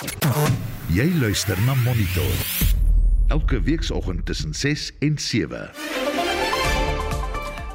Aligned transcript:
Jy 0.00 1.04
luister 1.20 1.58
na 1.66 1.74
Monitor. 1.84 2.32
Elke 3.28 3.58
weekoggend 3.60 4.24
tussen 4.26 4.54
6 4.54 4.92
en 4.98 5.18
7. 5.18 5.70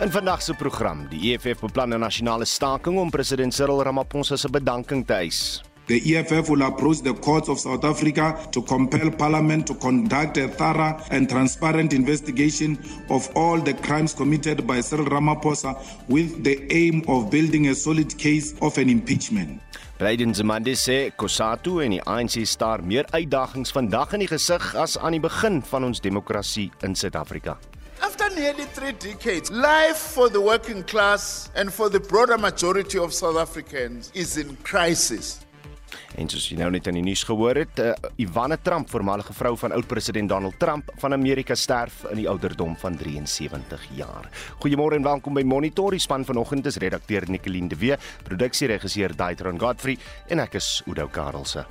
In 0.01 0.11
vandag 0.11 0.41
se 0.41 0.53
program, 0.53 1.05
die 1.09 1.33
EFF 1.33 1.59
beplan 1.59 1.93
'n 1.93 1.99
nasionale 1.99 2.45
staking 2.45 2.97
om 2.97 3.09
president 3.09 3.53
Cyril 3.53 3.83
Ramaphosa 3.83 4.37
se 4.37 4.49
bedanking 4.49 5.05
te 5.05 5.13
eis. 5.13 5.61
The 5.85 6.01
EFF 6.01 6.49
will 6.49 6.63
approach 6.63 7.01
the 7.01 7.13
courts 7.13 7.47
of 7.47 7.59
South 7.59 7.83
Africa 7.83 8.35
to 8.49 8.61
compel 8.63 9.11
Parliament 9.11 9.65
to 9.65 9.75
conduct 9.75 10.37
a 10.37 10.47
thorough 10.47 10.97
and 11.09 11.29
transparent 11.29 11.93
investigation 11.93 12.79
of 13.09 13.29
all 13.35 13.61
the 13.61 13.73
crimes 13.73 14.13
committed 14.13 14.65
by 14.65 14.81
Cyril 14.81 15.05
Ramaphosa 15.05 15.77
with 16.07 16.43
the 16.43 16.57
aim 16.73 17.03
of 17.07 17.29
building 17.29 17.67
a 17.67 17.75
solid 17.75 18.17
case 18.17 18.55
of 18.61 18.77
an 18.77 18.89
impeachment. 18.89 19.61
Blyden 19.97 20.33
Zimande 20.33 20.73
sê 20.75 21.11
Kosatu 21.15 21.77
en 21.79 21.93
die 21.95 22.01
ANC 22.03 22.41
staar 22.43 22.81
meer 22.83 23.07
uitdagings 23.15 23.71
vandag 23.71 24.11
in 24.17 24.25
die 24.25 24.27
gesig 24.27 24.65
as 24.75 24.97
aan 24.99 25.15
die 25.15 25.21
begin 25.23 25.61
van 25.69 25.87
ons 25.87 26.03
demokrasie 26.03 26.65
in 26.83 26.97
Suid-Afrika. 26.99 27.55
After 28.03 28.27
nearly 28.35 28.65
three 28.75 28.91
decades, 28.91 29.49
life 29.51 29.95
for 29.95 30.27
the 30.27 30.41
working 30.41 30.83
class 30.83 31.49
and 31.55 31.71
for 31.71 31.87
the 31.89 32.01
broader 32.01 32.37
majority 32.37 32.99
of 32.99 33.13
South 33.13 33.37
Africans 33.39 34.11
is 34.13 34.35
in 34.35 34.57
crisis. 34.63 35.44
En 36.15 36.29
soos 36.31 36.45
jy 36.47 36.55
nou 36.59 36.69
net 36.71 36.87
in 36.87 36.95
die 36.95 37.03
nuus 37.03 37.25
gehoor 37.27 37.57
het, 37.59 37.79
uh, 37.83 37.91
Ivana 38.23 38.55
Trump, 38.63 38.87
voormalige 38.91 39.33
vrou 39.35 39.51
van 39.59 39.75
oud-president 39.75 40.31
Donald 40.31 40.55
Trump 40.59 40.91
van 41.01 41.13
Amerika 41.13 41.55
sterf 41.59 42.05
in 42.11 42.21
die 42.21 42.27
ouderdom 42.31 42.77
van 42.79 42.95
73 42.97 43.83
jaar. 43.99 44.29
Goeiemôre 44.63 44.95
en 44.95 45.03
welkom 45.03 45.35
by 45.35 45.43
Monitor. 45.43 45.91
Die 45.91 45.99
span 45.99 46.23
vanoggend 46.25 46.65
is 46.71 46.79
redakteur 46.79 47.27
Nicoline 47.27 47.67
de 47.67 47.79
Wee, 47.79 47.97
produksieregisseur 48.23 49.15
Daitron 49.15 49.59
Godfrey 49.59 49.97
en 50.31 50.39
ek 50.45 50.55
is 50.61 50.79
Udo 50.87 51.09
Karlse. 51.11 51.65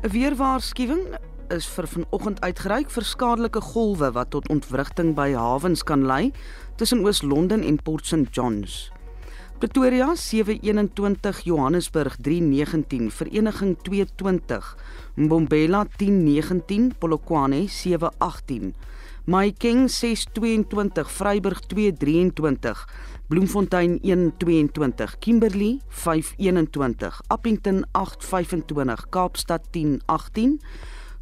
'n 0.00 0.08
Weerwaarskuwing 0.08 1.18
is 1.52 1.66
vir 1.68 1.86
vanoggend 1.90 2.38
uitgereik 2.40 2.90
vir 2.94 3.04
skadelike 3.04 3.60
golwe 3.72 4.08
wat 4.14 4.30
tot 4.34 4.46
ontwrigting 4.52 5.12
by 5.18 5.32
hawens 5.34 5.82
kan 5.86 6.06
lei 6.08 6.30
tussen 6.80 7.04
Oos-London 7.04 7.62
en 7.62 7.76
Port 7.76 8.06
St 8.06 8.32
Johns. 8.32 8.90
Pretoria 9.58 10.16
721 10.16 11.42
Johannesburg 11.44 12.16
319 12.22 13.10
Vereniging 13.10 13.76
220 13.82 14.76
Mbombela 15.16 15.84
1019 15.98 16.94
Polokwane 16.98 17.68
718 17.68 18.72
Mahikeng 19.26 19.88
622 19.88 21.04
Vryburg 21.18 21.60
223 21.68 22.86
Bloemfontein 23.28 24.00
122, 24.02 25.18
Kimberley 25.20 25.80
521, 25.88 27.20
Appington 27.28 27.84
825, 27.92 29.06
Kaapstad 29.10 29.68
1018, 29.70 30.58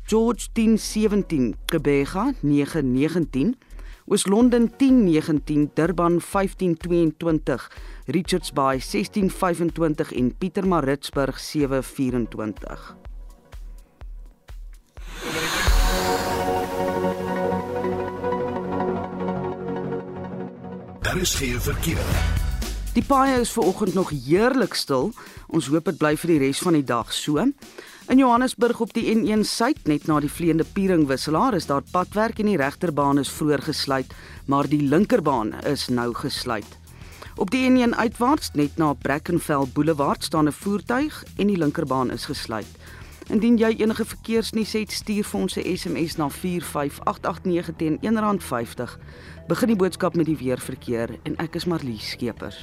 George 0.07 0.49
1017, 0.55 1.57
Kebega 1.67 2.33
919, 2.41 3.57
Oos-London 4.11 4.73
1019, 4.77 5.71
Durban 5.75 6.21
1522, 6.21 7.71
Richards 8.07 8.53
Bay 8.53 8.79
1625 8.79 10.13
en 10.13 10.37
Pietermaritzburg 10.39 11.39
724. 11.39 12.97
Daar 21.01 21.17
is 21.17 21.35
geen 21.35 21.61
verkeer. 21.61 22.38
Die 22.99 23.07
paaie 23.07 23.37
is 23.39 23.53
ver 23.55 23.63
oggend 23.63 23.95
nog 23.95 24.09
heerlik 24.11 24.73
stil. 24.75 25.13
Ons 25.55 25.69
hoop 25.71 25.87
dit 25.87 25.99
bly 26.01 26.17
vir 26.19 26.33
die 26.33 26.39
res 26.43 26.59
van 26.65 26.75
die 26.75 26.83
dag 26.83 27.13
so. 27.15 27.39
In 27.39 28.19
Johannesburg 28.19 28.81
op 28.83 28.91
die 28.97 29.05
N1 29.13 29.45
suid 29.47 29.87
net 29.87 30.09
na 30.11 30.17
die 30.19 30.31
vleiende 30.33 30.67
Pieringwisselaar 30.67 31.55
is 31.55 31.69
daar 31.71 31.87
padwerk 31.93 32.43
en 32.43 32.51
die 32.51 32.59
regterbaan 32.59 33.23
is 33.23 33.31
vroeër 33.31 33.63
gesluit, 33.69 34.11
maar 34.51 34.67
die 34.67 34.83
linkerbaan 34.83 35.55
is 35.71 35.87
nou 35.95 36.11
gesluit. 36.25 36.67
Op 37.39 37.55
die 37.55 37.69
N1 37.71 37.95
uitwaarts 37.95 38.51
net 38.59 38.83
na 38.83 38.91
Brackenfell 38.99 39.71
Boulevard 39.75 40.25
staan 40.25 40.51
'n 40.51 40.59
voertuig 40.59 41.23
en 41.37 41.47
die 41.47 41.59
linkerbaan 41.59 42.11
is 42.11 42.25
gesluit. 42.27 42.67
Indien 43.29 43.59
jy 43.61 43.75
enige 43.79 44.05
verkeersnuus 44.05 44.73
het, 44.73 44.93
stuur 44.93 45.25
vir 45.25 45.41
ons 45.41 45.57
'n 45.57 45.77
SMS 45.77 46.17
na 46.17 46.29
45889 46.29 47.77
teen 47.77 47.99
R1.50 48.01 48.99
begin 49.49 49.71
die 49.73 49.79
boodskap 49.81 50.13
met 50.13 50.27
die 50.29 50.37
weerverkeer 50.37 51.15
en 51.25 51.37
ek 51.41 51.55
is 51.57 51.65
Marlies 51.65 52.11
Skeepers. 52.13 52.59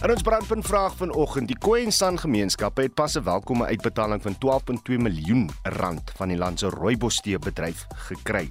En 0.00 0.14
ons 0.14 0.22
brandpunt 0.22 0.64
vraag 0.64 0.94
vanoggend, 0.96 1.50
die 1.50 1.58
Khoisan 1.58 2.22
gemeenskappe 2.22 2.86
het 2.86 2.94
pas 2.94 3.18
'n 3.18 3.26
welkome 3.26 3.66
uitbetaling 3.66 4.22
van 4.22 4.38
12.2 4.38 4.98
miljoen 4.98 5.50
rand 5.62 6.12
van 6.16 6.28
die 6.28 6.38
land 6.38 6.58
se 6.58 6.70
rooibostee 6.70 7.38
bedryf 7.38 7.86
gekry. 8.06 8.50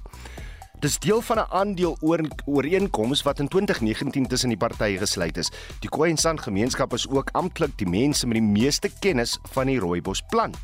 Dis 0.80 0.98
deel 0.98 1.20
van 1.20 1.38
'n 1.38 1.50
aandeel 1.50 1.96
oor 2.00 2.20
ooreenkoms 2.44 3.22
wat 3.22 3.38
in 3.38 3.48
2019 3.48 4.26
tussen 4.26 4.48
die 4.48 4.56
partye 4.56 4.98
gesluit 4.98 5.36
is. 5.36 5.50
Die 5.80 5.88
Khoisan 5.88 6.40
gemeenskap 6.40 6.92
is 6.92 7.08
ook 7.08 7.28
amptelik 7.32 7.78
die 7.78 7.88
mense 7.88 8.26
met 8.26 8.34
die 8.34 8.48
meeste 8.60 8.90
kennis 9.00 9.38
van 9.52 9.66
die 9.66 9.78
rooibosplant. 9.78 10.56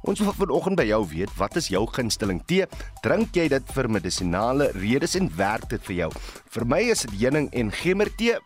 Ons 0.00 0.20
wil 0.20 0.32
vanoggend 0.32 0.76
by 0.76 0.84
jou 0.84 1.08
weet, 1.08 1.36
wat 1.36 1.56
is 1.56 1.68
jou 1.68 1.86
gunsteling 1.86 2.42
tee? 2.46 2.66
Drink 3.02 3.34
jy 3.34 3.48
dit 3.48 3.72
vir 3.72 3.90
medisonale 3.90 4.70
redes 4.72 5.14
en 5.14 5.36
werk 5.36 5.68
dit 5.68 5.82
vir 5.82 5.96
jou? 5.96 6.10
Vir 6.50 6.66
my 6.66 6.80
is 6.80 7.00
dit 7.00 7.20
heuning 7.20 7.52
en 7.52 7.70
gemmertee 7.70 8.38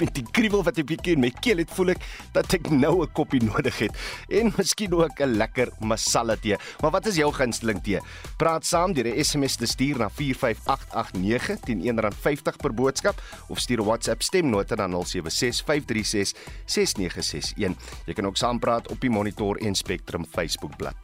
met 0.00 0.14
die 0.14 0.24
kriebel 0.30 0.62
wat 0.62 0.78
ek 0.78 0.86
bietjie 0.86 1.12
in 1.16 1.20
my 1.20 1.30
keel 1.40 1.58
het, 1.62 1.70
voel 1.70 1.88
ek 1.94 2.00
dat 2.32 2.54
ek 2.54 2.70
nou 2.70 3.02
'n 3.02 3.12
koppie 3.12 3.42
nodig 3.42 3.78
het 3.78 3.92
en 4.28 4.52
miskien 4.56 4.94
ook 4.94 5.20
'n 5.20 5.36
lekker 5.36 5.68
masala 5.80 6.36
tee. 6.36 6.56
Maar 6.80 6.90
wat 6.90 7.06
is 7.06 7.16
jou 7.16 7.32
gunsteling 7.32 7.82
tee? 7.82 8.00
Praat 8.36 8.66
saam 8.66 8.92
deur 8.92 9.06
'n 9.06 9.24
SMS 9.24 9.56
te 9.56 9.66
stuur 9.66 9.98
na 9.98 10.10
45889 10.10 11.60
teen 11.60 11.82
R1.50 11.82 12.56
per 12.56 12.74
boodskap 12.74 13.22
of 13.48 13.58
stuur 13.58 13.80
'n 13.80 13.84
WhatsApp 13.84 14.22
stemnota 14.22 14.74
na 14.74 14.88
0765366961. 14.88 17.76
Jy 18.06 18.14
kan 18.14 18.26
ook 18.26 18.36
saampraat 18.36 18.88
op 18.88 19.00
die 19.00 19.10
Monitor 19.10 19.56
en 19.56 19.74
Spectrum 19.74 20.26
Facebookblad. 20.30 20.96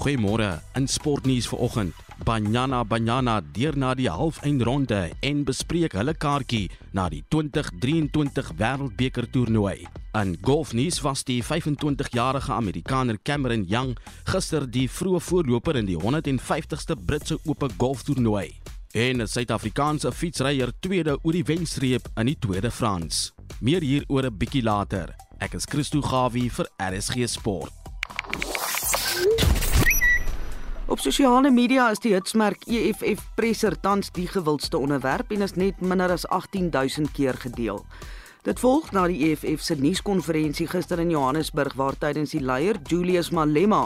Goeiemôre 0.00 0.62
in 0.72 0.88
sportnuus 0.88 1.48
vanoggend. 1.48 2.09
Banyana 2.24 2.84
Banyana 2.84 3.40
deur 3.40 3.76
na 3.76 3.94
die 3.96 4.10
halfeindronde 4.12 4.98
en 5.24 5.40
bespreek 5.48 5.94
hulle 5.96 6.12
kaartjie 6.12 6.68
na 6.92 7.06
die 7.08 7.22
2023 7.32 8.50
Wêreldbeker 8.58 9.28
toernooi. 9.32 9.86
In 10.18 10.34
golfnuus 10.44 11.00
was 11.04 11.24
die 11.24 11.40
25-jarige 11.42 12.52
Amerikaner 12.52 13.18
Cameron 13.24 13.64
Young 13.68 13.96
gister 14.28 14.66
die 14.68 14.86
vroeë 14.90 15.22
voorloper 15.30 15.80
in 15.80 15.88
die 15.88 15.96
150ste 15.96 16.98
Britse 17.06 17.38
Ope 17.46 17.70
golftoernooi. 17.80 18.50
En 18.92 19.22
'n 19.22 19.26
Suid-Afrikaanse 19.26 20.12
fietsryer 20.12 20.72
tweede 20.80 21.18
oor 21.22 21.32
die 21.32 21.44
wenstreep 21.44 22.08
in 22.16 22.26
die 22.26 22.38
Tweede 22.38 22.70
Frans. 22.70 23.32
Meer 23.60 23.80
hieroor 23.80 24.26
'n 24.26 24.36
bietjie 24.36 24.62
later. 24.62 25.14
Ek 25.38 25.54
is 25.54 25.64
Christo 25.64 26.02
Gawie 26.02 26.50
vir 26.50 26.68
RSG 26.76 27.26
Sport. 27.28 27.72
Op 30.90 30.98
sosiale 30.98 31.50
media 31.50 31.84
is 31.94 32.00
die 32.02 32.10
hitsmerk 32.16 32.64
EFF 32.66 33.20
presser 33.38 33.76
tans 33.78 34.08
die 34.10 34.26
gewildste 34.26 34.78
onderwerp 34.78 35.30
en 35.30 35.44
is 35.46 35.54
net 35.54 35.78
minder 35.78 36.10
as 36.10 36.24
18000 36.26 37.12
keer 37.14 37.36
gedeel. 37.38 37.84
Dit 38.42 38.58
volg 38.58 38.88
na 38.90 39.04
die 39.06 39.28
EFF 39.28 39.62
se 39.62 39.76
nuuskonferensie 39.78 40.66
gister 40.66 40.98
in 40.98 41.12
Johannesburg 41.14 41.76
waar 41.78 41.94
tydens 41.94 42.34
die 42.34 42.42
leier 42.42 42.80
Julius 42.90 43.30
Malema 43.30 43.84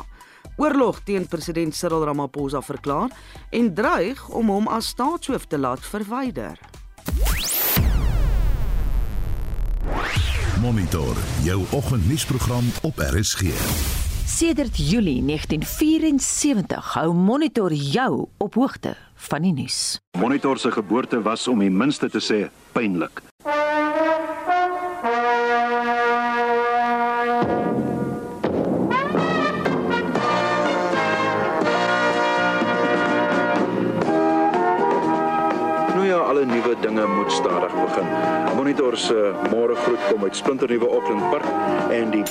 oorlog 0.57 1.03
teen 1.05 1.29
president 1.29 1.77
Cyril 1.77 2.07
Ramaphosa 2.09 2.63
verklaar 2.65 3.13
en 3.53 3.75
dreig 3.75 4.25
om 4.33 4.49
hom 4.49 4.71
as 4.73 4.89
staatshoof 4.97 5.45
te 5.53 5.61
laat 5.61 5.85
verwyder. 5.85 6.57
Monitor 10.65 11.21
jou 11.45 11.61
oggendnuusprogram 11.77 12.73
op 12.89 13.05
RSG. 13.13 13.53
Sedert 14.35 14.75
Julie 14.77 15.23
1974 15.23 16.95
hou 16.97 17.13
Monitor 17.15 17.73
jou 17.73 18.27
op 18.43 18.55
hoogte 18.59 18.97
van 19.29 19.45
die 19.47 19.53
nuus. 19.55 20.01
Monitor 20.19 20.59
se 20.59 20.73
geboorte 20.75 21.21
was 21.23 21.47
om 21.49 21.63
die 21.63 21.71
minste 21.71 22.09
te 22.11 22.19
sê 22.19 22.41
pynlik. 22.75 23.23
Nou 35.95 36.07
ja, 36.09 36.19
alle 36.19 36.43
nuwe 36.51 36.75
dinge 36.83 37.07
moet 37.07 37.33
stadig 37.33 37.79
begin. 37.85 38.11
Monitor 38.59 38.99
se 38.99 39.31
môre 39.55 39.79
groet 39.87 40.11
kom 40.11 40.27
uit 40.27 40.37
splinternuwe 40.43 40.91
Auckland 40.91 41.31
Park 41.31 41.47
en 41.95 42.11
die 42.11 42.27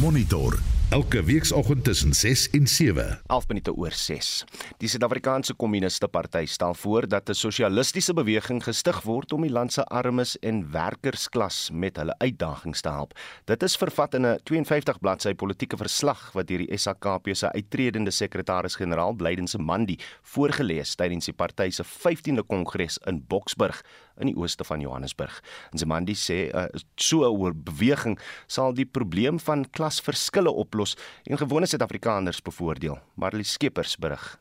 Monitor 0.00 0.58
elke 0.90 1.22
weekoggend 1.22 1.84
tussen 1.84 2.14
6 2.14 2.50
en 2.50 2.66
7. 2.66 3.20
11 3.26 3.48
minute 3.48 3.72
oor 3.72 3.92
6. 3.92 4.44
Die 4.78 4.88
Suid-Afrikaanse 4.88 5.54
Kommuniste 5.54 6.08
Party 6.08 6.46
stel 6.46 6.74
voor 6.74 7.08
dat 7.08 7.28
'n 7.28 7.34
sosialistiese 7.34 8.12
beweging 8.12 8.64
gestig 8.64 9.02
word 9.02 9.32
om 9.32 9.42
die 9.42 9.50
land 9.50 9.72
se 9.72 9.84
armes 9.84 10.38
en 10.38 10.70
werkersklas 10.70 11.70
met 11.72 11.96
hulle 11.96 12.14
uitdagings 12.18 12.80
te 12.80 12.88
help. 12.88 13.18
Dit 13.44 13.62
is 13.62 13.76
vervat 13.76 14.14
in 14.14 14.26
'n 14.26 14.38
52 14.42 14.98
bladsy 14.98 15.34
politieke 15.34 15.76
verslag 15.76 16.32
wat 16.32 16.46
deur 16.46 16.58
die 16.58 16.76
SAKP 16.76 17.28
se 17.32 17.52
uitredende 17.52 18.10
sekretaris-generaal 18.10 19.12
Blydense 19.12 19.58
Mandi 19.58 19.98
voorgeles 20.22 20.94
tydens 20.94 21.24
die 21.24 21.34
party 21.34 21.70
se 21.70 21.84
15de 21.84 22.46
kongres 22.46 22.98
in 23.06 23.24
Boksburg 23.26 23.82
in 24.20 24.26
die 24.26 24.36
ooste 24.36 24.64
van 24.64 24.80
Johannesburg. 24.80 25.42
En 25.72 25.78
Zemandi 25.78 26.14
sê 26.14 26.50
uh, 26.54 26.64
so 26.94 27.24
'n 27.24 27.62
beweging 27.64 28.18
sal 28.46 28.74
die 28.74 28.86
probleem 28.86 29.40
van 29.40 29.70
klasverskille 29.90 30.50
oplos 30.50 30.96
en 31.26 31.38
gewone 31.38 31.66
Suid-Afrikaners 31.66 32.42
bevoordeel. 32.42 32.98
Marlie 33.14 33.44
Skeepers 33.44 33.96
berig. 33.98 34.38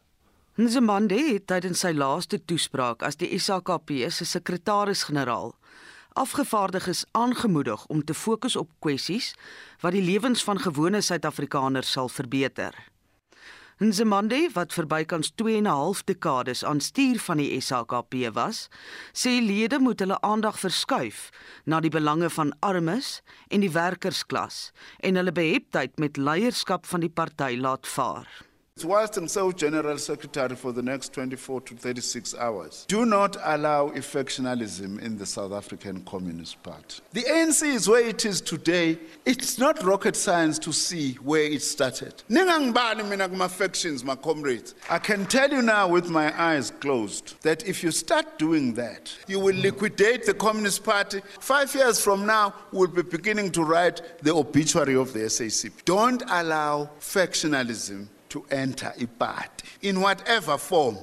Nzimande 0.60 1.16
het 1.16 1.48
tydens 1.48 1.82
sy 1.82 1.94
laaste 1.96 2.40
toespraak 2.46 3.04
as 3.04 3.18
die 3.18 3.32
SAKP 3.40 3.96
se 4.12 4.26
sekretaris-generaal 4.26 5.56
afgevaardiges 6.20 7.06
aangemoedig 7.16 7.86
om 7.88 8.02
te 8.04 8.14
fokus 8.14 8.58
op 8.60 8.70
kwessies 8.84 9.32
wat 9.80 9.94
die 9.96 10.04
lewens 10.04 10.44
van 10.44 10.60
gewone 10.60 11.00
Suid-Afrikaners 11.02 11.92
sal 11.96 12.10
verbeter. 12.10 12.76
Nzimande 13.80 14.50
wat 14.52 14.74
vir 14.76 14.90
bykans 14.92 15.30
2 15.40 15.54
en 15.58 15.64
'n 15.64 15.72
half 15.72 16.04
dekades 16.04 16.66
aan 16.68 16.82
stuur 16.84 17.20
van 17.20 17.38
die 17.38 17.62
SAKP 17.62 18.14
was, 18.34 18.68
sê 19.14 19.40
lede 19.40 19.80
moet 19.80 20.00
hulle 20.00 20.20
aandag 20.22 20.60
verskuif 20.60 21.32
na 21.66 21.80
die 21.80 21.90
belange 21.90 22.30
van 22.30 22.52
armes 22.60 23.22
en 23.48 23.62
die 23.62 23.72
werkersklas 23.72 24.72
en 25.00 25.16
hulle 25.16 25.32
beheptheid 25.32 25.98
met 25.98 26.18
leierskap 26.18 26.86
van 26.86 27.00
die 27.00 27.10
party 27.10 27.56
laat 27.56 27.88
vaar. 27.88 28.49
Whilst 28.84 29.18
I'm 29.18 29.28
so 29.28 29.52
General 29.52 29.98
Secretary 29.98 30.56
for 30.56 30.72
the 30.72 30.82
next 30.82 31.14
24 31.14 31.62
to 31.62 31.76
36 31.76 32.36
hours, 32.36 32.86
do 32.88 33.06
not 33.06 33.38
allow 33.44 33.90
effectionalism 33.90 35.00
in 35.00 35.18
the 35.18 35.26
South 35.26 35.52
African 35.52 36.02
Communist 36.06 36.62
Party. 36.64 37.02
The 37.14 37.24
ANC 37.24 37.64
is 37.64 37.88
where 37.88 38.06
it 38.06 38.26
is 38.26 38.42
today. 38.42 38.98
It's 39.26 39.58
not 39.58 39.84
rocket 39.84 40.16
science 40.16 40.60
to 40.60 40.74
see 40.74 41.14
where 41.16 41.44
it 41.44 41.62
started. 41.62 42.24
Kuma 42.30 43.50
factions, 43.50 44.04
my 44.04 44.16
comrades. 44.16 44.76
I 44.90 45.00
can 45.00 45.26
tell 45.26 45.50
you 45.50 45.62
now 45.62 45.88
with 45.88 46.10
my 46.10 46.38
eyes 46.42 46.72
closed 46.72 47.42
that 47.44 47.68
if 47.68 47.84
you 47.84 47.92
start 47.92 48.38
doing 48.38 48.74
that, 48.74 49.16
you 49.28 49.40
will 49.40 49.56
liquidate 49.56 50.26
the 50.26 50.34
Communist 50.34 50.84
Party. 50.84 51.22
Five 51.40 51.74
years 51.74 52.02
from 52.04 52.26
now, 52.26 52.54
we'll 52.72 52.88
be 52.88 53.02
beginning 53.02 53.52
to 53.52 53.64
write 53.64 54.02
the 54.22 54.34
obituary 54.34 54.96
of 54.96 55.14
the 55.14 55.20
SACP. 55.20 55.86
Don't 55.86 56.24
allow 56.28 56.90
factionalism 57.00 58.08
to 58.30 58.46
enter 58.50 58.94
a 58.96 59.08
party 59.18 59.68
in 59.82 60.00
whatever 60.00 60.58
form. 60.58 60.98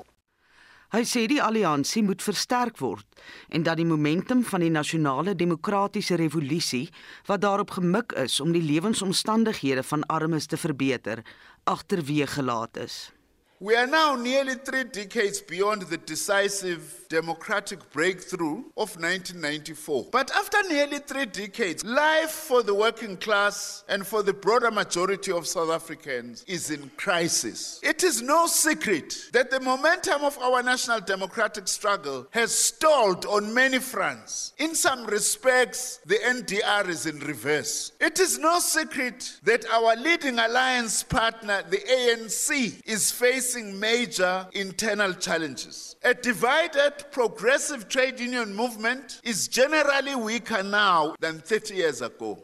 Hy 0.95 1.03
sê 1.03 1.25
die 1.27 1.43
alliansie 1.43 2.05
moet 2.07 2.23
versterk 2.23 2.79
word 2.79 3.19
en 3.51 3.65
dat 3.67 3.81
die 3.81 3.89
momentum 3.89 4.45
van 4.47 4.63
die 4.63 4.71
nasionale 4.71 5.35
demokratiese 5.35 6.15
revolusie 6.17 6.87
wat 7.27 7.43
daarop 7.43 7.75
gemik 7.77 8.15
is 8.23 8.39
om 8.41 8.55
die 8.55 8.63
lewensomstandighede 8.63 9.83
van 9.83 10.07
armes 10.07 10.47
te 10.47 10.57
verbeter, 10.57 11.25
agterweë 11.67 12.31
gelaat 12.39 12.79
is. 12.79 13.11
We 13.59 13.75
are 13.75 13.87
now 13.87 14.17
nearly 14.17 14.57
three 14.57 14.85
decades 14.85 15.41
beyond 15.41 15.83
the 15.83 15.97
decisive 15.97 17.07
democratic 17.09 17.91
breakthrough 17.91 18.65
of 18.77 18.97
1994. 19.01 20.09
But 20.13 20.31
after 20.33 20.63
nearly 20.69 20.99
three 20.99 21.25
decades, 21.25 21.83
life 21.83 22.31
for 22.31 22.63
the 22.63 22.75
working 22.75 23.17
class 23.17 23.83
and 23.89 24.07
for 24.07 24.23
the 24.23 24.35
broader 24.35 24.71
majority 24.71 25.33
of 25.33 25.47
South 25.47 25.71
Africans 25.71 26.45
is 26.47 26.71
in 26.71 26.91
crisis. 26.99 27.81
It 27.83 28.05
is 28.05 28.21
no 28.21 28.47
secret 28.47 29.17
that 29.33 29.51
the 29.51 29.61
momentum 29.61 30.23
of 30.23 30.37
our 30.39 30.63
national 30.63 31.01
democratic 31.01 31.67
struggle 31.67 32.27
has 32.33 32.53
stalled 32.53 33.25
on 33.25 33.55
many 33.55 33.79
fronts. 33.79 34.53
In 34.59 34.75
some 34.75 35.07
respects, 35.07 36.01
the 36.05 36.17
NDR 36.17 36.89
is 36.89 37.07
in 37.07 37.21
reverse. 37.21 37.93
It 38.01 38.21
is 38.21 38.39
no 38.39 38.59
secret 38.59 39.39
that 39.45 39.65
our 39.71 39.97
leading 39.97 40.39
alliance 40.41 41.03
partner, 41.03 41.63
the 41.71 41.79
ANC, 41.79 42.83
is 42.85 43.11
facing 43.11 43.46
facing 43.47 43.79
major 43.79 44.47
internal 44.53 45.13
challenges. 45.19 45.97
A 46.05 46.15
divided 46.15 46.93
progressive 47.11 47.89
trade 47.89 48.19
union 48.21 48.55
movement 48.55 49.21
is 49.23 49.49
generally 49.49 50.15
weaker 50.17 50.63
now 50.63 51.15
than 51.21 51.41
30 51.41 51.75
years 51.75 52.01
ago. 52.03 52.39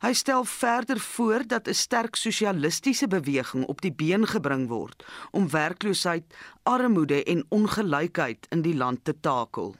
Hy 0.00 0.12
stel 0.12 0.44
verder 0.44 1.00
voor 1.00 1.46
dat 1.46 1.68
'n 1.68 1.74
sterk 1.74 2.16
sosialistiese 2.16 3.06
beweging 3.06 3.64
op 3.66 3.80
die 3.80 3.92
been 3.92 4.26
gebring 4.26 4.68
word 4.68 5.04
om 5.30 5.50
werkloosheid, 5.50 6.24
armoede 6.62 7.24
en 7.24 7.44
ongelykheid 7.48 8.46
in 8.48 8.62
die 8.62 8.76
land 8.76 9.04
te 9.04 9.14
takel. 9.20 9.74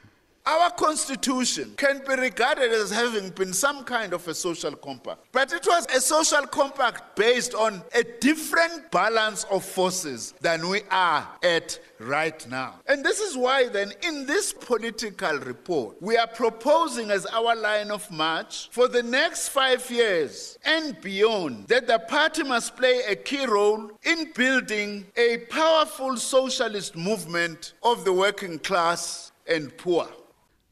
Our 0.47 0.71
constitution 0.71 1.75
can 1.77 2.03
be 2.09 2.15
regarded 2.15 2.73
as 2.73 2.91
having 2.91 3.29
been 3.31 3.53
some 3.53 3.85
kind 3.85 4.15
of 4.15 4.27
a 4.27 4.35
social 4.35 4.73
compact, 4.73 5.27
but 5.33 5.53
it 5.53 5.67
was 5.67 5.87
a 5.95 6.01
social 6.01 6.47
compact 6.47 7.15
based 7.15 7.55
on 7.55 7.83
a 7.95 8.03
different 8.21 8.91
balance 8.91 9.45
of 9.45 9.65
forces 9.65 10.33
than 10.41 10.67
we 10.69 10.81
are 10.91 11.29
at 11.43 11.79
right 11.99 12.49
now. 12.49 12.77
And 12.89 13.05
this 13.05 13.21
is 13.21 13.37
why, 13.37 13.69
then, 13.69 13.93
in 14.03 14.25
this 14.25 14.53
political 14.53 15.39
report, 15.41 16.01
we 16.01 16.17
are 16.17 16.27
proposing 16.27 17.11
as 17.11 17.27
our 17.27 17.55
line 17.55 17.91
of 17.91 18.11
march 18.11 18.71
for 18.73 18.89
the 18.89 19.03
next 19.03 19.51
five 19.51 19.89
years 19.91 20.59
and 20.65 20.99
beyond 21.03 21.69
that 21.69 21.87
the 21.87 21.99
party 21.99 22.45
must 22.45 22.77
play 22.77 23.03
a 23.07 23.15
key 23.15 23.45
role 23.45 23.91
in 24.05 24.33
building 24.33 25.07
a 25.17 25.39
powerful 25.51 26.17
socialist 26.17 26.97
movement 26.97 27.75
of 27.83 28.05
the 28.07 28.13
working 28.13 28.59
class 28.59 29.33
and 29.47 29.77
poor. 29.77 30.09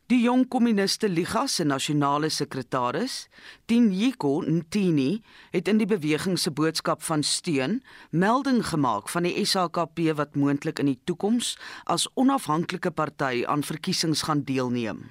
Die 0.08 0.22
jong 0.25 0.46
kommuniste 0.49 1.05
Liga 1.06 1.43
se 1.52 1.66
nasionale 1.69 2.31
sekretaris, 2.32 3.26
Tinyiko 3.69 4.38
Ntini, 4.40 5.19
het 5.52 5.66
in 5.69 5.76
die 5.82 5.87
beweging 5.87 6.38
se 6.40 6.49
boodskap 6.49 7.02
van 7.05 7.20
steun 7.20 7.82
melding 8.08 8.62
gemaak 8.64 9.10
van 9.12 9.26
die 9.28 9.44
SAKP 9.44 10.00
wat 10.16 10.38
moontlik 10.40 10.78
in 10.81 10.88
die 10.88 11.00
toekoms 11.05 11.58
as 11.84 12.06
onafhanklike 12.16 12.88
party 12.96 13.43
aan 13.44 13.60
verkiesings 13.60 14.22
gaan 14.25 14.40
deelneem. 14.49 15.02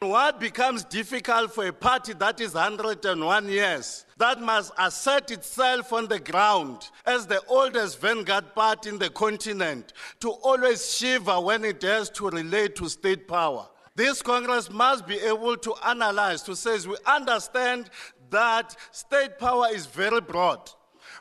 What 0.00 0.38
becomes 0.40 0.86
difficult 0.88 1.52
for 1.52 1.66
a 1.66 1.72
party 1.72 2.14
that 2.14 2.40
is 2.40 2.54
101 2.54 3.50
years, 3.52 4.06
that 4.16 4.40
must 4.40 4.72
assert 4.78 5.30
itself 5.30 5.92
on 5.92 6.08
the 6.08 6.18
ground 6.18 6.88
as 7.04 7.26
the 7.26 7.42
oldest 7.46 8.00
vanguard 8.00 8.54
party 8.54 8.88
in 8.88 8.98
the 8.98 9.10
continent, 9.10 9.92
to 10.20 10.30
always 10.40 10.96
shiver 10.96 11.38
when 11.42 11.62
it 11.62 11.82
has 11.82 12.08
to 12.16 12.30
relate 12.30 12.74
to 12.76 12.88
state 12.88 13.28
power. 13.28 13.68
This 13.96 14.22
Congress 14.22 14.70
must 14.70 15.06
be 15.06 15.18
able 15.18 15.56
to 15.56 15.74
analyze, 15.84 16.42
to 16.42 16.54
say, 16.54 16.78
we 16.86 16.96
understand 17.06 17.90
that 18.30 18.76
state 18.92 19.38
power 19.38 19.66
is 19.72 19.86
very 19.86 20.20
broad. 20.20 20.70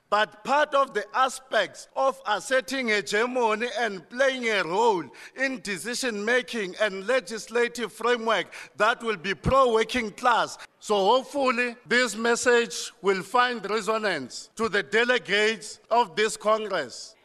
But 0.10 0.44
part 0.44 0.74
of 0.74 0.94
the 0.94 1.06
aspects 1.14 1.88
of 1.96 2.20
asserting 2.26 2.92
a 2.92 2.96
hegemony 2.96 3.68
and 3.80 4.08
playing 4.10 4.48
a 4.50 4.64
role 4.64 5.04
in 5.36 5.62
decision 5.62 6.26
making 6.26 6.76
and 6.82 7.06
legislative 7.06 7.94
framework 7.94 8.48
that 8.78 9.04
will 9.04 9.18
be 9.18 9.36
pro 9.36 9.74
working 9.74 10.12
class. 10.12 10.58
So 10.80 10.96
hopefully, 10.96 11.76
this 11.88 12.16
message 12.16 12.92
will 13.02 13.22
find 13.22 13.68
resonance 13.70 14.50
to 14.56 14.68
the 14.70 14.82
delegates 14.84 15.80
of 15.92 16.16
this 16.16 16.38
Congress. 16.38 17.16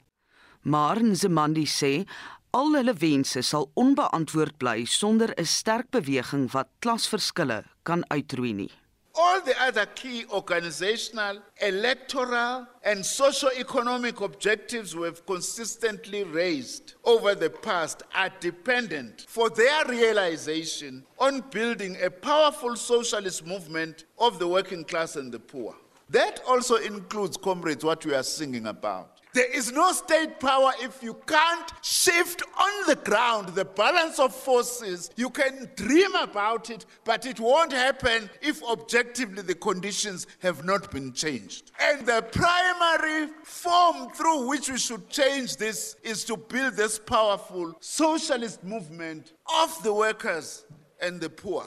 Maar 0.67 0.97
Nzimandi 1.03 1.67
sê 1.67 2.07
Al 2.55 2.77
hulle 2.79 2.93
wense 3.03 3.41
sal 3.43 3.65
onbeantwoord 3.83 4.55
bly 4.63 4.85
sonder 4.87 5.33
'n 5.35 5.47
sterk 5.53 5.89
beweging 5.91 6.45
wat 6.53 6.69
klasverskille 6.85 7.65
kan 7.83 8.05
uitroei 8.15 8.53
nie. 8.55 8.71
All 9.15 9.41
the 9.41 9.57
other 9.67 9.87
key 9.87 10.25
organizational, 10.31 11.43
electoral, 11.61 12.67
and 12.85 13.05
socio-economic 13.05 14.21
objectives 14.21 14.95
we 14.95 15.05
have 15.07 15.27
consistently 15.27 16.23
raised 16.23 16.95
over 17.03 17.35
the 17.35 17.51
past 17.51 18.03
are 18.15 18.33
dependent 18.41 19.27
for 19.29 19.51
their 19.51 19.85
realization 19.87 21.05
on 21.19 21.43
building 21.51 21.97
a 22.03 22.11
powerful 22.11 22.77
socialist 22.77 23.45
movement 23.45 24.05
of 24.19 24.39
the 24.39 24.47
working 24.47 24.85
class 24.85 25.17
and 25.17 25.33
the 25.33 25.41
poor. 25.41 25.75
That 26.09 26.41
also 26.47 26.77
includes, 26.77 27.37
comrades, 27.37 27.85
what 27.85 28.05
we 28.07 28.15
are 28.15 28.23
singing 28.23 28.67
about. 28.67 29.14
There 29.35 29.51
is 29.53 29.73
no 29.73 29.91
state 29.91 30.39
power 30.39 30.71
if 30.81 31.03
you 31.03 31.15
can't 31.27 31.73
shift 31.83 32.45
on 32.57 32.87
the 32.87 32.95
ground 32.95 33.49
the 33.49 33.65
balance 33.65 34.21
of 34.21 34.33
forces. 34.33 35.11
You 35.17 35.29
can 35.29 35.69
dream 35.75 36.15
about 36.15 36.71
it, 36.71 36.87
but 37.05 37.27
it 37.27 37.41
won't 37.41 37.73
happen 37.73 38.31
if 38.41 38.63
objectively 38.63 39.43
the 39.43 39.57
conditions 39.57 40.29
have 40.39 40.65
not 40.65 40.93
been 40.93 41.13
changed. 41.13 41.73
And 41.81 42.07
the 42.07 42.23
primary 42.31 43.33
form 43.43 44.13
through 44.13 44.47
which 44.47 44.71
we 44.71 44.79
should 44.79 45.11
change 45.11 45.57
this 45.57 45.97
is 46.05 46.25
to 46.27 46.37
build 46.37 46.75
this 46.75 47.01
powerful 47.01 47.75
socialist 47.81 48.63
movement 48.63 49.33
of 49.63 49.83
the 49.83 49.93
workers 49.93 50.65
and 51.03 51.21
the 51.21 51.29
poor. 51.29 51.67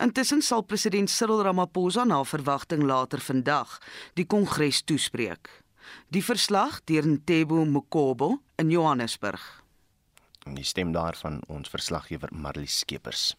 Intussen 0.00 0.42
sal 0.42 0.62
president 0.62 1.08
Cyril 1.08 1.44
Ramaphosa 1.44 2.04
na 2.04 2.22
verwagting 2.24 2.84
later 2.84 3.20
vandag 3.20 3.80
die 4.16 4.24
Kongres 4.24 4.84
toespreek. 4.84 5.48
Die 6.12 6.22
verslag 6.22 6.80
deur 6.86 7.06
Ntebo 7.06 7.64
Mokobo 7.64 8.40
in 8.56 8.70
Johannesburg. 8.70 9.59
En 10.48 10.54
die 10.56 10.64
stem 10.64 10.92
daarvan 10.92 11.42
ons 11.52 11.68
verslaggewer 11.68 12.30
Marlies 12.32 12.78
Skeepers. 12.80 13.34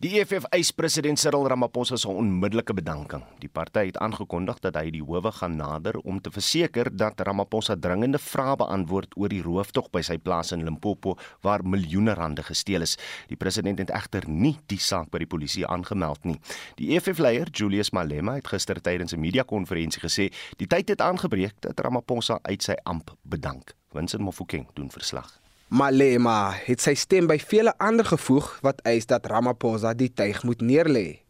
Die 0.00 0.14
EFF 0.16 0.46
eis 0.56 0.70
president 0.72 1.20
Cyril 1.20 1.44
Ramaphosa 1.52 1.98
se 2.00 2.08
onmiddellike 2.08 2.72
bedanking. 2.72 3.20
Die 3.42 3.50
party 3.52 3.82
het 3.90 3.98
aangekondig 4.00 4.62
dat 4.64 4.78
hy 4.80 4.86
die 4.94 5.02
howe 5.04 5.28
gaan 5.36 5.58
nader 5.58 5.98
om 6.00 6.16
te 6.24 6.32
verseker 6.32 6.88
dat 6.96 7.20
Ramaphosa 7.20 7.76
dringende 7.76 8.18
vrae 8.18 8.54
beantwoord 8.56 9.12
oor 9.20 9.28
die 9.28 9.42
rooftog 9.44 9.90
by 9.92 10.00
sy 10.06 10.16
plaas 10.16 10.54
in 10.56 10.64
Limpopo 10.64 11.18
waar 11.44 11.60
miljoene 11.60 12.16
rande 12.16 12.46
gesteel 12.48 12.88
is. 12.88 12.96
Die 13.28 13.36
president 13.36 13.84
het 13.84 13.92
egter 13.92 14.24
nie 14.24 14.54
die 14.72 14.80
saak 14.80 15.12
by 15.12 15.20
die 15.20 15.28
polisie 15.28 15.68
aangemeld 15.68 16.24
nie. 16.24 16.38
Die 16.80 16.94
EFF-leier 16.96 17.52
Julius 17.52 17.92
Malema 17.92 18.38
het 18.40 18.48
gister 18.48 18.80
tydens 18.80 19.12
'n 19.12 19.20
media-konferensie 19.20 20.00
gesê 20.00 20.32
die 20.56 20.66
tyd 20.66 20.88
het 20.88 21.04
aangebreek 21.04 21.60
dat 21.60 21.80
Ramaphosa 21.80 22.38
uit 22.42 22.62
sy 22.62 22.80
amp 22.84 23.12
bedank. 23.22 23.76
Winston 23.92 24.22
Mofokeng 24.22 24.66
doen 24.74 24.90
verslag. 24.90 25.40
Malema 25.70 26.50
het 26.66 26.82
sy 26.82 26.96
stem 26.98 27.28
by 27.30 27.36
vele 27.38 27.70
ander 27.78 28.02
gevoeg 28.02 28.46
wat 28.66 28.80
eis 28.90 29.04
dat 29.06 29.28
Ramaphosa 29.30 29.92
die 29.94 30.08
tuig 30.10 30.40
moet 30.42 30.64
neerlê. 30.66 31.20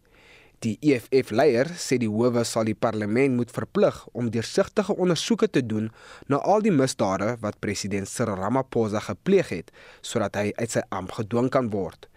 Die 0.65 0.79
EFF-leier 0.81 1.69
sê 1.77 1.99
die 2.01 2.09
howe 2.09 2.41
sal 2.49 2.65
die 2.65 2.77
parlement 2.87 3.37
moet 3.37 3.53
verplig 3.53 3.99
om 4.17 4.31
deursigtige 4.33 4.97
ondersoeke 4.97 5.51
te 5.53 5.61
doen 5.61 5.91
na 6.33 6.41
al 6.41 6.65
die 6.65 6.73
misdade 6.73 7.35
wat 7.45 7.61
president 7.61 8.09
Cyril 8.09 8.41
Ramaphosa 8.41 9.05
gepleeg 9.11 9.53
het 9.53 9.75
sodat 10.01 10.41
hy 10.41 10.55
uit 10.57 10.73
sy 10.73 10.87
amp 10.89 11.13
gedwing 11.19 11.53
kan 11.53 11.69
word. 11.77 12.09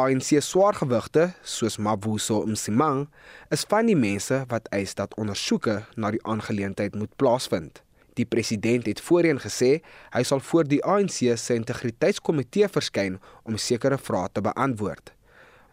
ANC 0.00 0.32
swaargewigte 0.40 1.28
soos 1.44 1.76
Mavuso 1.76 2.40
Msimang 2.48 3.04
is 3.52 3.68
van 3.68 3.92
die 3.92 4.00
mense 4.00 4.46
wat 4.48 4.72
eis 4.72 4.96
dat 4.96 5.12
ondersoeke 5.20 5.82
na 6.00 6.16
die 6.16 6.24
aangeleentheid 6.24 6.96
moet 6.96 7.12
plaasvind. 7.20 7.84
Die 8.18 8.26
president 8.26 8.86
het 8.90 9.00
voorheen 9.00 9.38
gesê 9.42 9.80
hy 10.14 10.22
sal 10.26 10.42
voor 10.50 10.68
die 10.68 10.82
ANC 10.82 11.22
se 11.38 11.56
integriteitskomitee 11.58 12.68
verskyn 12.68 13.18
om 13.44 13.58
sekere 13.58 13.98
vrae 13.98 14.28
te 14.32 14.42
beantwoord. 14.44 15.12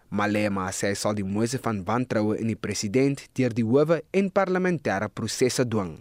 Malema 0.09 0.69
sê 0.71 0.93
hy 0.93 0.97
sal 0.99 1.17
die 1.17 1.27
moeise 1.27 1.59
van 1.63 1.83
wantroue 1.87 2.37
in 2.39 2.51
die 2.53 2.59
president 2.59 3.25
deur 3.35 3.55
die 3.55 3.65
howe 3.67 4.01
en 4.15 4.29
parlementêre 4.31 5.09
prosesse 5.09 5.65
dwing. 5.67 5.97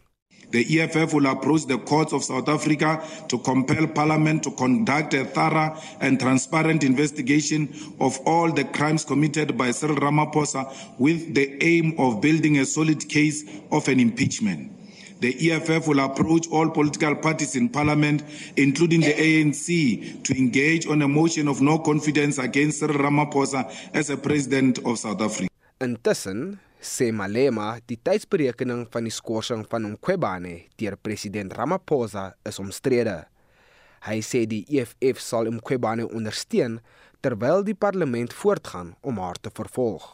The 0.53 0.63
EFF 0.63 1.13
will 1.13 1.27
approach 1.27 1.67
the 1.67 1.79
courts 1.79 2.13
of 2.13 2.23
South 2.23 2.49
Africa 2.49 3.03
to 3.29 3.39
compel 3.39 3.89
Parliament 3.89 4.45
to 4.45 4.53
conduct 4.53 5.15
a 5.15 5.25
thorough 5.25 5.77
and 6.01 6.21
transparent 6.21 6.85
investigation 6.85 7.69
of 7.99 8.21
all 8.25 8.53
the 8.53 8.63
crimes 8.63 9.05
committed 9.05 9.59
by 9.59 9.73
Cyril 9.73 9.97
Ramaphosa 9.97 10.73
with 11.01 11.35
the 11.35 11.63
aim 11.65 11.95
of 11.99 12.21
building 12.21 12.59
a 12.59 12.65
solid 12.65 13.09
case 13.09 13.43
of 13.73 13.89
an 13.89 13.99
impeachment. 13.99 14.71
The 15.27 15.51
EFF 15.51 15.89
will 15.89 15.99
approach 15.99 16.47
all 16.53 16.71
political 16.71 17.17
parties 17.17 17.57
in 17.57 17.69
parliament, 17.69 18.23
including 18.55 19.01
the 19.01 19.13
ANC, 19.13 20.23
to 20.23 20.33
engage 20.39 20.87
on 20.87 21.03
a 21.03 21.09
motion 21.09 21.49
of 21.49 21.61
no 21.61 21.81
confidence 21.81 22.39
against 22.39 22.79
Cyril 22.79 22.99
Ramaphosa 22.99 23.67
as 23.93 24.09
a 24.09 24.17
president 24.17 24.79
of 24.87 25.01
South 25.01 25.21
Africa. 25.21 25.51
Intussen 25.81 26.61
sê 26.79 27.11
Malema 27.11 27.81
die 27.91 27.99
tydsberekening 27.99 28.87
van 28.95 29.11
die 29.11 29.11
skorsing 29.11 29.65
van 29.67 29.91
Mkhwebane 29.97 30.69
deur 30.79 30.95
president 30.95 31.57
Ramaphosa 31.59 32.37
is 32.47 32.63
omstrede. 32.63 33.25
Hy 34.07 34.21
sê 34.23 34.45
die 34.47 34.63
EFF 34.71 35.19
sal 35.19 35.51
Mkhwebane 35.51 36.07
ondersteun 36.07 36.79
terwyl 37.19 37.67
die 37.67 37.75
parlement 37.75 38.31
voortgaan 38.31 38.95
om 39.03 39.19
haar 39.19 39.43
te 39.43 39.51
vervolg 39.51 40.07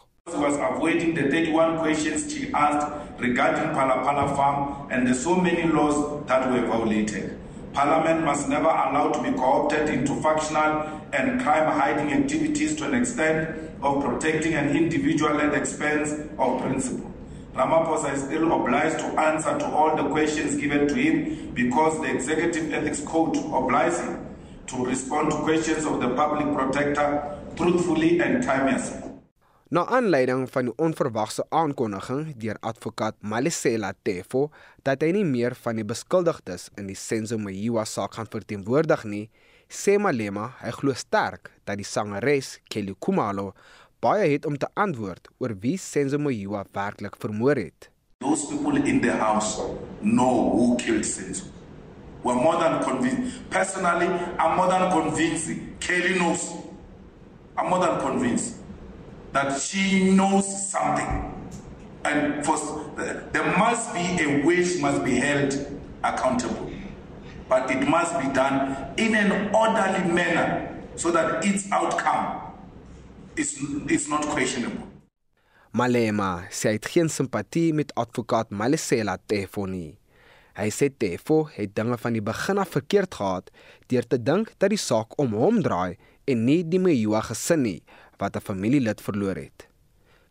was 0.43 0.57
avoiding 0.57 1.15
the 1.15 1.23
31 1.23 1.79
questions 1.79 2.33
she 2.33 2.53
asked 2.53 2.93
regarding 3.19 3.71
Palapala 3.75 4.37
Farm 4.37 4.91
and 4.91 5.07
the 5.07 5.15
so 5.15 5.37
many 5.37 5.63
laws 5.73 6.27
that 6.27 6.51
were 6.51 6.67
violated. 6.67 7.39
Parliament 7.73 8.25
must 8.25 8.49
never 8.49 8.67
allow 8.67 9.11
to 9.11 9.23
be 9.23 9.31
co-opted 9.39 9.89
into 9.89 10.15
factional 10.17 11.01
and 11.13 11.41
crime-hiding 11.41 12.13
activities 12.13 12.75
to 12.77 12.85
an 12.85 12.95
extent 12.95 13.71
of 13.83 14.05
protecting 14.05 14.55
an 14.55 14.77
individual 14.77 15.41
at 15.41 15.53
the 15.53 15.57
expense 15.57 16.13
of 16.39 16.61
principle. 16.61 17.11
Ramaphosa 17.55 18.13
is 18.13 18.23
still 18.23 18.53
obliged 18.53 18.99
to 18.99 19.07
answer 19.21 19.59
to 19.59 19.67
all 19.67 19.97
the 19.97 20.09
questions 20.11 20.57
given 20.57 20.89
to 20.89 20.95
him 20.95 21.53
because 21.55 22.01
the 22.01 22.13
Executive 22.13 22.73
Ethics 22.73 23.01
Code 23.01 23.37
obliges 23.37 24.01
him 24.01 24.27
to 24.67 24.85
respond 24.85 25.31
to 25.31 25.37
questions 25.39 25.85
of 25.87 26.01
the 26.01 26.15
public 26.15 26.55
protector 26.55 27.39
truthfully 27.57 28.21
and 28.21 28.43
timeously. 28.43 29.02
Na 29.73 29.87
aanleiding 29.89 30.51
van 30.53 30.67
die 30.69 30.73
onverwagse 30.77 31.47
aankondiging 31.49 32.35
deur 32.37 32.59
advokaat 32.61 33.15
Malisela 33.25 33.95
Tefo 34.05 34.51
dat 34.85 35.01
hy 35.01 35.15
nie 35.17 35.25
meer 35.25 35.57
van 35.57 35.81
die 35.81 35.87
beskuldigdes 35.89 36.67
in 36.77 36.91
die 36.91 36.97
Senzo 36.99 37.39
Mayiwa 37.41 37.87
saak 37.89 38.19
gaan 38.19 38.29
verteenwoordig 38.29 39.07
nie, 39.09 39.23
sê 39.73 39.97
Malema 39.97 40.51
hy 40.61 40.75
glo 40.77 40.93
sterk 40.93 41.55
dat 41.65 41.81
die 41.81 41.89
sangeres 41.89 42.59
Kelly 42.69 42.93
Kumalo 43.01 43.55
baie 44.05 44.29
het 44.35 44.45
om 44.45 44.61
te 44.61 44.69
antwoord 44.77 45.33
oor 45.41 45.57
wie 45.65 45.79
Senzo 45.81 46.21
Mayiwa 46.21 46.67
werklik 46.77 47.17
vermoor 47.25 47.57
het. 47.57 47.89
Those 48.21 48.53
people 48.53 48.77
in 48.77 49.01
the 49.01 49.17
house 49.17 49.57
know 50.03 50.53
who 50.53 50.77
killed 50.77 51.09
Senzo. 51.09 51.49
We're 52.21 52.37
more 52.37 52.61
than 52.61 52.83
convinced. 52.85 53.49
Personally, 53.49 54.13
I'm 54.37 54.53
more 54.61 54.69
than 54.69 54.91
convinced 54.93 55.49
Kelly 55.81 56.19
knows. 56.21 56.51
I'm 57.57 57.73
more 57.73 57.81
than 57.81 58.05
convinced 58.05 58.61
that 59.33 59.59
she 59.61 60.11
knows 60.11 60.47
something. 60.71 61.33
And 62.05 62.45
for, 62.45 62.57
there 63.33 63.57
must 63.59 63.95
be 63.95 64.23
a 64.23 64.45
way 64.45 64.65
she 64.65 64.81
must 64.81 65.05
be 65.05 65.17
held 65.17 65.55
accountable. 66.03 66.71
But 67.49 67.71
it 67.71 67.87
must 67.89 68.19
be 68.21 68.29
done 68.29 68.95
in 68.97 69.15
an 69.15 69.55
orderly 69.55 70.13
manner 70.13 70.69
so 70.97 71.11
that 71.11 71.45
its 71.45 71.71
outcome 71.71 72.53
is, 73.37 73.59
is 73.89 74.09
not 74.09 74.27
questionable. 74.27 74.89
Malema 75.73 76.45
sê 76.53 76.69
hy 76.69 76.77
het 76.77 76.87
geen 76.93 77.09
simpatie 77.09 77.71
met 77.73 77.95
advokaat 77.97 78.51
Malisela 78.53 79.15
Tefo 79.17 79.65
nie. 79.65 79.95
Hy 80.53 80.67
sê 80.69 80.91
Tefo 80.93 81.47
het 81.55 81.73
dinge 81.73 81.97
van 81.97 82.13
die 82.13 82.21
begin 82.21 82.61
af 82.61 82.75
verkeerd 82.77 83.17
gehad 83.17 83.49
deur 83.89 84.05
te 84.05 84.19
dink 84.21 84.53
dat 84.61 84.69
die 84.75 84.81
saak 84.81 85.17
om 85.23 85.33
hom 85.33 85.63
draai 85.65 85.97
en 86.29 86.45
nie 86.45 86.61
die 86.61 86.81
Mejoa 86.83 87.23
gesin 87.31 87.65
nie 87.65 87.79
wat 88.23 88.37
'n 88.37 88.47
familielid 88.49 89.01
verloor 89.01 89.37
het. 89.37 89.69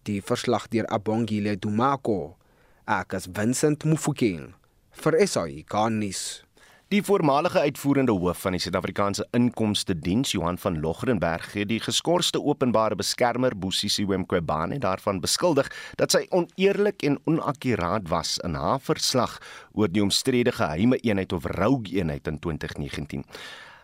Die 0.03 0.21
verslag 0.21 0.67
deur 0.67 0.87
Abongile 0.87 1.59
Dumako, 1.59 2.37
Akas 2.85 3.27
Vincent 3.33 3.83
Mufokeng 3.83 4.53
vir 4.91 5.27
SAI 5.27 5.63
Garnis. 5.67 6.43
Die 6.91 7.03
voormalige 7.03 7.59
uitvoerende 7.59 8.11
hoof 8.11 8.41
van 8.43 8.51
die 8.51 8.59
Suid-Afrikaanse 8.59 9.23
Inkomste 9.31 9.95
Diens, 9.95 10.31
Johan 10.31 10.57
van 10.57 10.79
Logrenberg, 10.83 11.53
het 11.53 11.69
die 11.69 11.79
geskorste 11.79 12.41
openbare 12.43 12.95
beskermer 12.99 13.55
Bosisi 13.55 14.03
Wemkwebane 14.05 14.79
daarvan 14.79 15.21
beskuldig 15.23 15.71
dat 15.95 16.11
sy 16.11 16.25
oneerlik 16.35 17.05
en 17.07 17.15
onakkuraat 17.23 18.09
was 18.11 18.37
in 18.43 18.59
haar 18.59 18.83
verslag 18.83 19.37
oor 19.71 19.87
die 19.87 20.03
omstrede 20.03 20.51
geheime 20.51 20.99
eenheid 20.99 21.31
of 21.31 21.47
rogue 21.55 21.95
eenheid 21.95 22.27
in 22.27 22.39
2019. 22.39 23.23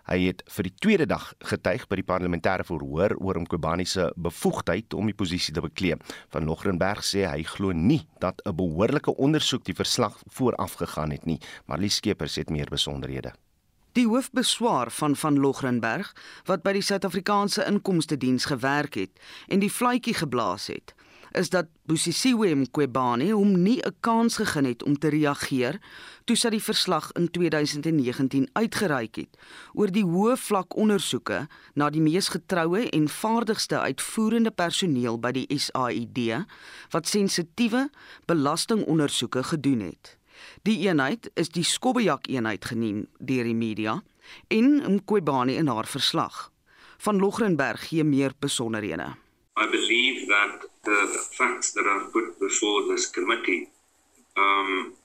Hy 0.07 0.21
het 0.23 0.43
vir 0.55 0.63
die 0.69 0.75
tweede 0.79 1.05
dag 1.11 1.23
getuig 1.49 1.83
by 1.91 1.97
die 1.99 2.05
parlementêre 2.07 2.63
verhoor 2.63 3.17
oor 3.19 3.39
Mkobani 3.43 3.83
se 3.85 4.05
bevoegdheid 4.15 4.95
om 4.95 5.09
die 5.09 5.15
posisie 5.17 5.51
te 5.53 5.63
bekleed. 5.63 5.99
Van 6.31 6.47
Logrenberg 6.47 7.03
sê 7.03 7.25
hy 7.27 7.43
glo 7.43 7.75
nie 7.75 8.07
dat 8.23 8.39
'n 8.45 8.55
behoorlike 8.55 9.11
ondersoek 9.17 9.65
die 9.65 9.75
verslag 9.75 10.15
vooraf 10.31 10.79
gegaan 10.79 11.11
het 11.11 11.25
nie, 11.25 11.39
maar 11.65 11.79
Lie 11.79 11.89
Skeepers 11.89 12.35
het 12.35 12.49
meer 12.49 12.69
besonderhede. 12.69 13.33
Die 13.91 14.07
hoofbeswaar 14.07 14.91
van 14.91 15.15
van 15.15 15.39
Logrenberg 15.39 16.15
wat 16.45 16.63
by 16.63 16.71
die 16.71 16.81
Suid-Afrikaanse 16.81 17.65
Inkomste 17.65 18.17
Diens 18.17 18.45
gewerk 18.45 18.93
het 18.93 19.11
en 19.47 19.59
die 19.59 19.71
fluitjie 19.71 20.13
geblaas 20.13 20.67
het, 20.67 20.93
is 21.31 21.49
dat 21.49 21.67
Busisiwe 21.87 22.55
Mqobane 22.55 23.31
hom 23.31 23.61
nie 23.61 23.81
'n 23.81 23.95
kans 23.99 24.37
gegee 24.37 24.67
het 24.67 24.83
om 24.83 24.97
te 24.97 25.07
reageer 25.07 25.79
toe 26.27 26.35
sy 26.35 26.49
die 26.51 26.63
verslag 26.63 27.07
in 27.15 27.29
2019 27.31 28.49
uitgereik 28.59 29.19
het 29.21 29.37
oor 29.77 29.91
die 29.93 30.03
hoë 30.03 30.35
vlak 30.41 30.75
ondersoeke 30.75 31.45
na 31.79 31.87
die 31.93 32.03
mees 32.03 32.27
getroue 32.33 32.83
en 32.91 33.07
vaardigste 33.11 33.79
uitvoerende 33.79 34.51
personeel 34.51 35.19
by 35.23 35.31
die 35.37 35.47
SAID 35.55 36.19
wat 36.95 37.07
sensitiewe 37.07 37.87
belastingondersoeke 38.27 39.45
gedoen 39.53 39.87
het. 39.87 40.17
Die 40.67 40.77
eenheid 40.85 41.31
is 41.39 41.49
die 41.55 41.63
Skobbejak 41.63 42.27
eenheid 42.27 42.65
genoem 42.65 43.05
deur 43.19 43.47
die 43.47 43.55
media 43.55 44.01
en 44.51 44.83
Mqobane 44.97 45.55
in 45.55 45.71
haar 45.71 45.87
verslag. 45.87 46.49
Van 46.97 47.23
Logrenberg 47.23 47.87
gee 47.87 48.03
meer 48.03 48.35
besonderhede. 48.39 49.13
I 49.57 49.65
believe 49.71 50.27
that 50.27 50.67
the 50.83 51.07
facts 51.31 51.71
that 51.73 51.85
are 51.85 52.11
put 52.11 52.37
before 52.39 52.83
this 52.93 53.09
committee 53.09 53.69
um, 54.35 54.96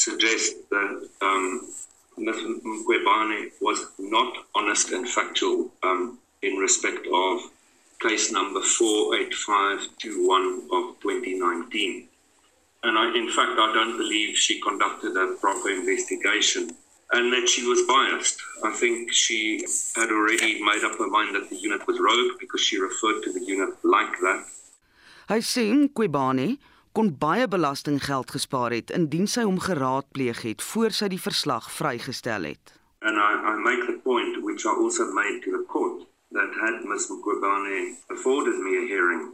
suggest 0.00 0.68
that 0.70 1.08
um, 1.20 1.68
Ms. 2.16 2.36
Mkwebane 2.64 3.50
was 3.60 3.88
not 3.98 4.46
honest 4.54 4.92
and 4.92 5.06
factual 5.08 5.70
um, 5.82 6.18
in 6.42 6.56
respect 6.56 7.06
of 7.12 7.40
case 8.00 8.32
number 8.32 8.62
48521 8.62 10.68
of 10.72 10.98
2019. 11.00 12.08
And 12.82 12.98
I, 12.98 13.14
in 13.14 13.28
fact, 13.28 13.58
I 13.58 13.72
don't 13.74 13.98
believe 13.98 14.38
she 14.38 14.58
conducted 14.60 15.14
a 15.16 15.36
proper 15.38 15.68
investigation 15.70 16.70
and 17.12 17.32
that 17.32 17.48
she 17.48 17.66
was 17.66 17.82
biased. 17.86 18.40
I 18.64 18.70
think 18.72 19.12
she 19.12 19.66
had 19.96 20.10
already 20.10 20.62
made 20.64 20.82
up 20.84 20.96
her 20.98 21.08
mind 21.08 21.34
that 21.34 21.50
the 21.50 21.56
unit 21.56 21.86
was 21.86 21.98
rogue 22.00 22.38
because 22.40 22.62
she 22.62 22.78
referred 22.78 23.22
to 23.24 23.32
the 23.32 23.44
unit 23.44 23.74
like 23.84 24.18
that. 24.22 24.44
Hy 25.30 25.40
sê 25.40 25.88
Kwebane 25.94 26.58
kon 26.92 27.12
baie 27.18 27.46
belastinggeld 27.48 28.30
gespaar 28.36 28.74
het 28.74 28.90
indien 28.90 29.28
sy 29.30 29.44
hom 29.46 29.60
geraadpleeg 29.62 30.42
het 30.42 30.62
voor 30.72 30.90
sy 30.90 31.08
die 31.12 31.22
verslag 31.22 31.70
vrygestel 31.72 32.48
het. 32.50 32.74
And 33.00 33.16
I, 33.16 33.30
I 33.52 33.54
make 33.64 33.86
the 33.86 33.98
point, 34.04 34.42
which 34.44 34.66
I 34.66 34.74
also 34.74 35.06
made 35.12 35.40
to 35.44 35.50
the 35.56 35.64
court, 35.68 36.02
that 36.32 36.50
had 36.62 36.84
Ms. 36.84 37.08
Mkwebane 37.10 37.96
afforded 38.10 38.58
me 38.58 38.76
a 38.82 38.86
hearing, 38.86 39.32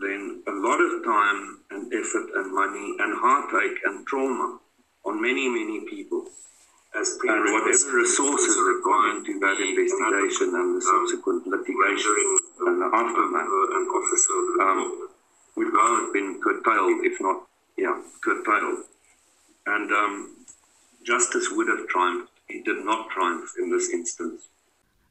then 0.00 0.42
a 0.46 0.54
lot 0.66 0.80
of 0.80 1.04
time 1.04 1.58
and 1.70 1.92
effort 1.94 2.28
and 2.34 2.52
money 2.52 2.96
and 2.98 3.14
heartache 3.16 3.80
and 3.86 4.06
trauma 4.06 4.58
on 5.04 5.22
many, 5.22 5.48
many 5.48 5.80
people 5.88 6.26
as 6.94 7.18
and 7.22 7.52
whatever 7.52 7.96
resources 7.96 8.56
required 8.56 9.24
to 9.24 9.38
that 9.40 9.56
investigation 9.60 10.54
and 10.54 10.76
the 10.76 10.82
subsequent 10.82 11.46
litigation 11.46 12.16
and 12.66 12.80
the 12.80 12.88
aftermath 12.92 13.70
and 13.76 13.86
officer 13.88 14.40
um, 14.66 15.07
would 15.58 15.72
well 15.72 15.94
have 16.00 16.12
been 16.12 16.30
curtailed, 16.46 17.04
if 17.10 17.16
not, 17.20 17.38
yeah, 17.76 17.96
curtailed. 18.20 18.80
And 19.66 19.90
um, 19.92 20.14
justice 21.02 21.50
would 21.54 21.68
have 21.68 21.84
triumphed. 21.88 22.32
It 22.48 22.64
did 22.64 22.84
not 22.84 23.10
triumph 23.10 23.50
in 23.60 23.70
this 23.74 23.90
instance. 23.90 24.40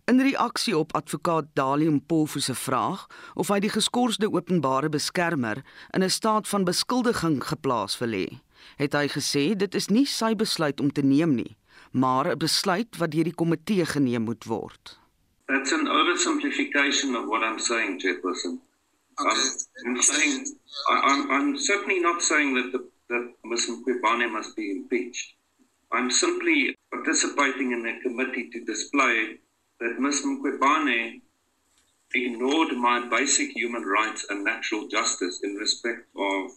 In 0.08 0.22
reaksie 0.22 0.78
op 0.78 0.94
advokaat 0.96 1.46
Dalium 1.54 2.06
Polfu 2.06 2.40
se 2.40 2.56
vraag 2.56 3.08
of 3.34 3.50
hy 3.52 3.60
die 3.60 3.72
geskorste 3.74 4.30
openbare 4.32 4.90
beskermer 4.90 5.60
in 5.92 6.04
'n 6.04 6.10
staat 6.10 6.48
van 6.48 6.64
beskuldiging 6.64 7.44
geplaas 7.44 7.98
wil 8.00 8.16
hê, 8.16 8.28
het 8.78 8.94
hy 8.94 9.08
gesê 9.08 9.44
dit 9.56 9.76
is 9.76 9.90
nie 9.90 10.06
sy 10.06 10.32
besluit 10.36 10.80
om 10.80 10.92
te 10.92 11.04
neem 11.04 11.36
nie, 11.36 11.58
maar 11.92 12.32
'n 12.32 12.40
besluit 12.40 12.98
wat 12.98 13.12
deur 13.12 13.28
die 13.28 13.36
komitee 13.36 13.86
geneem 13.86 14.24
moet 14.24 14.44
word. 14.46 14.98
That's 15.46 15.72
an 15.74 15.88
oversimplification 15.88 17.16
of 17.16 17.26
what 17.26 17.44
I'm 17.44 17.60
saying, 17.60 18.00
Chairperson. 18.00 18.62
Okay. 19.20 19.30
I'm, 19.30 19.96
I'm 19.96 20.02
saying 20.02 20.46
I, 20.90 21.02
I'm, 21.06 21.32
I'm 21.32 21.58
certainly 21.58 22.00
not 22.00 22.22
saying 22.22 22.54
that 22.56 22.72
the, 22.72 22.88
that 23.10 23.34
Ms. 23.46 23.70
Mkwebane 23.70 24.32
must 24.32 24.56
be 24.56 24.72
impeached. 24.72 25.34
I'm 25.92 26.12
simply 26.12 26.76
participating 26.92 27.72
in 27.72 27.86
a 27.88 28.02
committee 28.02 28.50
to 28.52 28.66
display 28.66 29.38
that 29.80 30.00
Ms. 30.00 30.24
Mkwebane 30.26 31.22
ignored 32.14 32.74
my 32.74 33.08
basic 33.10 33.52
human 33.52 33.84
rights 33.84 34.26
and 34.30 34.44
natural 34.44 34.88
justice 34.88 35.42
in 35.44 35.56
respect 35.56 36.08
of 36.16 36.52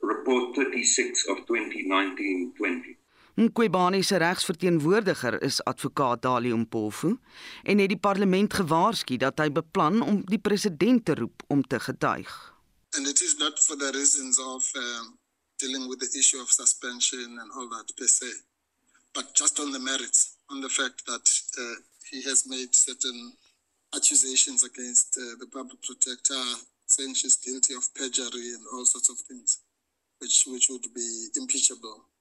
Report 0.00 0.56
36 0.56 1.26
of 1.28 1.38
2019-20. 1.46 2.96
Nkwebani 3.36 4.02
se 4.04 4.16
regsverteenwoordiger 4.18 5.42
is 5.42 5.64
advokaat 5.64 6.22
Dali 6.22 6.52
Mpofu 6.54 7.18
en 7.62 7.78
het 7.78 7.88
die 7.88 7.98
parlement 7.98 8.54
gewaarsku 8.54 9.16
dat 9.16 9.40
hy 9.40 9.48
beplan 9.48 10.02
om 10.04 10.18
die 10.28 10.38
president 10.38 11.04
te 11.04 11.14
roep 11.14 11.42
om 11.48 11.62
te 11.64 11.80
getuig. 11.80 12.28
And 12.92 13.08
it 13.08 13.22
is 13.22 13.36
not 13.38 13.56
for 13.64 13.76
the 13.76 13.90
reasons 13.90 14.38
of 14.38 14.68
um, 14.76 15.16
dealing 15.56 15.88
with 15.88 16.00
the 16.04 16.18
issue 16.18 16.40
of 16.42 16.52
suspension 16.52 17.38
and 17.38 17.50
all 17.56 17.68
that 17.68 17.96
per 17.96 18.08
se, 18.08 18.28
but 19.14 19.32
just 19.32 19.58
on 19.60 19.72
the 19.72 19.80
merits, 19.80 20.36
on 20.52 20.60
the 20.60 20.68
fact 20.68 21.06
that 21.06 21.26
uh, 21.58 21.76
he 22.10 22.20
has 22.28 22.44
made 22.44 22.74
certain 22.74 23.32
accusations 23.96 24.62
against 24.62 25.16
uh, 25.16 25.36
the 25.40 25.46
public 25.46 25.80
protector, 25.80 26.44
saying 26.84 27.14
she's 27.14 27.36
guilty 27.36 27.72
of 27.72 27.94
perjury 27.94 28.52
and 28.52 28.64
all 28.74 28.84
sorts 28.84 29.08
of 29.08 29.16
things, 29.24 29.60
which 30.18 30.44
which 30.46 30.68
would 30.68 30.92
be 30.92 31.28
impeachable 31.40 32.11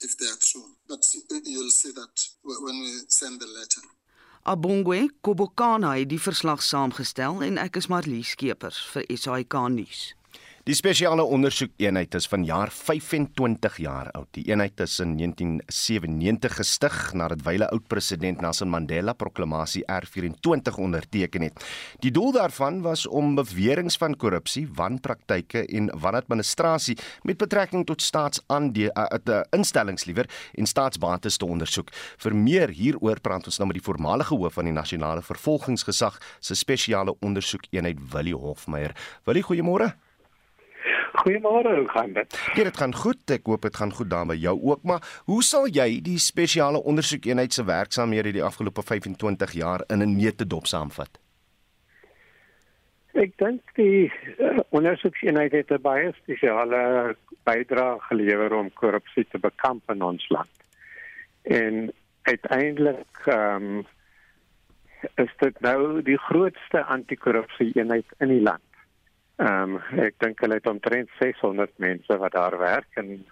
if 0.00 0.16
they 0.18 0.26
are 0.26 0.40
true. 0.40 0.68
But 0.88 1.04
you'll 1.44 1.70
see 1.70 1.92
that 1.92 2.14
when 2.42 2.80
we 2.80 2.90
send 3.08 3.40
the 3.40 3.46
letter. 3.46 3.82
Abongwe 4.42 5.10
Kobokana 5.20 5.96
het 5.98 6.08
die 6.08 6.20
verslag 6.20 6.62
saamgestel 6.64 7.42
en 7.44 7.58
ek 7.60 7.76
is 7.76 7.90
Marlies 7.92 8.32
Skeepers 8.32 8.78
vir 8.92 9.04
SAK 9.12 9.56
nuus. 9.68 10.14
Die 10.70 10.76
spesiale 10.78 11.24
ondersoekeenheid 11.26 12.12
is 12.14 12.28
vanjaar 12.30 12.70
25 12.70 13.78
jaar 13.82 14.06
oud. 14.14 14.28
Die 14.36 14.44
eenheid 14.52 14.78
is 14.84 15.00
in 15.02 15.16
1997 15.18 16.52
gestig 16.60 16.98
nadat 17.18 17.40
wyle 17.42 17.66
oud-president 17.74 18.38
Nelson 18.38 18.68
Mandela 18.70 19.10
proklamasie 19.18 19.82
R24 19.90 20.76
onderteken 20.78 21.42
het. 21.42 21.64
Die 22.06 22.12
doel 22.14 22.30
daarvan 22.36 22.84
was 22.84 23.02
om 23.08 23.34
beweringe 23.34 23.90
van 23.98 24.14
korrupsie, 24.14 24.68
wanpraktyke 24.78 25.64
en 25.66 25.90
wanadministrasie 26.04 26.94
met 27.26 27.40
betrekking 27.42 27.82
tot 27.88 28.06
staatsaandele 28.06 28.94
uh, 28.94 29.18
uh, 29.26 29.40
instellings 29.56 30.06
liewer 30.06 30.30
en 30.54 30.70
staatsbates 30.70 31.40
te 31.40 31.48
ondersoek. 31.50 31.90
Vir 32.22 32.36
meer 32.36 32.70
hieroor 32.70 33.18
praat 33.18 33.50
ons 33.50 33.58
nou 33.58 33.66
met 33.72 33.80
die 33.80 33.88
voormalige 33.88 34.38
hoof 34.38 34.54
van 34.60 34.70
die 34.70 34.76
nasionale 34.78 35.26
vervolgingsgesag 35.32 36.22
se 36.38 36.54
spesiale 36.54 37.16
ondersoekeenheid 37.18 37.98
Willie 38.14 38.38
Hofmeyer. 38.38 38.94
Willie, 39.26 39.42
goeiemôre. 39.50 39.90
Goeiemôre, 41.20 41.76
hoe 41.76 41.88
gaan 41.88 42.12
dit? 42.12 42.36
Ja, 42.54 42.64
dit 42.64 42.76
gaan 42.76 42.94
goed. 42.94 43.30
Ek 43.30 43.48
hoop 43.50 43.66
dit 43.66 43.76
gaan 43.76 43.92
goed 43.92 44.08
daar 44.10 44.26
by 44.26 44.36
jou 44.40 44.54
ook, 44.72 44.84
maar 44.88 45.04
hoe 45.28 45.42
sal 45.44 45.66
jy 45.68 46.00
die 46.04 46.18
spesiale 46.18 46.80
ondersoekeenheid 46.80 47.52
se 47.52 47.64
werksaamhede 47.68 48.32
die 48.38 48.44
afgelope 48.44 48.82
25 48.82 49.52
jaar 49.52 49.84
in 49.88 50.00
'n 50.00 50.16
neutedop 50.16 50.66
saamvat? 50.66 51.20
Ek 53.12 53.36
dink 53.36 53.60
die 53.74 54.12
uh, 54.38 54.58
ondersoekeenheid 54.70 55.52
het 55.52 55.70
'n 55.70 55.82
baie 55.82 56.12
spesiale 56.22 57.16
bydrae 57.44 58.00
gelewer 58.08 58.54
om 58.54 58.72
korrupsie 58.72 59.26
te 59.30 59.38
bekamp 59.38 59.90
in 59.90 60.02
ons 60.02 60.28
land. 60.28 60.54
En 61.42 61.92
uiteindelik 62.22 63.26
ehm 63.26 63.62
um, 63.62 63.86
is 65.16 65.32
dit 65.36 65.60
nou 65.60 66.02
die 66.02 66.18
grootste 66.18 66.84
anti-korrupsie 66.84 67.72
eenheid 67.74 68.06
in 68.18 68.28
die 68.28 68.42
land. 68.42 68.69
Ehm 69.40 69.76
um, 69.78 70.00
ek 70.04 70.18
dink 70.20 70.40
hulle 70.44 70.58
het 70.58 70.66
omtrent 70.68 71.08
600 71.18 71.70
mense 71.80 72.16
wat 72.22 72.34
daar 72.36 72.58
werk 72.60 72.98
en 73.00 73.24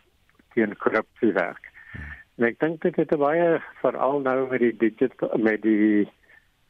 teen 0.54 0.76
korrupsie 0.80 1.34
werk. 1.36 1.66
En 2.38 2.46
ek 2.48 2.56
dink 2.62 2.80
dit 2.86 2.96
het 2.96 3.12
baie 3.20 3.58
veral 3.82 4.22
nou 4.24 4.38
met 4.48 4.62
die 4.64 4.76
digital 4.84 5.36
met 5.42 5.60
die 5.66 6.06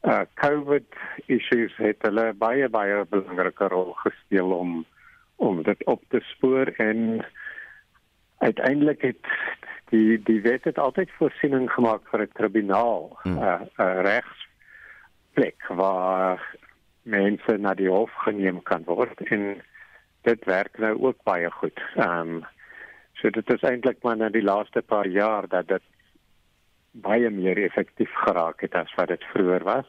uh 0.07 0.25
COVID 0.41 0.99
issues 1.27 1.75
het 1.79 2.03
hulle 2.07 2.33
baie 2.33 2.67
baie 2.71 3.05
belangrike 3.11 3.67
rol 3.71 3.93
gespeel 4.03 4.51
om 4.55 4.85
om 5.39 5.63
dit 5.63 5.83
op 5.87 6.03
te 6.11 6.19
spoor 6.33 6.67
en 6.83 7.25
uiteindelik 8.43 9.01
het 9.01 9.33
die 9.91 10.19
die 10.23 10.41
wet 10.41 10.67
het 10.67 10.79
altyd 10.79 11.11
voorsiening 11.17 11.71
gemaak 11.71 12.03
vir 12.11 12.27
'n 12.27 12.35
tribunaal, 12.35 13.19
'n 13.23 13.29
hmm. 13.29 13.43
uh, 13.43 13.61
uh, 13.79 14.01
regsplek 14.09 15.63
waar 15.67 16.43
mense 17.09 17.57
na 17.57 17.73
die 17.73 17.89
hof 17.89 18.13
geneem 18.25 18.61
kan 18.69 18.85
word 18.87 19.21
en 19.33 19.61
dit 20.27 20.45
werk 20.45 20.79
nou 20.83 20.95
ook 21.09 21.23
baie 21.27 21.51
goed. 21.61 21.79
Ehm 21.95 22.39
um, 22.39 22.41
so 23.19 23.29
dit 23.35 23.49
is 23.51 23.63
eintlik 23.67 23.97
maar 24.03 24.17
na 24.17 24.29
die 24.31 24.43
laaste 24.43 24.81
paar 24.81 25.07
jaar 25.07 25.47
dat 25.51 25.67
dit 25.67 25.83
baie 26.91 27.29
meer 27.29 27.59
effektief 27.63 28.13
geraak 28.25 28.61
het 28.63 28.75
as 28.79 28.93
wat 28.95 29.11
dit 29.11 29.23
vroeër 29.33 29.65
was. 29.67 29.87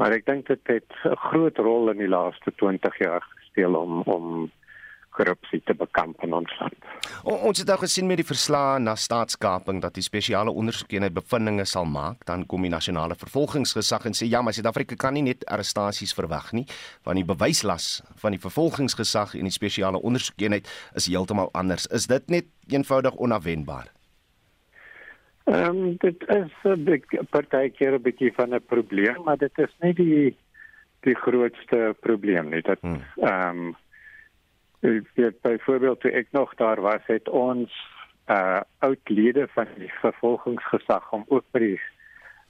Maar 0.00 0.14
ek 0.16 0.24
dink 0.26 0.46
dit 0.48 0.72
het 0.72 0.92
'n 1.04 1.16
groot 1.28 1.58
rol 1.58 1.90
in 1.90 1.98
die 1.98 2.08
laaste 2.08 2.52
20 2.56 2.98
jaar 2.98 3.24
gespeel 3.34 3.74
om 3.74 4.00
om 4.02 4.50
korrupsie 5.16 5.62
te 5.64 5.74
bekamp 5.74 6.22
in 6.26 6.34
ons 6.36 6.52
land. 6.60 6.76
O, 7.24 7.34
ons 7.48 7.58
het 7.58 7.70
nou 7.70 7.78
gesien 7.80 8.08
met 8.08 8.20
die 8.20 8.28
verslae 8.28 8.78
na 8.82 8.94
staatskaping 9.00 9.80
dat 9.84 9.96
die 9.96 10.04
spesiale 10.04 10.52
ondersoekeenheid 10.52 11.16
bevindinge 11.16 11.66
sal 11.68 11.88
maak, 11.88 12.24
dan 12.28 12.44
kom 12.50 12.66
die 12.66 12.72
nasionale 12.72 13.16
vervolgingsgesag 13.18 14.06
en 14.08 14.16
sê 14.16 14.28
ja, 14.30 14.42
maar 14.42 14.56
Suid-Afrika 14.56 14.98
kan 15.00 15.16
nie 15.16 15.24
net 15.26 15.46
arrestasies 15.52 16.14
verwag 16.16 16.52
nie, 16.56 16.66
want 17.06 17.20
die 17.20 17.26
bewyslas 17.26 18.02
van 18.22 18.36
die 18.36 18.42
vervolgingsgesag 18.42 19.36
en 19.38 19.48
die 19.48 19.54
spesiale 19.54 20.02
ondersoekeenheid 20.02 20.68
is 20.94 21.10
heeltemal 21.10 21.52
anders. 21.56 21.88
Is 21.94 22.08
dit 22.12 22.32
net 22.32 22.50
eenvoudig 22.68 23.16
onafwendbaar? 23.16 23.92
Ehm 25.46 25.76
um, 25.76 25.96
dit 26.02 26.24
is 26.28 26.52
'n 26.64 27.26
partykeer 27.30 27.94
'n 27.94 28.02
bietjie 28.02 28.32
van 28.34 28.54
'n 28.54 28.64
probleem, 28.66 29.22
maar 29.24 29.38
dit 29.38 29.58
is 29.58 29.74
nie 29.80 29.94
die 29.94 30.36
die 31.00 31.14
grootste 31.14 31.94
probleem 32.00 32.48
nie. 32.48 32.62
Dat 32.62 32.80
hmm. 32.80 33.02
ehm 33.16 33.50
hmm. 33.50 33.76
Um, 34.80 35.06
weet 35.14 35.40
byvoorbeeld 35.40 36.00
toe 36.00 36.10
ek 36.10 36.28
nog 36.30 36.54
daar 36.54 36.80
was 36.80 37.04
het 37.06 37.28
ons 37.28 37.72
uh 38.26 38.60
oudlede 38.78 39.48
van 39.48 39.66
die 39.76 39.92
vervolgingsgesag 40.00 41.12
om 41.12 41.24
ook 41.28 41.44
by 41.50 41.58
die 41.58 41.80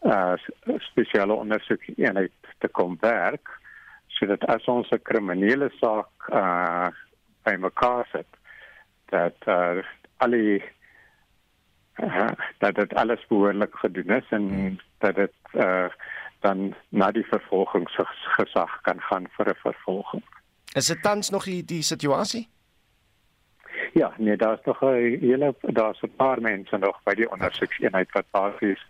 uh 0.02 0.34
spesiale 0.78 1.32
ondersoek 1.32 1.82
eenheid 1.96 2.32
te 2.58 2.68
kom 2.68 2.96
werk 3.00 3.50
sodat 4.06 4.44
as 4.44 4.64
ons 4.64 4.90
'n 4.90 5.02
kriminele 5.02 5.70
saak 5.80 6.30
uh 6.32 6.88
by 7.42 7.54
mekaar 7.58 8.08
sit 8.12 8.30
dat 9.12 9.36
uh 9.46 9.84
alle 10.16 10.62
uh, 12.00 12.32
dat 12.58 12.74
dit 12.74 12.94
alles 12.94 13.26
behoorlik 13.28 13.74
gedoen 13.74 14.10
is 14.10 14.28
en 14.30 14.78
dat 14.98 15.14
dit 15.14 15.34
uh 15.54 15.88
dan 16.40 16.74
na 16.88 17.10
die 17.10 17.26
vervolgingsgesag 17.26 18.80
kan 18.82 19.00
gaan 19.00 19.26
vir 19.36 19.48
'n 19.48 19.60
vervolging. 19.62 20.22
Is 20.76 20.86
dit 20.86 21.02
tans 21.02 21.30
nog 21.30 21.44
die, 21.44 21.64
die 21.64 21.82
situasie? 21.82 22.48
Ja, 23.92 24.12
nee, 24.18 24.36
daar's 24.36 24.64
nog 24.64 24.82
'n 24.82 25.18
hele 25.20 25.54
daar's 25.60 26.02
'n 26.02 26.16
paar 26.16 26.40
mense 26.40 26.76
nog 26.76 27.00
by 27.02 27.14
die 27.14 27.30
ondersoekseenheid 27.30 28.12
wat 28.12 28.30
basies 28.30 28.82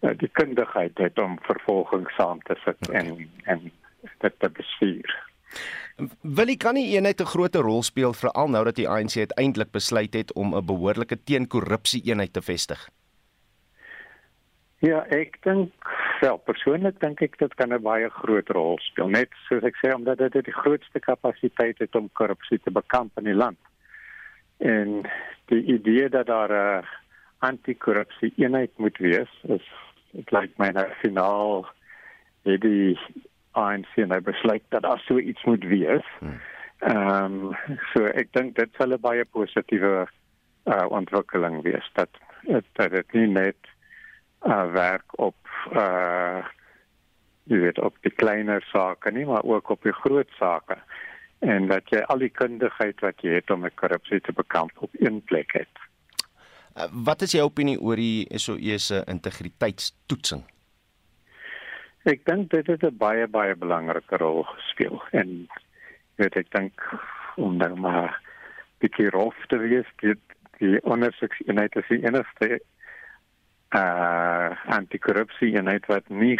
uh, 0.00 0.10
die 0.16 0.28
kundigheid 0.28 0.98
het 0.98 1.18
om 1.18 1.38
vervolging 1.42 2.10
saam 2.10 2.42
te 2.42 2.54
sit 2.64 2.88
okay. 2.88 3.00
en 3.00 3.30
en 3.42 3.72
dit 4.18 4.34
te 4.38 4.50
bestuur. 4.50 5.28
Wil 6.20 6.48
jy 6.48 6.56
kan 6.56 6.74
nie 6.74 6.94
eenheid 6.94 7.20
'n 7.20 7.32
groot 7.34 7.54
rol 7.54 7.82
speel 7.82 8.12
veral 8.12 8.48
nou 8.48 8.64
dat 8.64 8.76
die 8.76 8.88
ANC 8.88 9.16
uiteindelik 9.16 9.70
besluit 9.70 10.14
het 10.14 10.32
om 10.32 10.54
'n 10.54 10.64
behoorlike 10.64 11.22
teenkorrupsie 11.24 12.02
eenheid 12.04 12.32
te 12.32 12.42
vestig? 12.42 12.88
Ja, 14.78 15.06
ek 15.06 15.42
dink 15.42 15.72
self 16.20 16.44
persoonlik 16.44 17.00
dink 17.00 17.22
ek 17.24 17.38
dit 17.40 17.54
kan 17.56 17.72
'n 17.72 17.82
baie 17.82 18.08
groot 18.10 18.48
rol 18.48 18.78
speel. 18.78 19.08
Net 19.08 19.30
soos 19.48 19.64
ek 19.64 19.76
sê 19.80 19.94
omdat 19.94 20.18
dit 20.18 20.44
die 20.44 20.60
grootste 20.62 21.00
kapasiteit 21.00 21.78
het 21.78 21.94
om 21.94 22.12
korrupsie 22.12 22.58
te 22.58 22.70
bekamp 22.70 23.18
in 23.18 23.24
die 23.24 23.40
land. 23.44 23.58
En 24.58 25.02
die 25.46 25.62
idee 25.64 26.08
dat 26.08 26.26
daar 26.26 26.52
'n 26.52 26.84
anti-korrupsie 27.38 28.32
eenheid 28.36 28.70
moet 28.78 28.98
wees, 28.98 29.32
is 29.42 29.66
dit 30.12 30.30
lyk 30.30 30.58
my 30.58 30.68
nou 30.68 30.88
finaal 31.00 31.66
het 32.44 32.60
die 32.60 32.98
ANC 33.52 33.96
nou 33.96 34.20
besluit 34.20 34.62
dat 34.68 34.82
daar 34.82 35.02
so 35.06 35.18
iets 35.18 35.44
moet 35.44 35.64
wees. 35.64 36.06
Hmm. 36.18 36.40
Ehm 36.78 37.24
um, 37.24 37.56
so 37.92 38.04
ek 38.04 38.32
dink 38.32 38.56
dit 38.56 38.70
sal 38.76 38.92
'n 38.92 39.00
baie 39.00 39.24
positiewe 39.24 40.08
uh, 40.66 40.86
ontwikkeling 40.88 41.62
wees 41.62 41.90
dat 41.94 42.08
dat 42.72 42.90
dit 42.90 43.12
nie 43.12 43.26
net 43.26 43.56
uh, 44.46 44.72
werk 44.72 45.18
op 45.18 45.36
uh 45.72 46.44
jy 47.50 47.58
weet 47.58 47.78
op 47.82 47.96
die 48.06 48.12
kleiner 48.14 48.62
sake 48.70 49.10
nie 49.10 49.24
maar 49.26 49.42
ook 49.42 49.70
op 49.74 49.82
die 49.82 49.92
groot 49.92 50.28
sake 50.38 50.76
en 51.40 51.66
dat 51.66 51.88
jy 51.90 52.02
al 52.12 52.20
die 52.22 52.30
kundigheid 52.30 53.00
wat 53.00 53.22
jy 53.24 53.40
het 53.40 53.50
om 53.50 53.64
'n 53.66 53.74
korrupsie 53.74 54.20
te 54.20 54.32
bekamp 54.32 54.72
op 54.76 54.90
een 54.92 55.22
plek 55.24 55.52
het. 55.52 55.74
Uh, 56.76 56.86
wat 56.92 57.22
is 57.22 57.32
jou 57.32 57.44
opinie 57.44 57.80
oor 57.80 57.96
die 57.96 58.28
SOE 58.38 58.78
se 58.78 59.02
integriteitstoetsing? 59.06 60.44
Ek 62.04 62.24
dink 62.24 62.50
dit 62.50 62.66
het 62.66 62.82
'n 62.82 62.96
baie 62.96 63.26
baie 63.26 63.56
belangrike 63.56 64.16
rol 64.16 64.42
gespeel 64.42 65.02
en 65.10 65.48
weet 66.16 66.36
ek 66.36 66.50
dink 66.50 66.80
om 67.36 67.56
nou 67.56 67.74
maar 67.76 68.20
bietjie 68.78 69.10
rof 69.10 69.36
te 69.46 69.58
wees 69.58 69.88
dit 69.96 70.18
die 70.58 70.80
ondersoekseenheid 70.84 71.76
is 71.76 71.88
die 71.88 72.04
enigste 72.04 72.60
uh 73.76 74.50
antikorrupsie 74.66 75.54
eenheid 75.54 75.86
wat 75.86 76.08
nie 76.08 76.38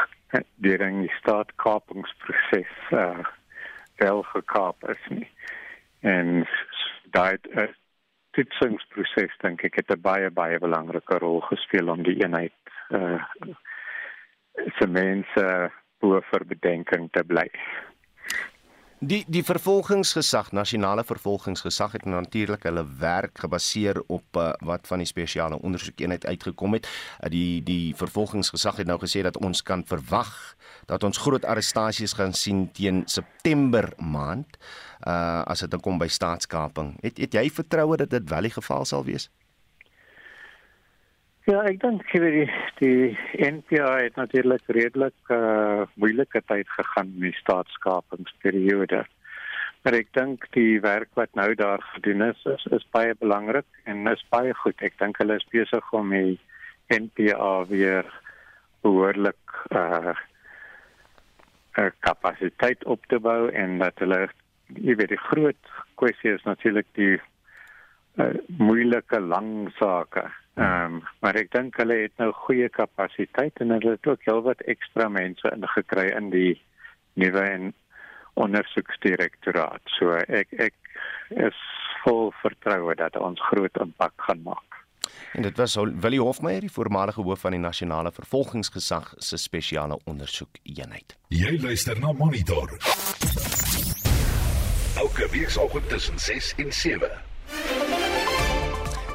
deur 0.64 0.82
'n 0.82 1.08
staatkapingsproses 1.18 2.74
uh 2.90 3.24
wel 3.96 4.22
gekaap 4.22 4.88
is 4.88 5.04
nie. 5.08 5.30
En 6.00 6.46
daai 7.10 7.38
uh, 7.56 7.70
toetsingsproses 8.36 9.36
dink 9.40 9.64
ek 9.64 9.78
het 9.80 9.90
'n 9.94 10.00
baie 10.00 10.30
baie 10.30 10.58
belangrike 10.58 11.18
rol 11.18 11.40
gespeel 11.40 11.88
om 11.88 12.02
die 12.02 12.18
eenheid 12.24 12.52
uh 12.90 13.22
se 14.78 14.86
mense 14.86 15.70
bo 16.00 16.20
vir 16.30 16.44
bedenking 16.44 17.08
te 17.12 17.24
bly. 17.24 17.48
Die 19.06 19.22
die 19.30 19.42
vervolgingsgesag, 19.46 20.48
nasionale 20.50 21.04
vervolgingsgesag 21.06 21.92
het 21.94 22.06
natuurlik 22.10 22.64
hulle 22.66 22.82
werk 22.98 23.38
gebaseer 23.38 24.00
op 24.10 24.38
uh, 24.40 24.48
wat 24.66 24.88
van 24.90 24.98
die 24.98 25.06
spesiale 25.06 25.60
ondersoekeenheid 25.62 26.26
uitgekom 26.26 26.74
het. 26.74 26.88
Uh, 27.22 27.30
die 27.30 27.62
die 27.62 27.94
vervolgingsgesag 27.94 28.80
het 28.82 28.90
nou 28.90 28.98
gesê 28.98 29.22
dat 29.22 29.38
ons 29.38 29.62
kan 29.62 29.84
verwag 29.86 30.32
dat 30.90 31.06
ons 31.06 31.22
groot 31.22 31.44
arrestasies 31.44 32.16
gaan 32.18 32.34
sien 32.34 32.66
teen 32.72 33.04
September 33.06 33.92
maand 33.98 34.58
uh 35.06 35.44
as 35.46 35.62
dit 35.62 35.80
kom 35.82 36.02
by 36.02 36.08
staatskaping. 36.10 36.96
Het 37.06 37.22
het 37.22 37.38
jy 37.38 37.46
vertroue 37.50 38.02
dat 38.02 38.10
dit 38.10 38.30
wel 38.30 38.50
die 38.50 38.56
geval 38.58 38.84
sal 38.84 39.06
wees? 39.06 39.30
Ja, 41.46 41.60
ek 41.62 41.76
dink 41.78 42.08
die 42.10 42.48
die 42.80 43.12
NPA 43.38 43.92
het 44.02 44.16
natuurlik 44.18 44.64
redelik 44.74 45.28
uh 45.30 45.84
moeilike 45.94 46.40
tyd 46.50 46.66
gegaan 46.74 47.12
met 47.12 47.28
die 47.28 47.38
staatskapingsperiode. 47.38 49.04
Maar 49.84 49.94
ek 49.94 50.08
dink 50.18 50.48
die 50.56 50.80
werk 50.82 51.12
wat 51.14 51.30
nou 51.38 51.52
daar 51.54 51.84
gedoen 51.92 52.24
is, 52.26 52.40
is, 52.50 52.64
is 52.74 52.86
baie 52.96 53.14
belangrik 53.20 53.78
en 53.86 54.10
is 54.10 54.24
baie 54.34 54.56
goed. 54.58 54.82
Ek 54.82 54.98
dink 54.98 55.20
hulle 55.22 55.36
is 55.38 55.46
besig 55.52 55.92
om 55.94 56.10
die 56.10 56.34
NPA 56.90 57.52
weer 57.70 58.10
behoorlik 58.82 59.54
uh 59.70 60.16
'n 61.78 61.92
kapasiteit 62.08 62.82
op 62.90 63.06
te 63.06 63.20
bou 63.22 63.52
en 63.52 63.78
dat 63.84 64.02
hulle 64.02 64.18
jy 64.74 64.98
weet 64.98 65.14
die 65.14 65.26
groot 65.28 65.70
kwessie 65.94 66.34
is 66.34 66.42
natuurlik 66.42 66.90
die 66.98 67.20
uh, 68.18 68.34
moeilike 68.58 69.20
lang 69.20 69.70
sake 69.78 70.26
Ehm 70.56 70.84
um, 70.84 71.00
maar 71.20 71.36
ek 71.36 71.50
dink 71.52 71.76
hulle 71.76 71.96
het 72.06 72.14
nou 72.22 72.30
goeie 72.46 72.68
kapasiteit 72.72 73.60
en 73.60 73.74
hulle 73.74 73.96
het 73.98 74.06
ook 74.08 74.22
heelwat 74.24 74.62
ekstra 74.72 75.08
mense 75.12 75.50
ingekry 75.52 76.06
in 76.16 76.30
die 76.32 76.54
nuwe 77.20 77.42
en 77.44 77.74
ondersoeksdirektoraat. 78.40 79.84
So 79.98 80.16
ek 80.16 80.54
ek 80.68 80.74
is 81.48 81.60
vol 82.04 82.32
vertroue 82.40 82.96
dat 82.96 83.20
ons 83.20 83.42
groot 83.50 83.82
impak 83.84 84.14
gaan 84.28 84.42
maak. 84.48 84.80
En 85.36 85.42
dit 85.42 85.56
was 85.56 85.76
Willie 85.76 86.20
Hofmeyer, 86.20 86.64
die 86.64 86.72
voormalige 86.72 87.22
hoof 87.22 87.44
van 87.44 87.52
die 87.52 87.60
nasionale 87.60 88.12
vervolgingsgesag 88.12 89.12
se 89.18 89.36
spesiale 89.36 89.98
ondersoekeenheid. 90.04 91.16
Jy 91.28 91.58
luister 91.60 92.00
na 92.00 92.12
Monitor. 92.12 92.72
Elke 94.96 95.28
week 95.30 95.50
saam 95.50 95.88
tussen 95.88 96.18
6 96.18 96.54
en 96.56 96.72
7. 96.72 97.35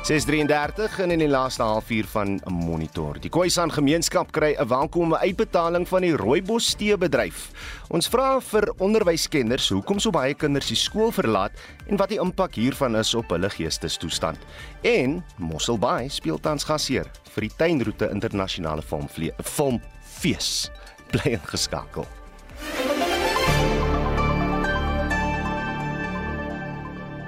633 0.01 0.99
en 0.99 1.11
in 1.13 1.21
die 1.21 1.29
laaste 1.29 1.61
halfuur 1.61 2.07
van 2.09 2.39
monitor. 2.49 3.19
Die 3.21 3.29
Khoisan 3.29 3.69
gemeenskap 3.71 4.31
kry 4.33 4.55
'n 4.57 4.67
welkome 4.67 5.17
uitbetaling 5.17 5.87
van 5.87 6.01
die 6.01 6.15
Rooibos 6.15 6.69
steebedryf. 6.69 7.51
Ons 7.89 8.07
vra 8.07 8.41
vir 8.41 8.73
onderwyskenners 8.77 9.69
hoekom 9.69 9.99
so 9.99 10.09
baie 10.09 10.33
kinders 10.33 10.67
die 10.67 10.75
skool 10.75 11.11
verlaat 11.11 11.51
en 11.85 11.97
wat 11.97 12.09
die 12.09 12.19
impak 12.19 12.55
hiervan 12.55 12.95
is 12.95 13.13
op 13.13 13.29
hulle 13.29 13.49
geestestoestand. 13.49 14.37
En 14.81 15.23
Mosselbaai 15.37 16.09
speel 16.09 16.39
tans 16.39 16.63
gasheer 16.63 17.05
vir 17.35 17.41
die 17.41 17.55
Tuinroete 17.57 18.09
Internasionale 18.09 18.81
Filmfees. 18.81 20.71
Bly 21.11 21.31
ingeskakel. 21.31 22.07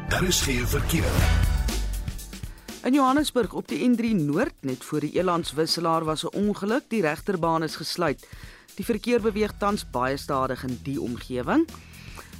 Daar 0.09 0.23
is 0.23 0.41
geen 0.41 0.67
verkeer. 0.67 1.52
In 2.84 2.93
Johannesburg 2.93 3.54
op 3.54 3.67
die 3.72 3.80
N3 3.80 4.10
Noord 4.26 4.65
net 4.67 4.84
voor 4.84 5.00
die 5.00 5.13
Elandswisselaar 5.15 6.04
was 6.04 6.26
'n 6.26 6.36
ongeluk, 6.36 6.84
die 6.88 7.02
regterbaan 7.02 7.63
is 7.63 7.76
gesluit. 7.76 8.28
Die 8.76 8.86
verkeer 8.86 9.22
beweeg 9.22 9.54
tans 9.58 9.86
baie 9.91 10.17
stadig 10.17 10.63
in 10.63 10.80
die 10.84 11.02
omgewing. 11.02 11.67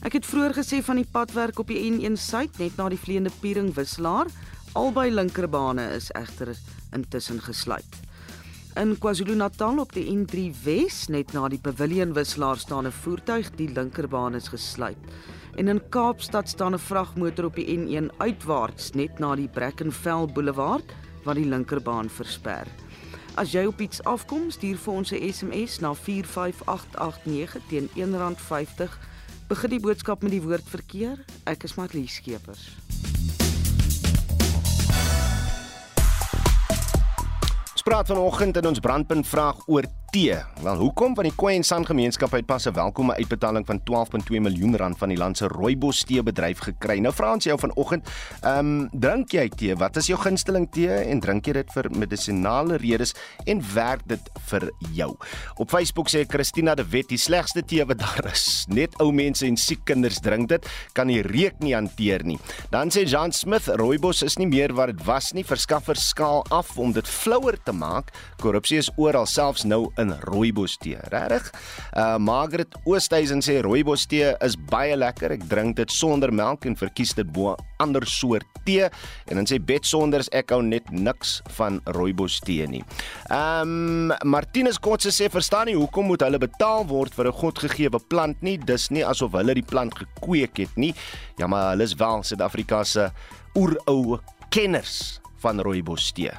Ek 0.02 0.14
het 0.14 0.26
vroeër 0.26 0.54
gesê 0.54 0.84
van 0.84 0.96
die 0.96 1.08
padwerk 1.12 1.60
op 1.60 1.68
die 1.68 1.92
N1 1.92 2.18
Suid 2.18 2.58
net 2.58 2.76
na 2.76 2.90
die 2.90 2.98
vleiende 2.98 3.32
Piering 3.40 3.74
Wisselaar, 3.74 4.28
albei 4.74 5.12
linkerbane 5.12 5.94
is 5.96 6.12
egter 6.12 6.58
intussen 6.92 7.42
gesluit. 7.42 7.96
In 8.76 8.98
KwaZulu-Natal 8.98 9.80
op 9.80 9.94
die 9.94 10.10
N3 10.12 10.52
Wes 10.64 11.08
net 11.08 11.34
na 11.34 11.48
die 11.48 11.60
Pavilion 11.60 12.14
Wisselaar 12.14 12.58
staan 12.58 12.86
'n 12.86 12.92
voertuig, 12.92 13.56
die 13.56 13.72
linkerbaan 13.72 14.36
is 14.36 14.48
gesluit. 14.48 14.98
En 15.56 15.68
in 15.68 15.90
Kaapstad 15.90 16.50
staan 16.50 16.74
'n 16.74 16.80
vragmotor 16.80 17.46
op 17.46 17.56
die 17.56 17.78
N1 17.78 18.12
uitwaarts 18.18 18.92
net 18.92 19.20
na 19.20 19.36
die 19.36 19.48
Brackenfell 19.48 20.26
Boulevard 20.34 20.94
wat 21.24 21.36
die 21.36 21.46
linkerbaan 21.46 22.10
versper. 22.10 22.68
As 23.36 23.52
jy 23.52 23.66
op 23.66 23.80
iets 23.80 24.04
afkom, 24.04 24.50
stuur 24.52 24.78
vir 24.78 24.94
ons 24.94 25.12
'n 25.12 25.32
SMS 25.34 25.80
na 25.80 25.94
45889 25.94 27.62
teen 27.68 27.90
R1.50. 27.96 29.00
Begin 29.48 29.70
die 29.70 29.80
boodskap 29.80 30.22
met 30.22 30.32
die 30.32 30.42
woord 30.42 30.70
verkeer. 30.70 31.26
Ek 31.44 31.64
is 31.64 31.76
Matlies 31.76 32.16
Skeepers. 32.16 32.78
Ons 37.72 37.82
praat 37.84 38.08
vanoggend 38.08 38.58
in 38.58 38.68
ons 38.68 38.80
brandpunt 38.80 39.28
vraag 39.28 39.68
oor 39.68 39.84
tee. 40.14 40.36
Wel, 40.62 40.78
hoekom 40.78 41.16
van 41.18 41.26
die 41.26 41.34
Khoisan 41.34 41.86
gemeenskap 41.90 42.32
het 42.32 42.46
pas 42.46 42.68
'n 42.68 42.74
welkome 42.74 43.16
uitbetaling 43.16 43.66
van 43.66 43.80
12.2 43.84 44.40
miljoen 44.40 44.76
rand 44.78 44.98
van 44.98 45.10
die 45.10 45.18
land 45.18 45.38
se 45.38 45.48
rooibos 45.48 46.04
tee 46.04 46.24
bedryf 46.24 46.60
gekry. 46.60 47.00
Nou 47.00 47.14
vra 47.14 47.34
ons 47.34 47.44
jou 47.44 47.60
vanoggend, 47.60 48.10
ehm, 48.42 48.58
um, 48.60 48.90
drink 48.92 49.32
jy 49.32 49.50
tee? 49.50 49.76
Wat 49.76 49.98
is 49.98 50.08
jou 50.08 50.20
gunsteling 50.20 50.72
tee 50.72 50.90
en 50.90 51.20
drink 51.20 51.46
jy 51.46 51.54
dit 51.54 51.72
vir 51.74 51.90
medisonale 51.90 52.78
redes 52.78 53.14
en 53.46 53.64
werk 53.74 54.02
dit 54.06 54.30
vir 54.46 54.72
jou? 54.94 55.18
Op 55.56 55.70
Facebook 55.70 56.10
sê 56.10 56.26
Christina 56.28 56.76
de 56.76 56.86
Wet 56.90 57.08
die 57.08 57.18
slegste 57.18 57.66
tee 57.66 57.86
wat 57.86 57.98
daar 57.98 58.32
is. 58.32 58.66
Net 58.70 59.00
ou 59.00 59.12
mense 59.12 59.46
en 59.46 59.58
siek 59.58 59.84
kinders 59.84 60.20
drink 60.20 60.50
dit, 60.50 60.68
kan 60.94 61.08
die 61.08 61.22
reuk 61.22 61.60
nie 61.60 61.74
hanteer 61.74 62.24
nie. 62.24 62.40
Dan 62.70 62.90
sê 62.90 63.06
Jean 63.06 63.32
Smith, 63.32 63.68
rooibos 63.68 64.22
is 64.22 64.38
nie 64.38 64.48
meer 64.48 64.74
wat 64.74 64.88
dit 64.88 65.06
was 65.06 65.32
nie. 65.34 65.44
Verskaffers 65.44 66.08
skaal 66.08 66.46
af 66.50 66.78
om 66.78 66.92
dit 66.92 67.08
flouer 67.08 67.58
te 67.64 67.72
maak. 67.72 68.12
Korrupsie 68.38 68.78
is 68.78 68.92
oral, 68.96 69.26
selfs 69.26 69.64
nou 69.64 69.92
in 70.04 70.14
rooibos 70.28 70.78
tee. 70.82 71.00
Regtig? 71.14 71.50
Uh 71.98 72.18
Margaret 72.22 72.76
Oosthuizen 72.86 73.44
sê 73.46 73.60
rooibos 73.64 74.06
tee 74.12 74.34
is 74.46 74.58
baie 74.70 74.96
lekker. 75.00 75.34
Ek 75.38 75.46
drink 75.50 75.78
dit 75.80 75.92
sonder 75.92 76.34
melk 76.34 76.68
en 76.70 76.78
verkies 76.80 77.16
dit 77.18 77.30
bo 77.34 77.56
ander 77.84 78.06
soort 78.08 78.48
tee. 78.68 78.88
En 79.32 79.40
dan 79.40 79.50
sê 79.50 79.60
Bet 79.60 79.88
Sonders 79.88 80.30
ek 80.36 80.54
hou 80.56 80.62
net 80.66 80.90
niks 80.92 81.40
van 81.58 81.82
rooibos 81.98 82.40
tee 82.46 82.68
nie. 82.70 82.84
Ehm 83.32 84.12
um, 84.14 84.14
Martinus 84.30 84.80
Kotse 84.82 85.12
sê 85.14 85.30
verstaan 85.32 85.70
nie 85.72 85.78
hoekom 85.78 86.12
moet 86.12 86.24
hulle 86.26 86.40
betaal 86.42 86.88
word 86.90 87.16
vir 87.16 87.28
'n 87.32 87.40
godgegewe 87.42 88.00
plant 88.10 88.42
nie. 88.42 88.58
Dis 88.58 88.90
nie 88.90 89.06
asof 89.06 89.34
hulle 89.40 89.54
die 89.54 89.66
plant 89.66 89.94
gekweek 89.96 90.58
het 90.58 90.78
nie. 90.78 90.94
Ja, 91.38 91.48
maar 91.48 91.72
hulle 91.72 91.84
is 91.84 91.96
wel 91.96 92.24
Suid-Afrika 92.24 92.84
se 92.84 93.12
oeroue 93.56 94.20
kenners 94.50 95.20
van 95.44 95.60
rooibos 95.60 96.12
tee. 96.12 96.32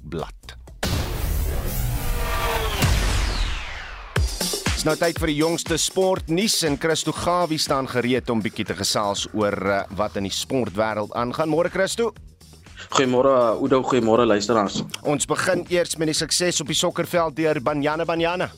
Dis 4.78 4.86
nou 4.86 4.94
tyd 4.94 5.18
vir 5.18 5.32
die 5.32 5.40
jongste 5.40 5.74
sportnuus 5.82 6.60
en 6.68 6.76
Christo 6.78 7.10
Gawie 7.10 7.58
staan 7.58 7.88
gereed 7.90 8.28
om 8.30 8.44
bietjie 8.46 8.68
te 8.70 8.76
gesels 8.78 9.24
oor 9.34 9.56
uh, 9.58 9.78
wat 9.98 10.20
in 10.20 10.28
die 10.28 10.34
sportwêreld 10.38 11.16
aangaan. 11.18 11.50
Môre 11.50 11.72
Christo. 11.74 12.12
Goeiemôre 12.94 13.32
Oudo, 13.58 13.80
goeiemôre 13.82 14.28
luisteraars. 14.30 14.84
Ons 15.02 15.26
begin 15.26 15.64
eers 15.74 15.98
met 15.98 16.12
die 16.12 16.16
sukses 16.20 16.62
op 16.62 16.70
die 16.70 16.78
sokkerveld 16.78 17.34
deur 17.40 17.58
Banyana 17.66 18.06
Banyana. 18.06 18.52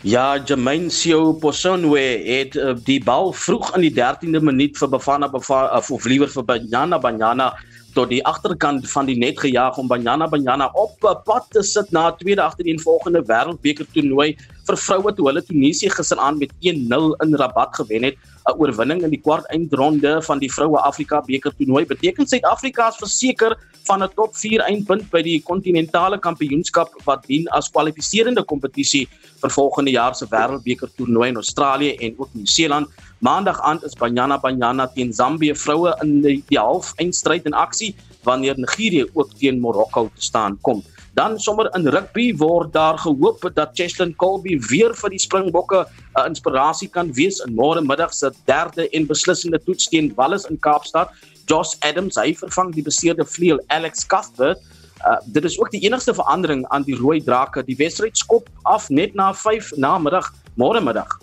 Ja, 0.00 0.38
Jermaine 0.40 0.88
Sio 0.88 1.34
Posonwe 1.44 2.06
het 2.30 2.56
uh, 2.56 2.72
die 2.80 3.02
bal 3.04 3.34
vroeg 3.36 3.74
in 3.76 3.84
die 3.84 3.92
13de 4.00 4.40
minuut 4.40 4.80
vir 4.80 4.92
Bafana 4.96 5.28
Bafana 5.28 5.76
of 5.76 6.08
liewer 6.08 6.32
vir 6.32 6.48
Banyana 6.54 6.96
Banyana 6.96 7.50
tot 7.92 8.08
die 8.08 8.22
agterkant 8.24 8.88
van 8.88 9.12
die 9.12 9.18
net 9.20 9.36
gejaag 9.44 9.76
om 9.76 9.92
Banyana 9.92 10.24
Banyana 10.32 10.70
op 10.72 10.96
pad 11.26 11.52
te 11.52 11.60
sit 11.60 11.92
na 11.92 12.08
tweede 12.16 12.40
agtereen 12.40 12.80
volgende 12.80 13.20
wêreldbeker 13.28 13.84
toernooi 13.92 14.32
vir 14.68 14.78
vroue 14.78 15.12
toe 15.16 15.26
hulle 15.28 15.42
Tunesië 15.42 15.90
gisteraand 15.90 16.38
met 16.38 16.52
1-0 16.60 17.10
in 17.24 17.36
Rabat 17.40 17.74
gewen 17.80 18.02
het. 18.08 18.16
'n 18.42 18.58
Oorwinning 18.58 19.02
in 19.02 19.10
die 19.10 19.20
kwart 19.20 19.46
eindronde 19.54 20.22
van 20.22 20.38
die 20.38 20.50
vroue 20.50 20.78
Afrika 20.78 21.20
beker 21.22 21.52
toernooi 21.54 21.84
beteken 21.86 22.26
Suid-Afrika 22.26 22.88
is 22.88 22.98
verseker 22.98 23.54
van 23.86 24.02
'n 24.02 24.10
top 24.14 24.34
4 24.36 24.60
eindpunt 24.66 25.10
by 25.10 25.22
die 25.22 25.42
kontinentale 25.42 26.18
kampioenskap 26.18 26.90
wat 27.04 27.26
dien 27.26 27.46
as 27.48 27.70
kwalifiserende 27.70 28.42
kompetisie 28.44 29.08
vir 29.42 29.50
volgende 29.50 29.90
jaar 29.90 30.14
se 30.14 30.26
wêreldbeker 30.26 30.90
toernooi 30.96 31.28
in 31.28 31.36
Australië 31.36 31.94
en 31.94 32.14
ook 32.18 32.28
Nieu-Seeland. 32.32 32.88
Maandag 33.18 33.60
aand 33.60 33.84
is 33.84 33.94
Banyana 33.94 34.38
Banyana 34.38 34.86
teen 34.86 35.12
Zambië 35.12 35.54
vroue 35.54 35.94
in 36.02 36.20
die, 36.22 36.42
die 36.48 36.58
half 36.58 36.92
eindstryd 36.96 37.44
in 37.46 37.54
aksie 37.54 37.94
wanneer 38.22 38.54
Nigerië 38.58 39.06
ook 39.14 39.30
teen 39.38 39.60
Marokko 39.60 40.10
te 40.14 40.22
staan 40.22 40.58
kom. 40.60 40.82
Dan 41.14 41.38
sommer 41.38 41.68
in 41.76 41.88
rugby 41.92 42.30
word 42.40 42.72
daar 42.72 42.98
gehoop 42.98 43.44
dat 43.54 43.74
Cheslin 43.76 44.14
Colby 44.16 44.56
weer 44.70 44.94
vir 44.96 45.10
die 45.12 45.20
Springbokke 45.20 45.84
'n 46.16 46.26
inspirasie 46.26 46.88
kan 46.88 47.12
wees 47.12 47.40
in 47.44 47.54
môre 47.54 47.82
middag 47.84 48.14
se 48.14 48.30
derde 48.46 48.88
en 48.88 49.06
beslissende 49.06 49.60
toets 49.64 49.88
teen 49.88 50.12
Wallis 50.16 50.48
in 50.48 50.58
Kaapstad. 50.58 51.10
Josh 51.46 51.76
Adams, 51.80 52.16
hy 52.16 52.34
vervang 52.34 52.72
die 52.72 52.82
beseerde 52.82 53.24
vleuel 53.24 53.60
Alex 53.68 54.06
Cuthbert. 54.06 54.58
Uh, 55.04 55.18
dit 55.26 55.44
is 55.44 55.58
ook 55.58 55.70
die 55.70 55.80
enigste 55.80 56.14
verandering 56.14 56.66
aan 56.68 56.82
die 56.82 56.96
rooi 56.96 57.20
drake. 57.22 57.64
Die 57.64 57.76
wedstryd 57.76 58.16
skop 58.16 58.48
af 58.62 58.88
net 58.88 59.14
na 59.14 59.32
5 59.34 59.76
na 59.76 59.98
middag, 59.98 60.32
môre 60.54 60.80
middag. 60.80 61.18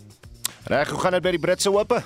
Reg, 0.68 0.90
hoe 0.90 1.00
gaan 1.00 1.12
dit 1.12 1.24
by 1.24 1.32
die 1.32 1.40
Britse 1.40 1.72
Ope? 1.72 2.04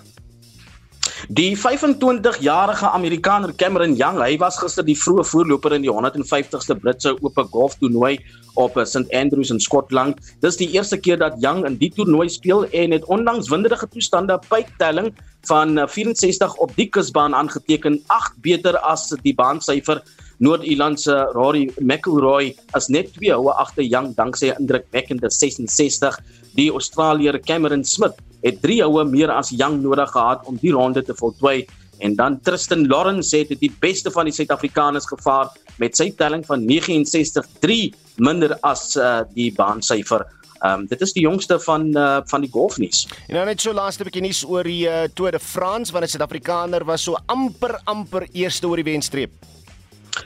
Die 1.29 1.55
25-jarige 1.55 2.89
Amerikaner 2.91 3.53
Cameron 3.55 3.95
Young, 3.95 4.17
hy 4.19 4.35
was 4.41 4.57
gister 4.59 4.83
die 4.83 4.97
vroeë 4.99 5.23
voorloper 5.23 5.71
in 5.71 5.85
die 5.85 5.91
150ste 5.91 6.75
Britse 6.81 7.13
Ope 7.23 7.45
golf 7.53 7.77
toernooi 7.79 8.17
op 8.59 8.75
eh, 8.75 8.83
St 8.83 9.07
Andrews 9.15 9.53
in 9.53 9.61
Skotland. 9.63 10.19
Dis 10.43 10.59
die 10.59 10.67
eerste 10.75 10.99
keer 10.99 11.21
dat 11.21 11.39
Young 11.39 11.63
in 11.69 11.77
die 11.79 11.93
toernooi 11.95 12.27
speel 12.27 12.65
en 12.75 12.91
het 12.91 13.07
ondanks 13.07 13.47
winderige 13.53 13.87
toestande 13.87 14.35
pyptelling 14.49 15.13
van 15.47 15.79
64 15.79 16.43
eh, 16.43 16.59
op 16.59 16.75
die 16.75 16.89
kusbaan 16.91 17.35
aangeteken, 17.39 18.01
8 18.11 18.35
beter 18.43 18.77
as 18.83 19.07
die 19.23 19.35
baansyfer. 19.35 20.03
Noord-Ierland 20.39 20.99
se 21.01 21.15
Rory 21.33 21.69
McIlroy 21.79 22.55
as 22.73 22.87
net 22.87 23.13
twee 23.13 23.33
houe 23.33 23.53
agter 23.53 23.83
Young 23.83 24.15
danksy 24.15 24.49
'n 24.49 24.59
indrukwekkende 24.59 25.29
66. 25.29 26.19
Die 26.55 26.71
Australier 26.71 27.39
Cameron 27.39 27.83
Smith 27.83 28.15
het 28.41 28.61
3 28.61 28.81
houe 28.83 29.05
meer 29.05 29.31
as 29.31 29.49
Young 29.49 29.81
nodig 29.81 30.11
gehad 30.11 30.45
om 30.45 30.57
die 30.61 30.71
ronde 30.71 31.03
te 31.03 31.13
voltooi 31.15 31.65
en 31.99 32.15
dan 32.15 32.39
Tristan 32.41 32.87
Lawrence 32.87 33.37
het 33.37 33.59
die 33.59 33.71
beste 33.79 34.11
van 34.11 34.25
die 34.25 34.33
Suid-Afrikaners 34.33 35.07
gevaar 35.07 35.51
met 35.77 35.95
sy 35.97 36.11
telling 36.17 36.45
van 36.45 36.65
69-3 36.67 37.93
minder 38.17 38.57
as 38.61 38.95
uh, 38.95 39.21
die 39.33 39.51
baansyfer. 39.55 40.25
Ehm 40.63 40.79
um, 40.79 40.85
dit 40.87 41.01
is 41.01 41.11
die 41.11 41.25
jongste 41.25 41.57
van 41.59 41.89
uh, 41.97 42.19
van 42.25 42.41
die 42.41 42.49
golfnuus. 42.51 43.07
En 43.27 43.35
dan 43.35 43.49
net 43.51 43.61
so 43.61 43.73
laaste 43.75 44.05
bietjie 44.07 44.23
nuus 44.23 44.45
oor 44.47 44.63
die 44.63 44.85
uh, 44.87 45.09
Tour 45.13 45.35
de 45.35 45.39
France 45.39 45.91
want 45.91 46.05
'n 46.05 46.13
Suid-Afrikaner 46.13 46.85
was 46.87 47.03
so 47.03 47.17
amper 47.25 47.79
amper 47.83 48.27
eerste 48.31 48.67
oor 48.67 48.79
die 48.79 48.91
wenstreep. 48.91 49.31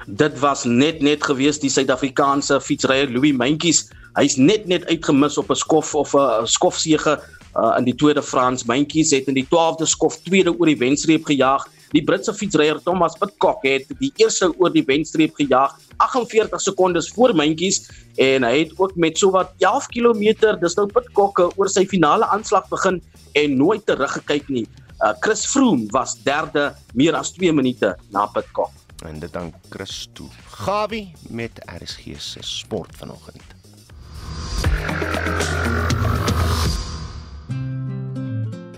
Dit 0.08 0.40
was 0.40 0.64
net 0.64 1.02
net 1.02 1.24
gewees 1.24 1.60
die 1.60 1.72
Suid-Afrikaanse 1.72 2.60
fietsryer 2.62 3.10
Louis 3.12 3.36
Mentjies. 3.36 3.86
Hy's 4.18 4.38
net 4.38 4.68
net 4.68 4.86
uitgemis 4.90 5.38
op 5.38 5.52
'n 5.52 5.56
skof 5.56 5.96
of 5.96 6.14
'n 6.16 6.48
skofsege 6.48 7.20
uh, 7.56 7.76
in 7.78 7.86
die 7.86 7.96
Tweede 7.96 8.24
Frans. 8.24 8.66
Mentjies 8.66 9.12
het 9.12 9.28
in 9.28 9.34
die 9.34 9.48
12de 9.48 9.86
skof 9.86 10.18
tweede 10.24 10.54
oor 10.54 10.66
die 10.66 10.78
wenstreep 10.78 11.26
gejaag. 11.26 11.66
Die 11.96 12.04
Britse 12.04 12.34
fietsryer 12.34 12.82
Thomas 12.84 13.16
Pitcock 13.18 13.64
het 13.64 13.88
die 14.00 14.12
eerste 14.20 14.52
oor 14.60 14.74
die 14.74 14.84
wenstreep 14.84 15.36
gejaag 15.36 15.78
48 16.04 16.62
sekondes 16.62 17.08
voor 17.16 17.36
Mentjies 17.36 17.88
en 18.16 18.44
hy 18.44 18.58
het 18.66 18.74
ook 18.78 18.96
met 18.96 19.18
sowat 19.18 19.54
11 19.64 19.88
km 19.94 20.58
dis 20.60 20.76
nou 20.76 20.88
Pitcock 20.92 21.40
oor 21.56 21.70
sy 21.72 21.86
finale 21.88 22.28
aanslag 22.28 22.68
begin 22.68 23.00
en 23.40 23.56
nooit 23.58 23.86
teruggekyk 23.86 24.50
nie. 24.50 24.68
Uh, 24.98 25.14
Chris 25.22 25.46
Froome 25.46 25.88
was 25.94 26.18
derde 26.26 26.74
meer 26.94 27.16
as 27.16 27.32
2 27.38 27.54
minute 27.54 27.96
na 28.12 28.26
Pitcock. 28.34 28.74
En 29.06 29.20
dit 29.20 29.34
dan 29.34 29.54
Christo. 29.70 30.30
Gawie 30.50 31.12
met 31.30 31.52
RSG 31.66 32.22
se 32.22 32.40
sport 32.42 32.96
vanoggend. 32.96 33.56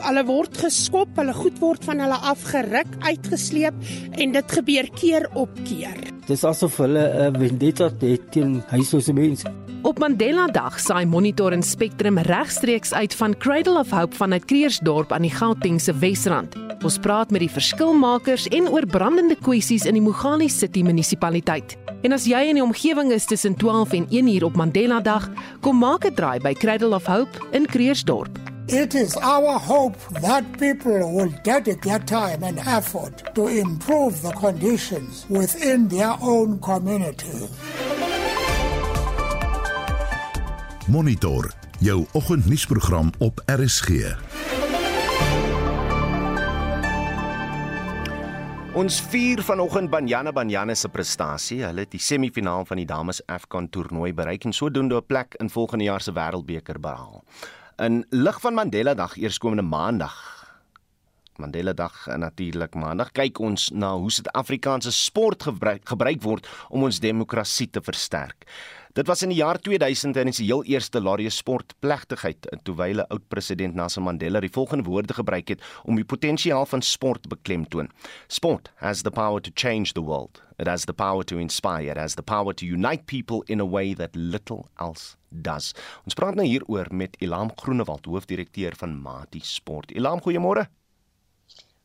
hulle 0.09 0.25
word 0.25 0.57
geskop, 0.57 1.11
hulle 1.19 1.33
goed 1.37 1.59
word 1.61 1.85
van 1.87 2.01
hulle 2.03 2.17
afgeruk, 2.31 2.89
uitgesleep 3.05 3.75
en 4.17 4.33
dit 4.35 4.55
gebeur 4.57 4.89
keer 4.97 5.27
op 5.37 5.53
keer. 5.67 5.99
Dis 6.29 6.43
asof 6.45 6.77
hulle 6.81 7.03
'n 7.05 7.35
uh, 7.35 7.39
vendetta 7.39 7.89
het 8.01 8.31
teen 8.31 8.61
huislose 8.69 9.13
mense. 9.13 9.49
Op 9.83 9.99
Mandela 9.99 10.47
Dag 10.47 10.79
saai 10.79 11.05
Monitor 11.05 11.53
en 11.53 11.63
Spectrum 11.63 12.17
regstreeks 12.17 12.93
uit 12.93 13.15
van 13.15 13.37
Cradle 13.37 13.79
of 13.79 13.89
Hope 13.89 14.15
vanuit 14.15 14.45
Kreersdorp 14.45 15.11
aan 15.11 15.21
die 15.21 15.31
Gautengse 15.31 15.93
Wesrand. 15.93 16.68
Ons 16.79 16.95
praat 17.03 17.31
met 17.35 17.43
die 17.43 17.51
verskilmakers 17.51 18.45
en 18.55 18.69
oor 18.71 18.85
brandende 18.87 19.35
kwessies 19.35 19.83
in 19.89 19.97
die 19.97 20.03
Mogani 20.03 20.47
City 20.47 20.79
munisipaliteit. 20.87 21.75
En 22.07 22.15
as 22.15 22.23
jy 22.29 22.39
in 22.47 22.55
die 22.55 22.63
omgewing 22.63 23.11
is 23.11 23.27
tussen 23.27 23.57
12 23.59 23.97
en 23.97 24.05
1 24.07 24.29
uur 24.31 24.45
op 24.47 24.55
Mandela 24.55 25.01
Dag, 25.03 25.27
kom 25.59 25.79
maak 25.79 26.05
'n 26.05 26.15
draai 26.15 26.39
by 26.39 26.53
Cradle 26.53 26.95
of 26.95 27.05
Hope 27.05 27.35
in 27.51 27.65
Kreersdorp. 27.65 28.31
It 28.67 28.93
is 28.93 29.17
our 29.17 29.59
hope 29.59 29.97
that 30.21 30.43
people 30.57 31.11
will 31.11 31.33
dedicate 31.43 31.81
their 31.81 32.03
time 32.03 32.43
and 32.43 32.57
effort 32.65 33.33
to 33.33 33.47
improve 33.47 34.21
the 34.21 34.33
conditions 34.33 35.25
within 35.27 35.87
their 35.87 36.15
own 36.21 36.59
community. 36.59 37.47
Monitor 40.87 41.51
jou 41.79 42.05
oggendnuusprogram 42.11 43.11
op 43.17 43.41
RSG. 43.45 44.15
Ons 48.77 48.99
vier 49.01 49.41
vanoggend 49.41 49.89
Banyana 49.89 50.31
Banyana 50.31 50.75
se 50.75 50.89
prestasie. 50.93 51.63
Hulle 51.65 51.87
het 51.87 51.91
die 51.91 52.01
semifinaal 52.01 52.67
van 52.69 52.77
die 52.77 52.85
dames 52.85 53.21
Afcon 53.25 53.69
toernooi 53.73 54.11
bereik 54.13 54.45
en 54.45 54.53
sodoende 54.53 54.95
'n 54.95 55.05
plek 55.05 55.35
in 55.39 55.49
volgende 55.49 55.85
jaar 55.85 56.01
se 56.01 56.11
wêreldbeker 56.11 56.79
behaal 56.79 57.23
in 57.79 58.05
lig 58.09 58.41
van 58.41 58.53
Mandela 58.53 58.93
Dag 58.93 59.15
eerskomende 59.17 59.63
Maandag. 59.63 60.15
Mandela 61.39 61.73
Dag 61.73 62.07
natuurlik 62.17 62.75
Maandag 62.75 63.13
kyk 63.15 63.39
ons 63.39 63.69
na 63.71 63.93
hoe 63.95 64.11
Suid-Afrikaanse 64.11 64.91
sport 64.91 65.43
gebruik, 65.47 65.85
gebruik 65.87 66.21
word 66.21 66.49
om 66.69 66.83
ons 66.83 66.99
demokrasie 66.99 67.69
te 67.71 67.81
versterk. 67.81 68.43
Dit 68.97 69.05
was 69.05 69.21
in 69.21 69.29
die 69.29 69.37
jaar 69.37 69.59
2000 69.61 70.17
en 70.17 70.31
is 70.31 70.39
die 70.41 70.47
heel 70.47 70.63
eerste 70.65 70.97
Laureus 70.97 71.35
sportplegtigheid 71.37 72.47
terwyl 72.65 73.03
'n 73.03 73.11
oud 73.13 73.27
president 73.29 73.75
Nelson 73.75 74.03
Mandela 74.03 74.39
die 74.39 74.49
volgende 74.49 74.83
woorde 74.89 75.13
gebruik 75.13 75.47
het 75.47 75.61
om 75.83 75.95
die 75.95 76.03
potensiaal 76.03 76.65
van 76.65 76.81
sport 76.81 77.27
beklemtoon. 77.27 77.91
Sport 78.27 78.71
has 78.75 79.01
the 79.01 79.11
power 79.11 79.41
to 79.41 79.51
change 79.53 79.93
the 79.93 80.01
world. 80.01 80.41
It 80.57 80.67
has 80.67 80.85
the 80.85 80.93
power 80.93 81.23
to 81.23 81.37
inspire. 81.37 81.91
It 81.91 81.97
has 81.97 82.15
the 82.15 82.23
power 82.23 82.53
to 82.53 82.65
unite 82.65 83.03
people 83.05 83.43
in 83.45 83.59
a 83.59 83.65
way 83.65 83.93
that 83.93 84.15
little 84.15 84.65
else 84.79 85.15
does. 85.29 85.73
Ons 86.03 86.13
praat 86.13 86.35
nou 86.35 86.45
hieroor 86.45 86.87
met 86.91 87.15
Elam 87.21 87.51
Groenewald, 87.55 88.05
hoofdirekteur 88.05 88.75
van 88.75 89.01
Mati 89.01 89.39
Sport. 89.43 89.91
Elam, 89.91 90.19
goeiemôre. 90.19 90.65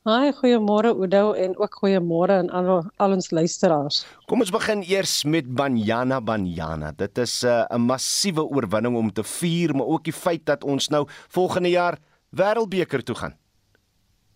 Haai, 0.05 0.35
goeiemôre 0.37 0.91
Oudo 0.93 1.33
en 1.33 1.55
ook 1.57 1.79
goeiemôre 1.81 2.35
aan 2.37 2.51
al, 2.53 2.83
al 3.01 3.13
ons 3.17 3.31
luisteraars. 3.33 4.03
Kom 4.29 4.43
ons 4.45 4.51
begin 4.53 4.83
eers 4.85 5.23
met 5.25 5.47
Banyana 5.49 6.19
Banyana. 6.21 6.91
Dit 6.93 7.17
is 7.23 7.39
'n 7.41 7.65
uh, 7.73 7.79
massiewe 7.81 8.45
oorwinning 8.45 8.99
om 9.01 9.09
te 9.13 9.25
vier, 9.25 9.73
maar 9.73 9.87
ook 9.87 10.05
die 10.05 10.13
feit 10.13 10.45
dat 10.45 10.65
ons 10.65 10.89
nou 10.89 11.07
volgende 11.29 11.71
jaar 11.71 11.97
Wêreldbeker 12.37 13.03
toe 13.03 13.15
gaan. 13.15 13.35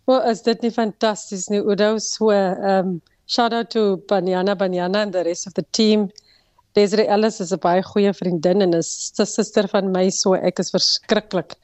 Wel, 0.06 0.22
is 0.30 0.42
dit 0.42 0.62
nie 0.62 0.72
fantasties 0.72 1.48
nie 1.48 1.60
Oudo? 1.60 1.98
So, 1.98 2.30
um 2.32 3.02
shout 3.26 3.52
out 3.52 3.70
to 3.70 4.00
Banyana 4.06 4.56
Banyana 4.56 5.02
and 5.02 5.12
the 5.12 5.22
rest 5.22 5.46
of 5.46 5.52
the 5.52 5.66
team. 5.70 6.08
Desiree 6.72 7.08
Ellis 7.08 7.40
is 7.40 7.52
'n 7.52 7.60
baie 7.60 7.82
goeie 7.82 8.14
vriendin 8.14 8.62
en 8.62 8.72
is 8.72 9.12
suster 9.12 9.68
van 9.68 9.92
my, 9.92 10.08
so 10.08 10.32
ek 10.32 10.58
is 10.58 10.70
verskriklik 10.70 11.60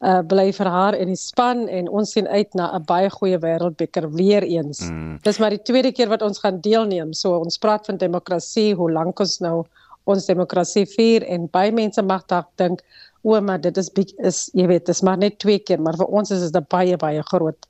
uh 0.00 0.20
bly 0.30 0.52
vir 0.54 0.68
haar 0.70 0.94
in 0.94 1.08
die 1.10 1.18
span 1.18 1.66
en 1.68 1.88
ons 1.88 2.12
sien 2.14 2.28
uit 2.28 2.54
na 2.54 2.70
'n 2.76 2.84
baie 2.86 3.10
goeie 3.10 3.38
wêreldbeker 3.38 4.06
weer 4.14 4.42
eens. 4.42 4.80
Mm. 4.80 5.18
Dis 5.22 5.38
maar 5.38 5.50
die 5.50 5.62
tweede 5.62 5.92
keer 5.92 6.08
wat 6.08 6.22
ons 6.22 6.38
gaan 6.38 6.60
deelneem. 6.60 7.12
So 7.12 7.38
ons 7.38 7.58
praat 7.58 7.86
van 7.86 7.96
demokrasie, 7.96 8.74
hoe 8.74 8.90
lank 8.92 9.20
ons 9.20 9.38
nou 9.40 9.64
ons 10.04 10.26
demokrasie 10.26 10.86
vier 10.86 11.22
en 11.22 11.48
baie 11.50 11.72
mense 11.72 12.02
mag 12.02 12.24
dalk 12.26 12.46
dink 12.56 12.80
o, 13.22 13.40
maar 13.40 13.60
dit 13.60 13.76
is 13.76 13.90
is 14.18 14.50
jy 14.54 14.66
weet, 14.66 14.86
dis 14.86 15.02
maar 15.02 15.18
net 15.18 15.38
twee 15.38 15.58
keer, 15.58 15.80
maar 15.80 15.96
vir 15.96 16.06
ons 16.06 16.30
is 16.30 16.40
dit 16.40 16.56
'n 16.56 16.66
baie 16.70 16.96
baie 16.96 17.22
groot 17.22 17.66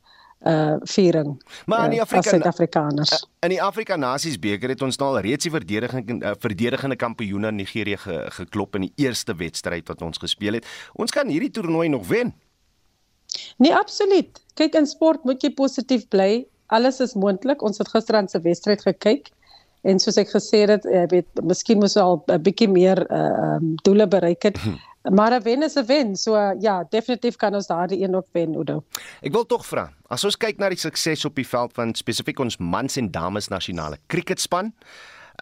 uh 0.46 0.76
viering. 0.86 1.42
Maar 1.66 1.84
in 1.84 1.90
die 1.90 1.98
uh, 1.98 2.04
Afrika 2.04 2.30
Suid-Afrikaners. 2.30 3.12
Uh, 3.12 3.28
in 3.40 3.48
die 3.56 3.62
Afrika 3.62 3.96
Nasies 3.96 4.38
beker 4.38 4.68
het 4.68 4.82
ons 4.82 4.96
nou 4.96 5.08
al 5.10 5.20
reeds 5.26 5.48
die 5.48 5.52
verdediging 5.52 6.22
uh, 6.22 6.34
verdedigende 6.38 6.96
kampioene 6.96 7.50
Nigerië 7.52 7.96
ge, 7.96 8.18
geklop 8.36 8.78
in 8.78 8.86
die 8.86 8.92
eerste 9.08 9.34
wedstryd 9.34 9.88
wat 9.88 10.02
ons 10.02 10.18
gespeel 10.18 10.60
het. 10.60 10.68
Ons 10.94 11.10
kan 11.10 11.28
hierdie 11.28 11.50
toernooi 11.50 11.88
nog 11.88 12.06
wen. 12.06 12.34
Nee, 13.56 13.74
absoluut. 13.74 14.38
Kyk 14.54 14.78
in 14.78 14.86
sport 14.86 15.24
moet 15.24 15.42
jy 15.42 15.50
positief 15.54 16.06
bly. 16.08 16.46
Alles 16.66 17.00
is 17.00 17.14
moontlik. 17.14 17.62
Ons 17.62 17.78
het 17.78 17.88
gisterand 17.88 18.30
se 18.30 18.40
wedstryd 18.40 18.82
gekyk. 18.86 19.32
En 19.86 20.00
soos 20.02 20.18
ek 20.20 20.30
gesê 20.32 20.64
het, 20.68 20.86
jy 20.90 21.04
weet, 21.12 21.28
miskien 21.46 21.78
moes 21.78 21.96
al 21.96 22.18
'n 22.26 22.42
bietjie 22.42 22.68
meer 22.68 22.98
uh 23.10 23.58
um, 23.58 23.74
doele 23.86 24.06
bereik 24.06 24.42
het. 24.42 24.58
Maar 25.10 25.32
'n 25.32 25.42
wen 25.42 25.62
is 25.62 25.74
'n 25.74 25.86
wen. 25.86 26.16
So 26.16 26.54
ja, 26.58 26.84
definitief 26.88 27.36
kan 27.36 27.54
ons 27.54 27.66
daardie 27.66 28.02
een 28.02 28.14
ook 28.14 28.26
wen, 28.32 28.54
Udo. 28.54 28.84
Ek 29.20 29.32
wil 29.32 29.46
tog 29.46 29.66
vra, 29.66 29.92
as 30.06 30.24
ons 30.24 30.36
kyk 30.36 30.58
na 30.58 30.68
die 30.68 30.78
sukses 30.78 31.24
op 31.24 31.34
die 31.34 31.48
veld 31.48 31.72
van 31.72 31.94
spesifiek 31.94 32.38
ons 32.38 32.56
mans 32.56 32.96
en 32.96 33.10
dames 33.10 33.48
nasionale 33.48 33.98
cricketspan, 34.06 34.72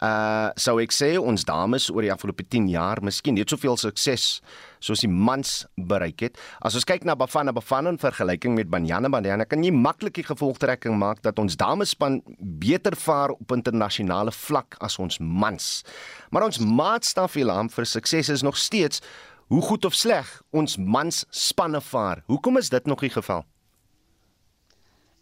uh 0.03 0.53
sou 0.55 0.77
ek 0.77 0.91
sê 0.93 1.17
ons 1.17 1.41
dames 1.47 1.89
oor 1.89 2.05
die 2.05 2.11
afgelope 2.13 2.43
10 2.45 2.67
jaar 2.69 2.99
miskien 3.01 3.33
net 3.33 3.49
soveel 3.49 3.77
sukses 3.81 4.41
soos 4.79 5.01
die 5.01 5.09
mans 5.09 5.65
bereik 5.75 6.21
het. 6.21 6.37
As 6.61 6.75
ons 6.77 6.85
kyk 6.85 7.03
na 7.03 7.15
Bafana 7.17 7.51
Bafana 7.51 7.89
in 7.89 7.97
vergelyking 7.97 8.53
met 8.53 8.69
Banyana 8.69 9.09
Banyana, 9.09 9.45
kan 9.45 9.63
jy 9.63 9.71
maklik 9.73 10.13
die 10.13 10.27
gevolgtrekking 10.27 10.93
maak 11.01 11.23
dat 11.25 11.39
ons 11.39 11.57
damespan 11.57 12.21
beter 12.37 12.93
vaar 12.95 13.33
op 13.33 13.51
internasionale 13.51 14.31
vlak 14.31 14.77
as 14.79 14.99
ons 14.99 15.17
mans. 15.17 15.83
Maar 16.29 16.45
ons 16.45 16.59
maatstaf 16.59 17.33
vir 17.33 17.85
sukses 17.85 18.29
is 18.29 18.43
nog 18.43 18.57
steeds 18.57 19.01
hoe 19.47 19.61
goed 19.61 19.85
of 19.85 19.93
sleg 19.95 20.27
ons 20.51 20.77
mans 20.77 21.25
spanne 21.29 21.81
vaar. 21.81 22.23
Hoekom 22.27 22.57
is 22.57 22.69
dit 22.69 22.85
nog 22.85 22.99
die 23.03 23.11
geval? 23.11 23.45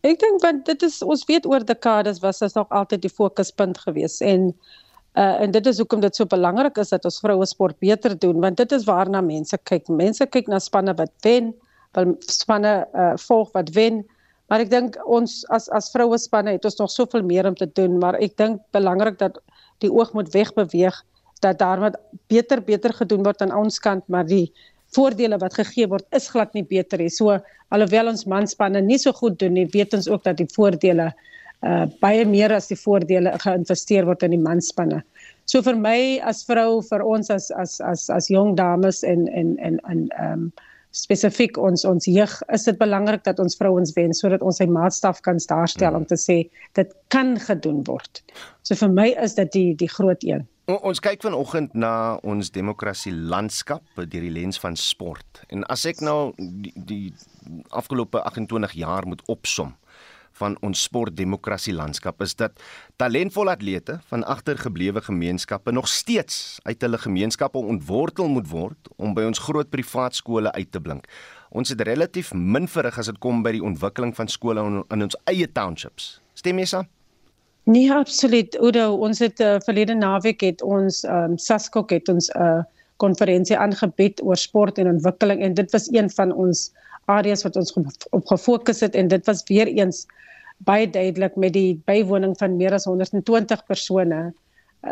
Ek 0.06 0.20
dink 0.22 0.42
want 0.44 0.66
dit 0.70 0.86
is 0.86 1.00
ons 1.02 1.26
weet 1.30 1.46
oor 1.50 1.66
dekades 1.66 2.22
was 2.22 2.42
dit 2.44 2.58
nog 2.58 2.70
altyd 2.70 3.06
die 3.06 3.14
fokuspunt 3.14 3.80
geweest 3.86 4.22
en 4.22 4.52
uh 5.16 5.42
en 5.42 5.52
dit 5.52 5.68
is 5.72 5.78
hoekom 5.80 6.02
dit 6.04 6.16
so 6.16 6.28
belangrik 6.30 6.78
is 6.78 6.92
dat 6.92 7.06
ons 7.08 7.22
vroue 7.24 7.46
sport 7.48 7.78
beter 7.80 8.18
doen 8.20 8.42
want 8.42 8.58
dit 8.58 8.72
is 8.72 8.86
waarna 8.86 9.22
mense 9.22 9.58
kyk. 9.64 9.88
Mense 9.90 10.26
kyk 10.26 10.50
na 10.52 10.60
spanne 10.60 10.94
wat 10.98 11.14
wen, 11.24 11.54
wil 11.96 12.18
spanne 12.20 12.76
uh 12.94 13.14
volg 13.28 13.54
wat 13.54 13.72
wen. 13.78 14.04
Maar 14.50 14.66
ek 14.66 14.70
dink 14.70 14.98
ons 15.10 15.42
as 15.56 15.70
as 15.74 15.90
vroue 15.94 16.18
spanne 16.22 16.58
het 16.58 16.66
ons 16.66 16.78
nog 16.82 16.92
soveel 16.92 17.24
meer 17.26 17.48
om 17.48 17.56
te 17.56 17.70
doen, 17.78 17.98
maar 17.98 18.20
ek 18.22 18.38
dink 18.38 18.62
belangrik 18.78 19.18
dat 19.18 19.40
die 19.82 19.90
oog 19.90 20.14
moet 20.14 20.30
wegbeweeg 20.34 21.02
dat 21.45 21.62
daar 21.62 21.84
wat 21.84 21.99
beter 22.31 22.63
beter 22.65 22.93
gedoen 22.93 23.23
word 23.25 23.43
aan 23.45 23.53
ons 23.55 23.79
kant, 23.79 24.03
maar 24.10 24.25
die 24.27 24.49
voordele 24.95 25.38
wat 25.41 25.55
gegee 25.60 25.88
word 25.91 26.05
is 26.17 26.29
glad 26.31 26.53
nie 26.55 26.65
beter 26.65 27.01
nie. 27.01 27.12
So 27.13 27.38
alhoewel 27.73 28.12
ons 28.12 28.25
manspanne 28.29 28.81
nie 28.81 28.99
so 29.01 29.13
goed 29.15 29.39
doen 29.41 29.55
nie, 29.58 29.67
weet 29.73 29.95
ons 29.97 30.10
ook 30.12 30.25
dat 30.27 30.41
die 30.41 30.49
voordele 30.55 31.12
uh 31.65 31.86
baie 32.01 32.25
meer 32.29 32.53
as 32.53 32.67
die 32.69 32.77
voordele 32.77 33.31
geïnvesteer 33.41 34.05
word 34.05 34.23
in 34.27 34.36
die 34.36 34.41
manspanne. 34.41 35.01
So 35.49 35.62
vir 35.65 35.77
my 35.79 35.99
as 36.25 36.43
vrou, 36.45 36.81
vir 36.86 37.03
ons 37.05 37.31
as 37.34 37.51
as 37.55 37.79
as 37.81 38.10
as 38.13 38.29
jong 38.29 38.55
dames 38.60 39.03
en 39.03 39.27
en 39.27 39.58
en 39.58 39.79
en 39.89 40.08
ehm 40.19 40.47
um, 40.47 40.47
spesifiek 40.95 41.58
ons 41.60 41.84
ons 41.86 42.05
jeug 42.08 42.34
is 42.55 42.65
dit 42.69 42.77
belangrik 42.79 43.23
dat 43.27 43.39
ons 43.43 43.58
vrouens 43.60 43.91
wen 43.97 44.13
sodat 44.15 44.43
ons 44.47 44.62
sy 44.62 44.67
maatstaf 44.71 45.19
kan 45.25 45.41
daarstel 45.49 45.97
om 45.97 46.05
te 46.08 46.15
sê 46.15 46.38
dit 46.79 46.93
kan 47.12 47.36
gedoen 47.47 47.81
word. 47.89 48.23
So 48.63 48.79
vir 48.79 48.93
my 48.93 49.10
is 49.23 49.36
dit 49.36 49.51
die 49.58 49.71
die 49.81 49.91
groot 49.91 50.23
een. 50.23 50.45
O, 50.65 50.80
ons 50.89 50.97
kyk 50.97 51.21
vanoggend 51.21 51.75
na 51.78 52.17
ons 52.25 52.49
demokrasie 52.49 53.12
landskap 53.13 53.86
deur 53.99 54.23
die 54.25 54.34
lens 54.34 54.58
van 54.58 54.73
sport. 54.73 55.43
En 55.54 55.62
as 55.69 55.84
ek 55.86 56.01
nou 56.01 56.34
die, 56.39 56.71
die 56.73 57.13
afgelope 57.69 58.23
28 58.25 58.73
jaar 58.82 59.06
moet 59.06 59.21
opsom 59.30 59.75
van 60.39 60.58
ons 60.65 60.82
sportdemokrasie 60.88 61.75
landskap 61.75 62.23
is 62.25 62.34
dat 62.39 62.58
talentvolle 62.97 63.54
atlete 63.54 63.99
van 64.10 64.25
agtergeblewe 64.25 65.06
gemeenskappe 65.06 65.71
nog 65.71 65.86
steeds 65.88 66.58
uit 66.65 66.82
hulle 66.82 66.97
gemeenskappe 66.97 67.62
ontwortel 67.62 68.28
moet 68.34 68.49
word 68.49 68.89
om 68.97 69.13
by 69.13 69.30
ons 69.30 69.45
groot 69.45 69.69
privaat 69.69 70.17
skole 70.17 70.51
uit 70.58 70.73
te 70.73 70.82
blink. 70.82 71.06
Ons 71.54 71.71
het 71.71 71.86
relatief 71.86 72.34
min 72.34 72.65
verrig 72.65 72.97
as 72.97 73.13
dit 73.13 73.21
kom 73.21 73.45
by 73.45 73.54
die 73.54 73.63
ontwikkeling 73.63 74.17
van 74.17 74.34
skole 74.34 74.65
in, 74.65 74.82
in 74.89 75.08
ons 75.08 75.21
eie 75.30 75.45
townships. 75.45 76.15
Stem 76.34 76.58
jy 76.60 76.71
saam? 76.73 76.94
Nee, 77.65 77.91
absoluut. 77.91 78.56
Udo, 78.62 78.93
ons 79.01 79.19
het 79.19 79.39
uh, 79.41 79.56
verlede 79.65 79.95
naweek 79.97 80.43
het 80.45 80.62
ons 80.62 81.04
um, 81.10 81.38
Saskok 81.41 81.89
het 81.89 82.10
ons 82.13 82.30
'n 82.30 82.41
uh, 82.41 82.63
konferensie 83.01 83.58
aangebied 83.58 84.21
oor 84.23 84.38
sport 84.38 84.78
en 84.78 84.88
ontwikkeling 84.88 85.41
en 85.43 85.54
dit 85.54 85.71
was 85.71 85.88
een 85.91 86.10
van 86.10 86.32
ons 86.32 86.71
areas 87.12 87.43
wat 87.43 87.56
ons 87.56 87.73
op 88.10 88.25
gefokus 88.28 88.80
het 88.80 88.95
en 88.95 89.08
dit 89.08 89.25
was 89.25 89.43
weer 89.49 89.67
eens 89.67 90.06
baie 90.58 90.89
duidelik 90.89 91.36
met 91.36 91.54
die 91.54 91.82
bywoning 91.86 92.38
van 92.38 92.56
meer 92.56 92.73
as 92.73 92.86
120 92.86 93.65
persone 93.65 94.34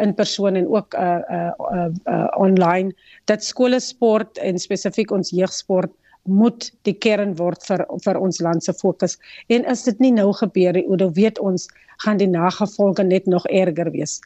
in 0.01 0.13
persoon 0.13 0.55
en 0.55 0.67
ook 0.67 0.93
uh 0.93 1.21
uh, 1.31 1.51
uh, 1.71 1.87
uh 2.05 2.27
online 2.37 2.93
dat 3.25 3.43
skole 3.43 3.79
sport 3.79 4.37
en 4.37 4.59
spesifiek 4.59 5.11
ons 5.11 5.29
jeugsport 5.29 5.91
moet 6.23 6.71
die 6.87 6.93
kern 6.93 7.35
word 7.35 7.63
vir 7.67 7.83
vir 8.05 8.19
ons 8.19 8.39
land 8.41 8.63
se 8.63 8.73
fokus. 8.73 9.17
En 9.51 9.65
as 9.65 9.83
dit 9.83 9.99
nie 9.99 10.11
nou 10.11 10.31
gebeur 10.33 10.73
nie, 10.73 10.85
dan 10.97 11.13
weet 11.13 11.39
ons 11.39 11.67
gaan 12.03 12.17
die 12.17 12.27
nagevolge 12.27 13.03
net 13.03 13.25
nog 13.27 13.45
erger 13.47 13.91
wees. 13.91 14.19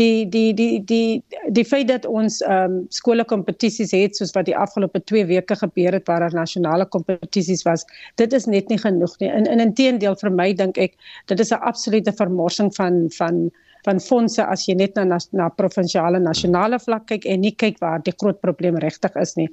Die 0.00 0.24
die 0.28 0.54
die 0.54 0.80
die 0.84 1.22
die 1.52 1.64
feit 1.64 1.88
dat 1.88 2.06
ons 2.06 2.40
ehm 2.40 2.78
um, 2.78 2.78
skole 2.88 3.24
kompetisies 3.24 3.92
het 3.92 4.16
soos 4.16 4.32
wat 4.36 4.48
die 4.48 4.56
afgelope 4.56 5.00
2 5.04 5.26
weke 5.28 5.56
gebeur 5.56 5.92
het 5.92 6.08
waar 6.08 6.24
daar 6.24 6.34
nasionale 6.34 6.86
kompetisies 6.86 7.64
was, 7.68 7.84
dit 8.16 8.32
is 8.32 8.46
net 8.46 8.68
nie 8.68 8.78
genoeg 8.78 9.18
nie. 9.20 9.28
In 9.28 9.46
in 9.46 9.60
inteendeel 9.60 10.16
vir 10.16 10.32
my 10.32 10.52
dink 10.54 10.78
ek 10.78 10.96
dit 11.26 11.40
is 11.40 11.52
'n 11.52 11.60
absolute 11.60 12.12
vermorsing 12.12 12.74
van 12.74 13.10
van 13.18 13.50
van 13.86 14.00
fondse 14.00 14.44
as 14.44 14.66
jy 14.68 14.76
net 14.78 14.94
na 14.96 15.04
na, 15.04 15.18
na 15.32 15.48
provinsiale 15.50 16.20
nasionale 16.22 16.78
vlak 16.82 17.08
kyk 17.10 17.26
en 17.26 17.42
nie 17.42 17.54
kyk 17.64 17.80
waar 17.82 18.02
die 18.04 18.14
groot 18.20 18.40
probleem 18.40 18.78
regtig 18.78 19.16
is 19.20 19.36
nie. 19.36 19.48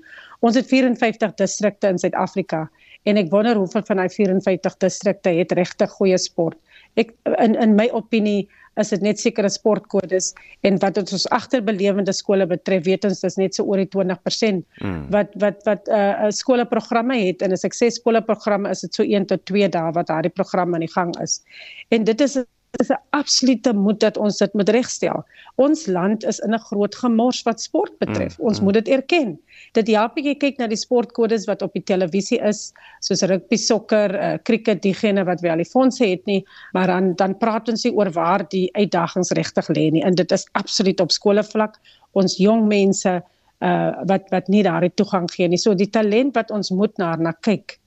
Ons 0.46 0.60
het 0.60 0.70
54 0.70 1.36
distrikte 1.42 1.90
in 1.90 2.00
Suid-Afrika 2.02 2.68
en 3.10 3.18
ek 3.18 3.32
wonder 3.34 3.58
hoeveel 3.58 3.86
van 3.88 4.04
daai 4.04 4.10
54 4.14 4.80
distrikte 4.84 5.34
het 5.40 5.54
regtig 5.58 5.92
goeie 5.98 6.18
sport. 6.18 6.60
Ek 7.00 7.14
in 7.40 7.56
in 7.56 7.76
my 7.78 7.90
opinie 7.96 8.48
is 8.80 8.92
dit 8.94 9.02
net 9.04 9.20
sekere 9.20 9.50
sportkodes 9.52 10.32
en 10.68 10.78
wat 10.84 10.98
ons 11.02 11.26
agterbelewende 11.36 12.14
skole 12.16 12.48
betref 12.48 12.86
weet 12.86 13.08
ons 13.10 13.24
dis 13.26 13.38
net 13.40 13.58
so 13.58 13.66
oor 13.68 13.82
die 13.82 13.90
20% 13.92 14.62
mm. 14.80 15.02
wat 15.16 15.34
wat 15.44 15.66
wat 15.68 15.90
'n 15.90 16.30
uh, 16.30 16.30
skole 16.36 16.66
programme 16.66 17.18
het 17.20 17.42
en 17.42 17.52
'n 17.52 17.64
suksesvolle 17.66 18.22
programme 18.22 18.70
is 18.70 18.82
dit 18.86 18.94
so 18.94 19.04
1 19.04 19.26
tot 19.26 19.46
2 19.46 19.70
dae 19.70 19.92
wat 19.92 20.08
daardie 20.08 20.32
programme 20.32 20.76
aan 20.76 20.86
die 20.88 20.96
gang 20.96 21.12
is. 21.22 21.42
En 21.90 22.04
dit 22.04 22.22
is 22.22 22.38
is 22.78 22.90
'n 22.90 23.02
absolute 23.10 23.74
moet 23.74 24.00
dat 24.00 24.18
ons 24.18 24.38
dit 24.38 24.54
moet 24.54 24.70
regstel. 24.70 25.26
Ons 25.56 25.86
land 25.86 26.24
is 26.24 26.40
in 26.40 26.54
'n 26.54 26.60
groot 26.60 26.96
gemors 26.96 27.42
wat 27.44 27.62
sport 27.62 27.98
betref. 27.98 28.38
Mm, 28.38 28.46
ons 28.46 28.58
mm. 28.58 28.64
moet 28.64 28.74
dit 28.74 28.88
erken. 28.88 29.40
Dit 29.72 29.88
help 29.88 30.18
jy 30.18 30.36
kyk 30.36 30.58
na 30.58 30.68
die 30.68 30.78
sportkodes 30.78 31.46
wat 31.46 31.62
op 31.62 31.74
die 31.74 31.84
televisie 31.84 32.40
is, 32.40 32.74
soos 33.00 33.22
rugby, 33.22 33.56
sokker, 33.56 34.16
uh, 34.16 34.38
cricket, 34.44 34.82
diegene 34.82 35.24
wat 35.24 35.42
wel 35.42 35.58
die 35.58 35.66
fondse 35.66 36.06
het 36.06 36.26
nie, 36.26 36.46
maar 36.74 36.88
dan 36.88 37.14
dan 37.16 37.38
praat 37.38 37.70
ons 37.70 37.84
nie 37.84 37.94
oor 37.94 38.12
waar 38.12 38.46
die 38.50 38.70
uitdagings 38.74 39.32
regtig 39.32 39.68
lê 39.68 39.90
nie. 39.92 40.04
En 40.04 40.16
dit 40.16 40.32
is 40.32 40.48
absoluut 40.52 41.00
op 41.00 41.12
skole 41.12 41.44
vlak, 41.44 41.80
ons 42.12 42.38
jong 42.38 42.68
mense 42.68 43.22
uh 43.60 43.92
wat 44.06 44.30
wat 44.30 44.48
nie 44.48 44.64
daardie 44.64 44.94
toegang 44.96 45.32
gee 45.32 45.48
nie. 45.48 45.58
So 45.58 45.74
die 45.74 45.90
talent 45.90 46.36
wat 46.36 46.52
ons 46.52 46.70
moet 46.70 46.98
na 46.98 47.16
na 47.16 47.32
kyk 47.32 47.80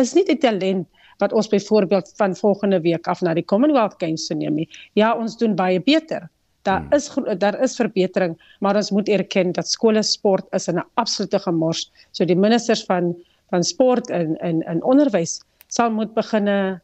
is 0.00 0.14
nie 0.14 0.24
die 0.24 0.38
talent 0.38 0.88
wat 1.20 1.32
ons 1.32 1.48
byvoorbeeld 1.48 2.12
van 2.16 2.36
volgende 2.36 2.80
week 2.80 3.08
af 3.08 3.20
na 3.20 3.34
die 3.34 3.44
Commonwealth 3.44 3.96
Games 3.98 4.26
sou 4.26 4.38
neem 4.38 4.54
nie. 4.54 4.68
Ja, 4.98 5.14
ons 5.14 5.36
doen 5.40 5.54
baie 5.54 5.80
beter. 5.80 6.28
Daar 6.62 6.80
hmm. 6.80 6.92
is 6.92 7.08
daar 7.40 7.56
is 7.62 7.76
verbetering, 7.76 8.36
maar 8.60 8.76
ons 8.76 8.90
moet 8.90 9.08
erken 9.08 9.52
dat 9.52 9.68
skole 9.68 10.02
sport 10.02 10.46
is 10.56 10.68
in 10.68 10.78
'n 10.78 10.88
absolute 10.94 11.38
gemors. 11.38 11.90
So 12.12 12.24
die 12.24 12.36
ministers 12.36 12.84
van 12.84 13.14
van 13.50 13.64
sport 13.64 14.10
en 14.10 14.36
en 14.36 14.62
en 14.62 14.82
onderwys 14.82 15.40
sal 15.68 15.90
moet 15.90 16.14
beginne 16.14 16.80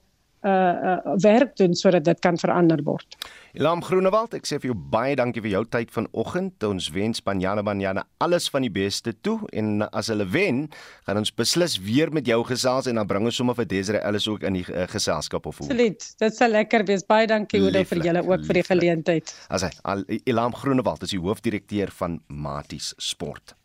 uh, 0.47 0.53
uh 0.53 1.17
werk 1.23 1.57
doen 1.59 1.75
sodat 1.75 2.05
dit 2.07 2.21
kan 2.25 2.39
verander 2.39 2.83
word. 2.87 3.17
Elam 3.57 3.83
Groenewald, 3.85 4.35
ek 4.37 4.47
sê 4.49 4.59
vir 4.61 4.71
jou 4.71 4.77
baie 4.93 5.17
dankie 5.17 5.43
vir 5.45 5.55
jou 5.55 5.63
tyd 5.73 5.93
vanoggend. 5.95 6.63
Ons 6.69 6.91
wens 6.95 7.23
Banyana 7.25 7.65
Banyana 7.67 8.05
alles 8.23 8.51
van 8.53 8.67
die 8.67 8.73
beste 8.73 9.15
toe 9.25 9.39
en 9.57 9.87
as 9.91 10.11
hulle 10.13 10.27
wen, 10.29 10.67
gaan 11.09 11.23
ons 11.23 11.33
beslis 11.33 11.79
weer 11.83 12.13
met 12.13 12.29
jou 12.29 12.43
gesels 12.47 12.91
en 12.91 13.01
dan 13.01 13.09
bring 13.09 13.27
ons 13.29 13.41
sommer 13.41 13.57
vir 13.59 13.69
Desiree 13.71 14.05
alles 14.05 14.29
ook 14.29 14.45
in 14.47 14.61
die 14.61 14.67
uh, 14.69 14.87
geselskap 14.93 15.49
of 15.49 15.63
hoe. 15.63 15.71
Absoluut. 15.71 16.09
Dit 16.23 16.39
sal 16.39 16.53
lekker 16.55 16.87
wees. 16.89 17.07
Baie 17.07 17.29
dankie 17.31 17.63
Oudo 17.63 17.85
vir 17.85 18.05
julle 18.11 18.25
ook 18.25 18.33
lieflik. 18.37 18.49
vir 18.49 18.61
die 18.61 18.67
geleentheid. 18.71 19.37
As 19.49 19.67
hy 19.67 20.21
Elam 20.25 20.55
Groenewald 20.55 21.07
is 21.07 21.17
die 21.17 21.23
hoofdirekteur 21.23 21.93
van 21.97 22.21
Maties 22.29 22.95
Sport. 23.01 23.57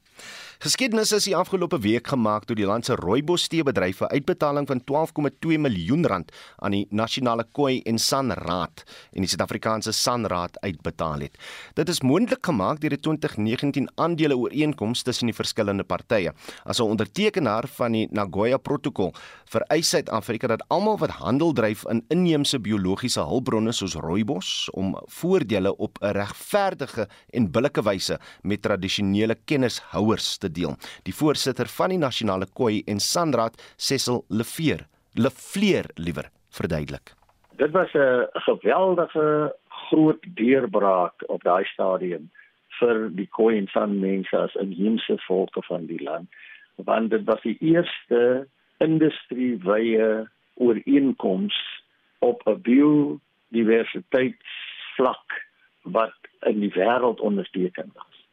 Geskiedenis 0.62 1.10
is 1.16 1.26
die 1.26 1.34
afgelope 1.34 1.80
week 1.82 2.12
gemaak 2.12 2.44
toe 2.46 2.54
die 2.54 2.68
land 2.70 2.86
se 2.86 2.94
rooibos 2.94 3.48
teebedryf 3.50 4.04
'n 4.06 4.14
uitbetaling 4.14 4.68
van 4.70 4.82
12,2 4.86 5.58
miljoen 5.58 6.06
rand 6.06 6.32
aan 6.62 6.72
die 6.72 6.86
Nasionale 6.92 7.46
Koi 7.52 7.82
en 7.82 7.98
Sanraad 7.98 8.84
en 9.12 9.22
die 9.22 9.28
Suid-Afrikaanse 9.28 9.92
Sanraad 9.92 10.60
uitbetaal 10.62 11.20
het. 11.20 11.38
Dit 11.74 11.90
is 11.90 12.02
moontlik 12.02 12.46
gemaak 12.46 12.80
deur 12.80 12.90
die 12.90 13.00
2019 13.00 13.90
aandele 13.96 14.38
ooreenkoms 14.38 15.02
tussen 15.02 15.26
die 15.26 15.36
verskillende 15.36 15.84
partye. 15.84 16.32
As 16.64 16.80
'n 16.80 16.84
ondertekenaar 16.84 17.68
van 17.68 17.92
die 17.92 18.08
Nagoya 18.12 18.58
Protokol 18.58 19.14
vereis 19.46 19.90
Suid-Afrika 19.90 20.48
dat 20.48 20.64
almal 20.68 20.98
wat 20.98 21.10
handel 21.10 21.54
dryf 21.54 21.86
in 21.90 22.06
inheemse 22.10 22.60
biologiese 22.60 23.22
hulpbronne 23.22 23.72
soos 23.72 23.96
rooibos 23.96 24.70
om 24.74 24.96
voordele 25.08 25.76
op 25.78 25.98
'n 26.02 26.12
regverdige 26.12 27.08
en 27.34 27.52
billike 27.52 27.82
wyse 27.82 28.20
met 28.44 28.62
tradisionele 28.62 29.36
kennishouers 29.46 30.38
te 30.38 30.51
deel. 30.52 30.76
Die 31.04 31.16
voorsitter 31.16 31.68
van 31.68 31.90
die 31.90 31.98
Nasionale 31.98 32.46
Koi 32.54 32.82
en 32.86 33.00
Sanraad, 33.00 33.74
Cecil 33.78 34.26
Lefeer, 34.30 34.88
Lefleer 35.14 35.86
liewer, 35.96 36.30
verduidelik. 36.50 37.14
Dit 37.58 37.72
was 37.72 37.94
'n 37.94 38.28
geweldige 38.34 39.56
groot 39.68 40.26
deurbraak 40.36 41.24
op 41.28 41.44
daai 41.44 41.66
stadium 41.66 42.32
vir 42.80 43.10
die 43.10 43.28
Koi 43.28 43.58
en 43.58 43.68
San 43.68 44.00
mense 44.00 44.38
as 44.38 44.56
inheemse 44.56 45.18
volke 45.28 45.62
van 45.68 45.86
die 45.86 46.04
land, 46.04 46.30
want 46.76 47.10
dit 47.10 47.24
was 47.24 47.42
die 47.42 47.58
eerste 47.60 48.48
industriewye 48.78 50.30
ooreenkoms 50.54 51.84
op 52.20 52.42
'n 52.46 52.62
biodiversiteitsvlak 52.62 55.46
wat 55.82 56.14
in 56.40 56.60
die 56.60 56.74
wêreld 56.74 57.20
onderteken 57.20 57.92
was. 57.94 58.28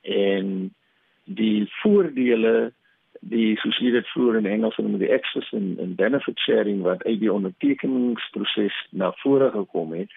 En 0.00 0.74
die 1.34 1.68
voordele 1.82 2.72
die 3.20 3.56
soos 3.60 3.78
jy 3.82 3.90
dit 3.92 4.06
vroeër 4.14 4.38
in 4.40 4.48
Engels 4.48 4.76
genoem 4.78 4.98
die 5.00 5.12
access 5.12 5.52
en 5.56 5.74
en 5.82 5.94
benefit 5.98 6.38
sharing 6.40 6.82
wat 6.86 7.04
uit 7.04 7.20
die 7.20 7.32
ondertekeningsproses 7.32 8.76
na 8.90 9.12
vore 9.22 9.50
gekom 9.54 9.92
het 9.92 10.12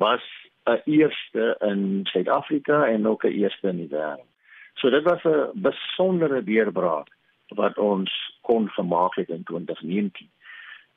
was 0.00 0.24
'n 0.66 0.80
eerste 0.84 1.56
in 1.60 2.00
Suid-Afrika 2.12 2.86
en 2.86 3.06
ook 3.06 3.24
'n 3.24 3.36
eerste 3.42 3.68
in 3.68 3.76
die 3.76 3.92
wêreld. 3.92 4.28
So 4.74 4.90
dit 4.90 5.02
was 5.02 5.22
'n 5.24 5.50
besondere 5.54 6.44
deurbraak 6.44 7.08
wat 7.48 7.78
ons 7.78 8.38
kon 8.40 8.68
gemaak 8.68 9.14
het 9.14 9.28
in 9.28 9.42
2019. 9.42 10.30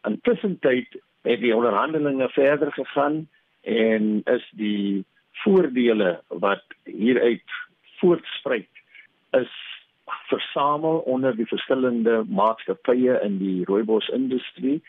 Intussen 0.03 0.59
tyd 0.59 0.87
het 1.21 1.39
die 1.39 1.55
onderhandelinge 1.55 2.29
verder 2.29 2.71
gegaan 2.71 3.29
en 3.61 4.21
is 4.23 4.49
die 4.51 5.05
voordele 5.31 6.21
wat 6.27 6.63
hieruit 6.83 7.49
voortspruit 7.99 8.82
is 9.39 9.53
versamel 10.27 10.97
onder 10.97 11.36
die 11.36 11.47
verskillende 11.47 12.23
maatskappye 12.27 13.19
in 13.23 13.38
die 13.38 13.65
rooibosindustrie 13.65 14.81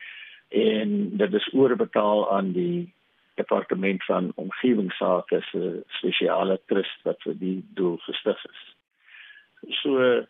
en 0.48 1.16
dit 1.16 1.34
is 1.34 1.48
oorbetaal 1.52 2.30
aan 2.32 2.52
die 2.52 2.92
departement 3.34 4.04
van 4.04 4.32
omgewingsake 4.34 5.40
se 5.50 5.82
spesiale 5.98 6.60
trust 6.66 7.02
wat 7.02 7.22
vir 7.26 7.38
die 7.38 7.56
doel 7.78 7.96
gestig 8.06 8.44
is. 8.50 8.62
So 9.82 10.24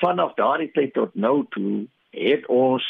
vanaf 0.00 0.34
daardie 0.38 0.70
tyd 0.72 0.94
tot 0.94 1.14
nou 1.14 1.44
toe 1.56 1.86
het 2.14 2.46
ons 2.46 2.86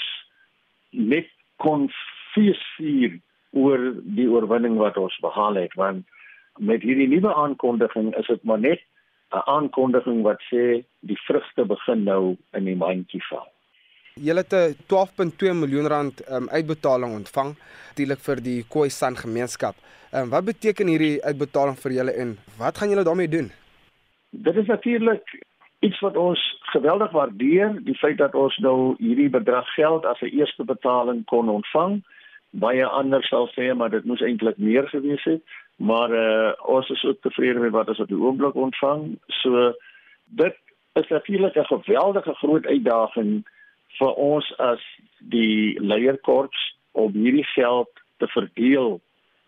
net 0.90 1.30
kon 1.56 1.88
vier 2.34 3.20
oor 3.54 3.80
die 4.18 4.26
oorwinning 4.30 4.76
wat 4.76 4.98
ons 4.98 5.16
behaal 5.22 5.56
het 5.62 5.74
want 5.78 6.04
met 6.58 6.82
hierdie 6.82 7.08
nuwe 7.10 7.34
aankondiging 7.34 8.12
is 8.18 8.26
dit 8.26 8.42
maar 8.44 8.60
net 8.60 8.82
'n 9.34 9.46
aankondiging 9.56 10.22
wat 10.22 10.40
sê 10.50 10.84
die 11.00 11.18
vrugte 11.26 11.64
begin 11.64 12.04
nou 12.04 12.36
in 12.52 12.64
die 12.64 12.76
mandjie 12.76 13.22
val. 13.30 13.48
Julle 14.14 14.44
het 14.44 14.52
'n 14.52 14.76
12.2 14.86 15.54
miljoen 15.62 15.86
rand 15.86 16.22
um, 16.30 16.48
uitbetaling 16.48 17.14
ontvang 17.14 17.56
natuurlik 17.88 18.20
vir 18.26 18.40
die 18.42 18.64
Khoisan 18.68 19.16
gemeenskap. 19.16 19.74
Um, 20.12 20.30
wat 20.30 20.44
beteken 20.44 20.86
hierdie 20.86 21.24
uitbetaling 21.24 21.76
vir 21.82 21.92
julle 21.92 22.12
en 22.12 22.38
wat 22.58 22.78
gaan 22.78 22.90
julle 22.90 23.04
daarmee 23.04 23.28
doen? 23.28 23.50
Dit 24.30 24.56
is 24.56 24.66
natuurlik 24.66 25.24
iets 25.80 26.00
wat 26.00 26.16
ons 26.16 26.40
geweldig 26.72 27.10
waardeer, 27.10 27.74
die 27.82 27.98
feit 27.98 28.18
dat 28.18 28.34
ons 28.34 28.56
nou 28.58 28.94
hierdie 28.98 29.30
bedrag 29.30 29.66
geld 29.74 30.04
as 30.04 30.20
'n 30.20 30.34
eerste 30.38 30.64
betaling 30.64 31.24
kon 31.24 31.48
ontvang. 31.48 32.02
Baie 32.50 32.86
ander 32.86 33.22
sal 33.22 33.48
sê 33.48 33.74
maar 33.74 33.90
dit 33.90 34.04
moes 34.04 34.20
eintlik 34.20 34.58
meer 34.58 34.88
gewees 34.88 35.24
het 35.24 35.42
maar 35.76 36.10
uh, 36.10 36.52
ons 36.66 36.88
is 36.88 37.04
ook 37.04 37.20
tevrede 37.20 37.58
met 37.58 37.70
wat 37.70 37.88
ons 37.88 38.00
op 38.00 38.08
die 38.08 38.20
oomblik 38.20 38.54
ontvang. 38.54 39.18
So 39.26 39.72
dit 40.24 40.56
is 40.92 41.08
natuurlik 41.08 41.56
'n 41.56 41.64
geweldige 41.64 42.34
groot 42.34 42.66
uitdaging 42.66 43.44
vir 43.98 44.12
ons 44.14 44.56
as 44.58 44.82
die 45.18 45.80
leierkorps 45.80 46.76
om 46.92 47.12
hierdie 47.12 47.46
geld 47.54 47.90
te 48.16 48.26
verdeel 48.26 49.00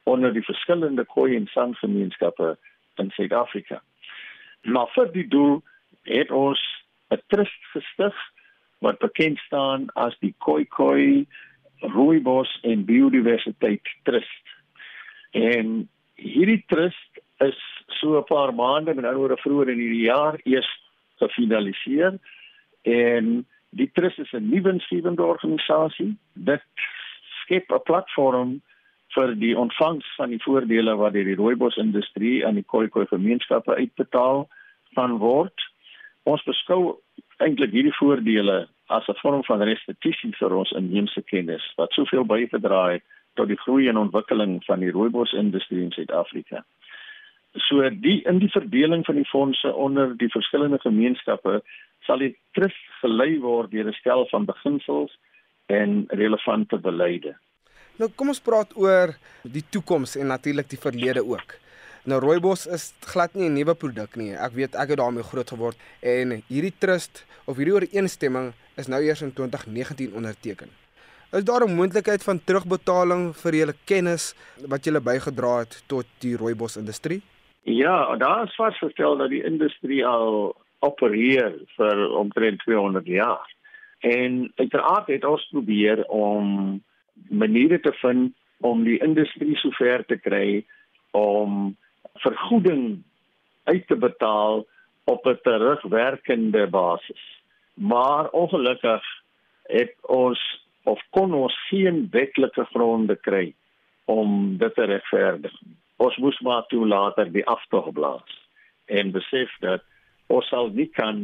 onder 0.02 0.32
die 0.32 0.44
verskillende 0.44 1.04
Khoi 1.04 1.36
en 1.36 1.46
San 1.46 1.74
gemeenskappe 1.74 2.56
in 2.96 3.10
Suid-Afrika. 3.10 3.82
Maar 4.62 4.88
vir 4.94 5.12
die 5.12 5.28
doel 5.28 5.62
het 6.02 6.30
ons 6.30 6.60
'n 7.10 7.22
trust 7.26 7.62
gestig 7.72 8.14
wat 8.78 8.98
bekend 8.98 9.38
staan 9.38 9.86
as 9.94 10.18
die 10.18 10.34
Khoi 10.38 10.64
Khoi 10.64 11.26
Rooibos 11.80 12.58
en 12.62 12.84
Biodiversiteit 12.84 13.88
Trust. 14.02 14.44
En 15.30 15.88
hierdie 16.16 16.64
trust 16.68 17.20
is 17.40 17.58
so 18.00 18.18
'n 18.18 18.24
paar 18.24 18.54
maande 18.54 18.94
met 18.94 19.04
ander 19.04 19.20
woorde 19.20 19.36
vroeër 19.36 19.68
in 19.68 19.78
hierdie 19.78 20.06
jaar 20.06 20.40
eers 20.44 20.70
gefinaliseer. 21.18 22.18
En 22.82 23.46
die 23.70 23.90
trust 23.92 24.18
is 24.18 24.32
'n 24.32 24.48
nuwensgewende 24.48 25.22
organisasie. 25.22 26.16
Dit 26.32 26.62
skep 27.42 27.70
'n 27.72 27.82
platform 27.84 28.60
vir 29.14 29.34
die 29.34 29.58
ontvangs 29.58 30.06
van 30.16 30.30
die 30.30 30.42
voordele 30.42 30.96
wat 30.96 31.12
deur 31.12 31.24
die 31.24 31.40
rooibos 31.40 31.76
industrie 31.76 32.46
aan 32.46 32.54
die 32.54 32.68
Khoikhoi 32.72 33.06
gemeenskappe 33.06 33.74
uitbetaal 33.74 34.48
van 34.94 35.18
word. 35.18 35.56
Ons 36.22 36.42
beskou 36.42 36.98
eintlik 37.38 37.70
hierdie 37.70 37.96
voordele 37.96 38.68
as 38.86 39.08
'n 39.08 39.20
vorm 39.22 39.44
van 39.44 39.62
restituisie 39.62 40.32
vir 40.38 40.54
ons 40.54 40.72
inheemse 40.72 41.22
kennis 41.22 41.72
wat 41.76 41.92
soveel 41.92 42.24
bygedra 42.24 42.92
het 42.92 43.02
tot 43.36 43.48
die 43.48 43.60
groei 43.60 43.88
en 43.88 44.00
ontwikkeling 44.00 44.58
van 44.64 44.82
die 44.84 44.90
rooibosindustrie 44.90 45.82
in 45.84 45.92
Suid-Afrika. 45.94 46.64
So 47.68 47.88
die 47.90 48.20
in 48.28 48.40
die 48.42 48.52
verdeling 48.52 49.04
van 49.06 49.16
die 49.16 49.28
fondse 49.28 49.72
onder 49.72 50.16
die 50.20 50.28
verskillende 50.32 50.78
gemeenskappe 50.82 51.62
sal 52.06 52.20
dit 52.22 52.36
trus 52.58 52.76
gelei 53.00 53.38
word 53.40 53.70
deur 53.70 53.88
'n 53.88 54.00
stel 54.00 54.26
van 54.30 54.44
beginsels 54.44 55.12
en 55.66 56.04
relevante 56.08 56.78
beleide. 56.78 57.36
Nou 57.96 58.10
kom 58.12 58.28
ons 58.28 58.40
praat 58.40 58.76
oor 58.76 59.16
die 59.42 59.64
toekoms 59.70 60.16
en 60.16 60.26
natuurlik 60.26 60.68
die 60.68 60.80
verlede 60.80 61.24
ook. 61.24 61.56
Nou 62.04 62.20
rooibos 62.20 62.66
is 62.66 62.92
glad 63.00 63.34
nie 63.34 63.48
'n 63.48 63.54
nuwe 63.54 63.74
produk 63.74 64.16
nie. 64.16 64.32
Ek 64.34 64.52
weet 64.52 64.74
ek 64.74 64.88
het 64.88 64.98
daarmee 64.98 65.22
groot 65.22 65.50
geword 65.50 65.76
en 66.00 66.42
hierdie 66.48 66.74
trust 66.78 67.24
of 67.46 67.56
hierdie 67.56 67.74
ooreenstemming 67.74 68.52
is 68.76 68.86
nou 68.86 69.02
eers 69.02 69.22
in 69.22 69.32
2019 69.32 70.12
onderteken. 70.14 70.85
Is 71.36 71.44
daar 71.44 71.64
'n 71.64 71.74
moontlikheid 71.74 72.22
van 72.24 72.44
terugbetaling 72.44 73.36
vir 73.36 73.54
julle 73.54 73.74
kennis 73.84 74.34
wat 74.72 74.84
julle 74.84 75.00
bygedra 75.00 75.58
het 75.58 75.82
tot 75.86 76.06
die 76.18 76.36
rooibosindustrie? 76.36 77.20
Ja, 77.62 78.16
daar 78.16 78.44
is 78.44 78.54
vasgestel 78.54 79.16
dat 79.16 79.28
die 79.28 79.44
industrie 79.44 80.06
al 80.06 80.56
opereer 80.78 81.52
vir 81.76 82.10
omtrent 82.10 82.58
200 82.58 83.06
jaar. 83.06 83.54
En 83.98 84.52
uiteraard 84.54 85.06
het 85.06 85.24
ons 85.24 85.48
probeer 85.50 86.04
om 86.06 86.82
maniere 87.28 87.80
te 87.80 87.92
vind 87.92 88.32
om 88.60 88.84
die 88.84 88.98
industrie 88.98 89.56
sover 89.56 90.04
te 90.06 90.16
kry 90.16 90.64
om 91.10 91.76
vergoeding 92.14 93.02
uit 93.64 93.86
te 93.86 93.96
betaal 93.96 94.66
op 95.04 95.26
'n 95.26 95.38
terugwerkende 95.42 96.66
basis. 96.66 97.42
Maar 97.74 98.30
ongelukkig 98.30 99.02
het 99.62 99.94
ons 100.00 100.64
of 100.86 101.02
kon 101.10 101.34
ons 101.34 101.54
geen 101.68 102.04
wetlike 102.14 102.64
gronde 102.70 103.16
kry 103.26 103.50
om 104.06 104.56
dit 104.60 104.74
te 104.74 104.86
regverdig. 104.86 105.54
Ons 105.96 106.16
moes 106.22 106.38
maar 106.46 106.66
toe 106.70 106.86
later 106.86 107.30
die 107.32 107.46
aftog 107.46 107.90
blaas 107.96 108.36
en 108.86 109.10
besef 109.14 109.50
dat 109.64 109.82
ons 110.30 110.46
sal 110.52 110.70
nie 110.70 110.88
kan 110.94 111.18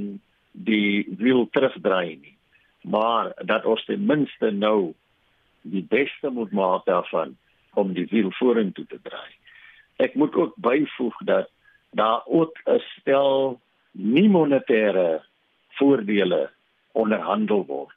die 0.52 1.06
wiel 1.18 1.46
terugdraai 1.54 2.18
nie. 2.18 2.36
Maar 2.82 3.30
dat 3.46 3.64
ons 3.64 3.84
ten 3.86 4.02
minste 4.06 4.50
nou 4.50 4.94
die 5.62 5.84
beste 5.86 6.30
moet 6.34 6.52
maak 6.52 6.86
daarvan 6.90 7.36
om 7.78 7.94
die 7.94 8.08
wiel 8.10 8.32
vorentoe 8.40 8.86
te 8.90 8.98
draai. 9.06 9.30
Ek 10.02 10.18
moet 10.18 10.34
ook 10.34 10.58
byvoeg 10.58 11.22
dat 11.28 11.50
daar 11.94 12.26
ook 12.26 12.58
'n 12.66 12.82
stel 12.98 13.60
nie 13.92 14.28
monetêre 14.28 15.22
voordele 15.78 16.50
onderhandel 16.92 17.64
word. 17.66 17.96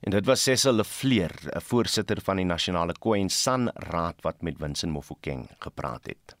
En 0.00 0.10
dit 0.10 0.26
was 0.26 0.42
Cecil 0.42 0.72
Lefleur, 0.72 1.32
'n 1.54 1.60
voorsitter 1.60 2.20
van 2.20 2.36
die 2.36 2.44
Nasionale 2.44 2.94
Koen 2.98 3.30
San 3.30 3.70
Raad 3.74 4.20
wat 4.20 4.42
met 4.42 4.58
Winston 4.58 4.90
Mofokeng 4.90 5.48
gepraat 5.58 6.06
het 6.06 6.36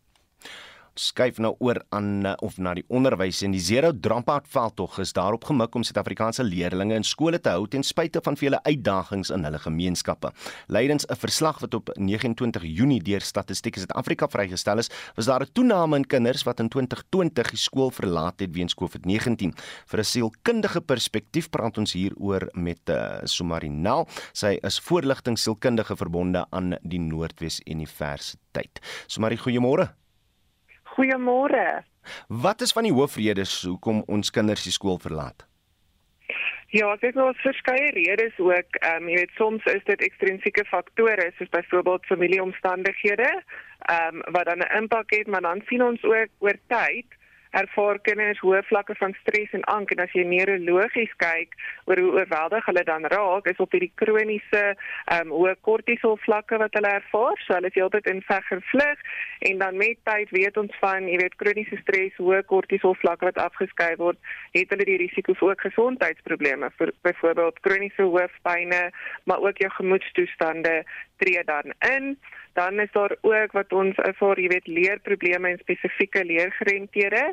skuif 0.98 1.38
nou 1.40 1.54
oor 1.64 1.80
aan 1.94 2.26
eh, 2.26 2.34
of 2.44 2.58
na 2.60 2.74
die 2.76 2.84
onderwys 2.92 3.40
en 3.46 3.54
die 3.54 3.62
Zero 3.62 3.92
Dropout 3.92 4.48
veldtog 4.52 4.98
is 5.02 5.14
daarop 5.16 5.46
gemik 5.48 5.74
om 5.74 5.84
Suid-Afrikaanse 5.86 6.44
leerders 6.44 6.92
in 6.92 7.06
skole 7.06 7.40
te 7.40 7.52
hou 7.54 7.66
ten 7.70 7.84
spyte 7.86 8.20
van 8.24 8.36
vele 8.36 8.60
uitdagings 8.66 9.30
in 9.32 9.44
hulle 9.46 9.60
gemeenskappe. 9.62 10.32
Leidens 10.68 11.06
'n 11.08 11.16
verslag 11.16 11.60
wat 11.60 11.74
op 11.74 11.90
29 11.96 12.62
Junie 12.64 13.02
deur 13.02 13.20
Statistiek 13.20 13.76
Suid-Afrika 13.76 14.28
vrygestel 14.28 14.78
is, 14.78 14.90
was 15.16 15.26
daar 15.26 15.42
'n 15.42 15.52
toename 15.52 15.96
in 15.96 16.06
kinders 16.06 16.42
wat 16.42 16.60
in 16.60 16.68
2020 16.68 17.50
die 17.50 17.58
skool 17.58 17.90
verlaat 17.90 18.40
het 18.40 18.52
weens 18.54 18.74
COVID-19. 18.74 19.54
Vir 19.86 19.98
'n 19.98 20.04
sielkundige 20.04 20.80
perspektief 20.80 21.50
praat 21.50 21.78
ons 21.78 21.92
hieroor 21.92 22.48
met 22.52 22.80
uh, 22.88 23.02
eh, 23.02 23.20
Sumarinal. 23.24 24.08
Sy 24.32 24.58
is 24.62 24.78
voorligting 24.78 25.38
sielkundige 25.38 25.96
verbonde 25.96 26.46
aan 26.50 26.76
die 26.82 27.00
Noordwes 27.00 27.60
Universiteit. 27.64 28.80
Sumari, 29.06 29.36
goeiemôre. 29.36 30.01
Goeiemôre. 30.94 31.84
Wat 32.28 32.60
is 32.60 32.72
van 32.72 32.86
die 32.88 32.92
hoofredes 32.92 33.62
hoekom 33.62 34.02
ons 34.06 34.30
kinders 34.30 34.66
die 34.66 34.74
skool 34.74 34.98
verlaat? 34.98 35.46
Ja, 36.72 36.88
ek 36.94 37.02
het 37.04 37.16
nou 37.20 37.28
verskeie 37.42 37.90
redes 37.92 38.38
ook. 38.40 38.78
Ehm 38.80 39.02
um, 39.04 39.08
jy 39.12 39.18
weet 39.20 39.34
soms 39.36 39.64
is 39.68 39.82
dit 39.84 40.04
ekstrinsieke 40.08 40.64
faktore 40.70 41.26
soos 41.36 41.50
byvoorbeeld 41.52 42.06
familieomstandighede, 42.08 43.28
ehm 43.92 44.20
um, 44.20 44.22
wat 44.36 44.48
dan 44.48 44.64
'n 44.64 44.76
impak 44.80 45.12
het, 45.12 45.26
maar 45.26 45.44
dan 45.44 45.60
sien 45.68 45.84
ons 45.84 46.02
ook 46.02 46.30
oor 46.38 46.56
tyd 46.72 47.18
ervaar 47.52 47.98
kinders 48.06 48.40
hoë 48.40 48.62
vlakke 48.68 48.94
van 48.98 49.14
stres 49.20 49.52
en 49.56 49.64
ank 49.72 49.92
en 49.92 50.02
as 50.04 50.14
jy 50.16 50.24
neurologies 50.28 51.12
kyk 51.20 51.54
oor 51.90 52.00
hoe 52.00 52.12
oorweldig 52.20 52.66
hulle 52.68 52.84
dan 52.88 53.06
raak 53.12 53.48
is 53.52 53.60
op 53.64 53.74
hierdie 53.76 53.92
kroniese 54.00 54.62
ehm 54.72 55.28
um, 55.28 55.34
hoë 55.36 55.54
kortisol 55.68 56.16
vlakke 56.24 56.58
wat 56.62 56.74
hulle 56.78 56.92
ervaar. 56.98 57.36
So 57.44 57.56
hulle 57.56 57.68
is 57.68 57.78
heeltyd 57.78 58.08
in 58.12 58.22
veg 58.28 58.50
en 58.56 58.64
vlug 58.70 59.04
en 59.50 59.62
dan 59.64 59.76
met 59.80 60.00
tyd 60.08 60.32
weet 60.36 60.60
ons 60.62 60.80
van 60.80 61.08
jy 61.10 61.20
weet 61.22 61.38
kroniese 61.42 61.80
stres 61.82 62.16
hoë 62.20 62.42
kortisol 62.48 62.96
vlakke 63.04 63.28
wat 63.28 63.40
afgeskei 63.44 63.92
word 64.00 64.18
het 64.56 64.72
hulle 64.72 64.88
die 64.88 65.00
risiko 65.04 65.36
vir 65.38 65.52
ook 65.52 65.66
gesondheidsprobleme. 65.68 66.72
Vir 66.80 66.94
byvoorbeeld 67.06 67.60
kroniese 67.66 68.08
hoofpynne 68.08 68.82
maar 69.28 69.44
ook 69.44 69.60
jou 69.60 69.70
gemoedstoestande 69.76 70.82
tree 71.20 71.44
dan 71.44 71.74
in. 71.96 72.16
Dan 72.52 72.80
is 72.80 72.92
daar 72.92 73.16
ook 73.20 73.52
wat 73.52 73.72
ons 73.72 73.96
ervaar 73.96 74.40
jy 74.40 74.48
weet 74.52 74.66
leerprobleme 74.66 75.54
en 75.54 75.62
spesifieke 75.62 76.24
leergerendhede 76.24 77.32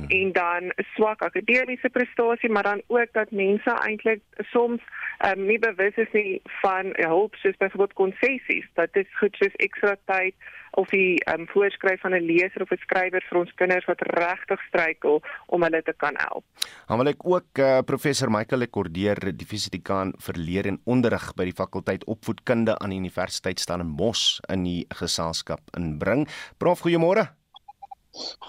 hmm. 0.00 0.12
en 0.20 0.32
dan 0.32 0.72
swak 0.94 1.22
akademiese 1.22 1.88
prestasie 1.88 2.50
maar 2.50 2.62
dan 2.62 2.82
ook 2.86 3.12
dat 3.12 3.30
mense 3.30 3.70
eintlik 3.86 4.22
soms 4.52 4.82
um, 5.26 5.46
nie 5.46 5.58
bewus 5.58 5.96
is 5.96 6.12
nie 6.12 6.40
van 6.62 6.92
hulp 6.94 7.34
soos 7.34 7.56
byvoorbeeld 7.56 7.98
konsessies 8.02 8.68
dat 8.74 8.92
dit 8.92 9.08
goed 9.20 9.36
soos 9.40 9.58
ekstra 9.68 9.96
tyd 10.04 10.34
of 10.76 10.90
die 10.92 11.16
um, 11.32 11.46
voorskryf 11.48 12.00
van 12.00 12.14
'n 12.14 12.26
leser 12.28 12.62
of 12.62 12.70
'n 12.70 12.84
skrywer 12.84 13.24
vir 13.28 13.38
ons 13.38 13.54
kinders 13.54 13.84
wat 13.84 14.00
regtig 14.00 14.60
struikel 14.68 15.22
om 15.46 15.62
hulle 15.62 15.82
te 15.82 15.94
kan 15.96 16.14
help. 16.16 16.44
Dan 16.88 16.98
wil 16.98 17.08
ek 17.08 17.24
ook 17.24 17.58
uh, 17.58 17.78
professor 17.80 18.30
Michael 18.30 18.60
Lekordeer 18.60 19.36
die 19.36 19.46
fisikaan 19.46 20.12
vir 20.18 20.34
leer 20.36 20.66
en 20.66 20.80
onderrig 20.84 21.34
by 21.34 21.44
die 21.44 21.56
fakulteit 21.56 22.04
opvoedkunde 22.04 22.78
aan 22.78 22.90
die 22.90 22.98
Universiteit 22.98 23.60
Stellenbosch 23.60 24.40
in 24.52 24.64
die 24.64 24.84
geselskap 24.88 25.60
inbring. 25.76 26.28
Prof, 26.58 26.80
goeiemôre. 26.80 27.32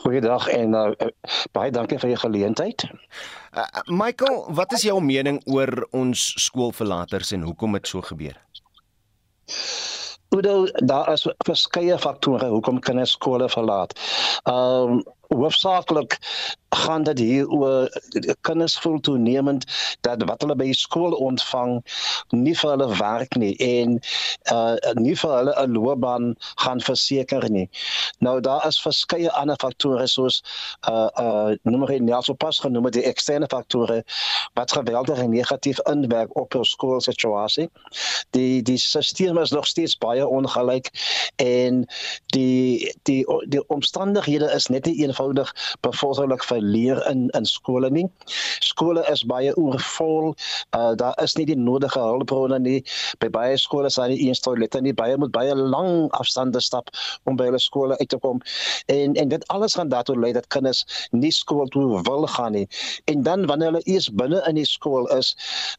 Goeiedag 0.04 0.48
en 0.54 0.76
uh, 0.78 1.10
baie 1.56 1.72
dankie 1.72 2.00
vir 2.00 2.14
die 2.14 2.20
geleentheid. 2.22 2.86
Uh, 3.58 3.66
Michael, 3.92 4.46
wat 4.56 4.76
is 4.78 4.86
jou 4.88 5.00
mening 5.04 5.42
oor 5.52 5.88
ons 5.92 6.30
skoolverlaters 6.40 7.34
en 7.36 7.48
hoekom 7.48 7.76
dit 7.80 7.88
so 7.88 8.02
gebeur? 8.06 8.38
Oor 10.36 10.72
daar 10.84 11.12
is 11.14 11.24
verskeie 11.48 11.98
faktore 12.00 12.50
hoekom 12.52 12.80
kinders 12.84 13.16
skole 13.16 13.50
verlaat. 13.50 13.96
Ehm 14.44 14.98
um, 14.98 15.06
hoofsaaklik 15.28 16.18
gaan 16.70 17.04
dit 17.04 17.20
hier 17.20 17.50
oor 17.50 17.90
kinders 18.42 18.80
voel 18.80 19.00
toenemend 19.00 19.66
dat 20.02 20.24
wat 20.24 20.42
hulle 20.42 20.56
by 20.56 20.72
skool 20.76 21.16
ontvang 21.24 21.80
nie 22.36 22.56
vir 22.60 22.74
hulle 22.74 22.88
werk 23.00 23.38
nie 23.40 23.54
en 23.64 24.00
uh 24.52 24.76
nie 25.00 25.16
vir 25.16 25.32
hulle 25.38 25.54
'n 25.62 25.72
loopbaan 25.72 26.36
gaan 26.64 26.82
verseker 26.82 27.50
nie. 27.50 27.70
Nou 28.20 28.42
daar 28.42 28.68
is 28.68 28.82
verskeie 28.82 29.32
ander 29.32 29.56
faktore 29.64 30.08
soos 30.08 30.42
uh 30.90 31.08
uh 31.20 31.56
nommer 31.64 31.90
1 31.90 32.08
ja 32.08 32.22
so 32.22 32.34
pas 32.34 32.60
genoem 32.60 32.92
die 32.92 33.04
eksterne 33.04 33.48
faktore 33.48 34.04
wat 34.54 34.72
geweldig 34.72 35.28
negatief 35.28 35.80
inwerk 35.80 36.36
op 36.36 36.54
hul 36.54 36.66
skoolsituasie. 36.66 37.70
Die 38.32 38.62
die 38.62 38.78
stelsel 38.78 39.40
is 39.40 39.52
nog 39.52 39.68
steeds 39.68 39.98
baie 39.98 40.28
ongelyk 40.28 40.92
en 41.36 41.86
die 42.26 42.94
die 43.04 43.26
die 43.48 43.68
omstandighede 43.68 44.52
is 44.52 44.68
net 44.68 44.86
nie 44.86 44.96
eenvoudig 45.18 45.78
bevorderlik 45.82 46.44
vir 46.44 46.62
leer 46.62 47.02
in 47.10 47.30
in 47.30 47.46
skole 47.46 47.90
nie. 47.90 48.06
Skole 48.60 49.04
is 49.12 49.24
baie 49.26 49.56
oorvol. 49.58 50.36
Uh 50.76 50.94
daar 50.96 51.18
is 51.24 51.36
nie 51.36 51.46
die 51.46 51.58
nodige 51.58 52.00
hulpbronne 52.00 52.60
nie. 52.60 52.84
By 53.20 53.30
baie 53.30 53.58
skole 53.58 53.88
is 53.88 53.96
daar 53.96 54.10
nie 54.10 54.28
eens 54.28 54.40
toilette 54.40 54.82
nie. 54.82 54.94
Baie 54.94 55.18
moet 55.18 55.32
baie 55.32 55.56
lang 55.56 56.10
afstande 56.12 56.62
stap 56.62 56.90
om 57.26 57.36
by 57.36 57.50
hulle 57.50 57.60
skole 57.60 57.98
uit 57.98 58.10
te 58.10 58.18
kom. 58.18 58.42
En 58.88 59.16
en 59.16 59.30
dit 59.30 59.48
alles 59.48 59.76
gaan 59.76 59.90
daartoe 59.90 60.20
lei 60.20 60.34
dat 60.34 60.48
kinders 60.48 60.86
nie 61.12 61.32
skool 61.32 61.68
toe 61.68 62.02
wil 62.04 62.28
gaan 62.28 62.52
nie. 62.52 62.68
En 63.06 63.24
dan 63.24 63.46
wanneer 63.46 63.72
hulle 63.72 63.86
eers 63.86 64.10
binne 64.10 64.44
in 64.48 64.56
die 64.56 64.66
skool 64.66 65.08
is, 65.18 65.36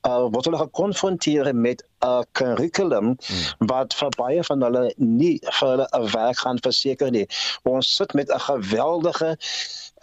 uh 0.09 0.27
word 0.33 0.51
hulle 0.51 0.65
gekonfronteer 0.65 1.55
met 1.55 1.85
'n 2.01 2.25
kurrikulum 2.33 3.17
hmm. 3.19 3.67
wat 3.69 3.95
vir 3.95 4.11
baie 4.17 4.43
van 4.47 4.63
hulle 4.63 4.85
nie 4.97 5.39
vir 5.43 5.69
hulle 5.69 5.87
'n 5.99 6.11
werk 6.13 6.39
gaan 6.39 6.61
verseker 6.63 7.11
nie. 7.11 7.27
Ons 7.65 7.95
sit 7.97 8.15
met 8.15 8.31
'n 8.31 8.39
geweldige 8.39 9.28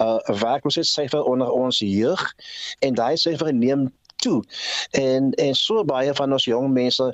uh 0.03 0.19
werkloosheidssyfer 0.41 1.23
onder 1.23 1.51
ons 1.51 1.79
jeug 1.79 2.33
en 2.79 2.97
daai 2.99 3.15
syfer 3.17 3.53
neem 3.53 3.91
toe. 4.25 4.43
En 4.91 5.31
en 5.31 5.55
so 5.55 5.83
baie 5.83 6.13
van 6.13 6.31
ons 6.31 6.47
jong 6.49 6.71
mense 6.73 7.07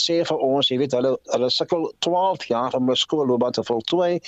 sê 0.00 0.20
vir 0.28 0.44
ons, 0.48 0.68
jy 0.70 0.78
weet 0.80 0.96
hulle 0.96 1.12
hulle 1.34 1.50
sukkel 1.52 1.86
12 2.06 2.46
jaar 2.50 2.76
om 2.78 2.90
'n 2.90 3.02
skoolloopbaan 3.04 3.56
te 3.58 3.64
voltooi 3.70 4.20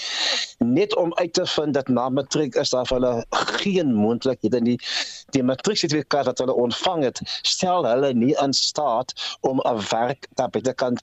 net 0.58 0.96
om 0.96 1.14
uit 1.14 1.32
te 1.32 1.46
vind 1.46 1.74
dat 1.74 1.88
na 1.88 2.08
matriek 2.08 2.54
is 2.54 2.70
daar 2.74 2.86
vir 2.86 3.00
hulle 3.00 3.24
geen 3.60 3.94
moontlikhede 3.94 4.60
nie. 4.60 4.78
Die 5.36 5.42
matrieksertifikaat 5.42 6.28
wat 6.30 6.38
hulle 6.38 6.54
ontvang 6.66 7.04
het, 7.08 7.20
stel 7.42 7.88
hulle 7.88 8.12
nie 8.14 8.34
in 8.44 8.52
staat 8.52 9.14
om 9.40 9.60
'n 9.60 9.80
werk 9.90 10.28
te 10.34 10.48
betekent 10.50 11.00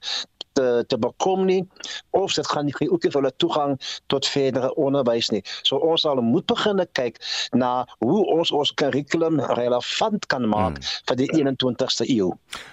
te 0.58 0.84
te 0.88 0.98
bekom 0.98 1.44
nie 1.48 1.62
of 2.10 2.34
dit 2.34 2.48
gaan 2.50 2.68
nie 2.68 2.74
ook 2.88 3.04
nie 3.04 3.12
vir 3.12 3.20
hulle 3.20 3.32
toegang 3.42 3.74
tot 4.12 4.26
verdere 4.26 4.70
onderwys 4.80 5.30
nie. 5.34 5.42
So 5.62 5.78
ons 5.78 6.06
sal 6.06 6.22
moet 6.22 6.46
begin 6.50 6.82
kyk 6.92 7.18
na 7.52 7.84
hoe 8.04 8.22
ons 8.36 8.52
ons 8.54 8.72
kurrikulum 8.78 9.40
relevant 9.58 10.26
kan 10.30 10.46
maak 10.48 10.78
hmm. 10.78 10.94
vir 11.10 11.20
die 11.22 11.28
21ste 11.32 12.08
eeu. 12.08 12.32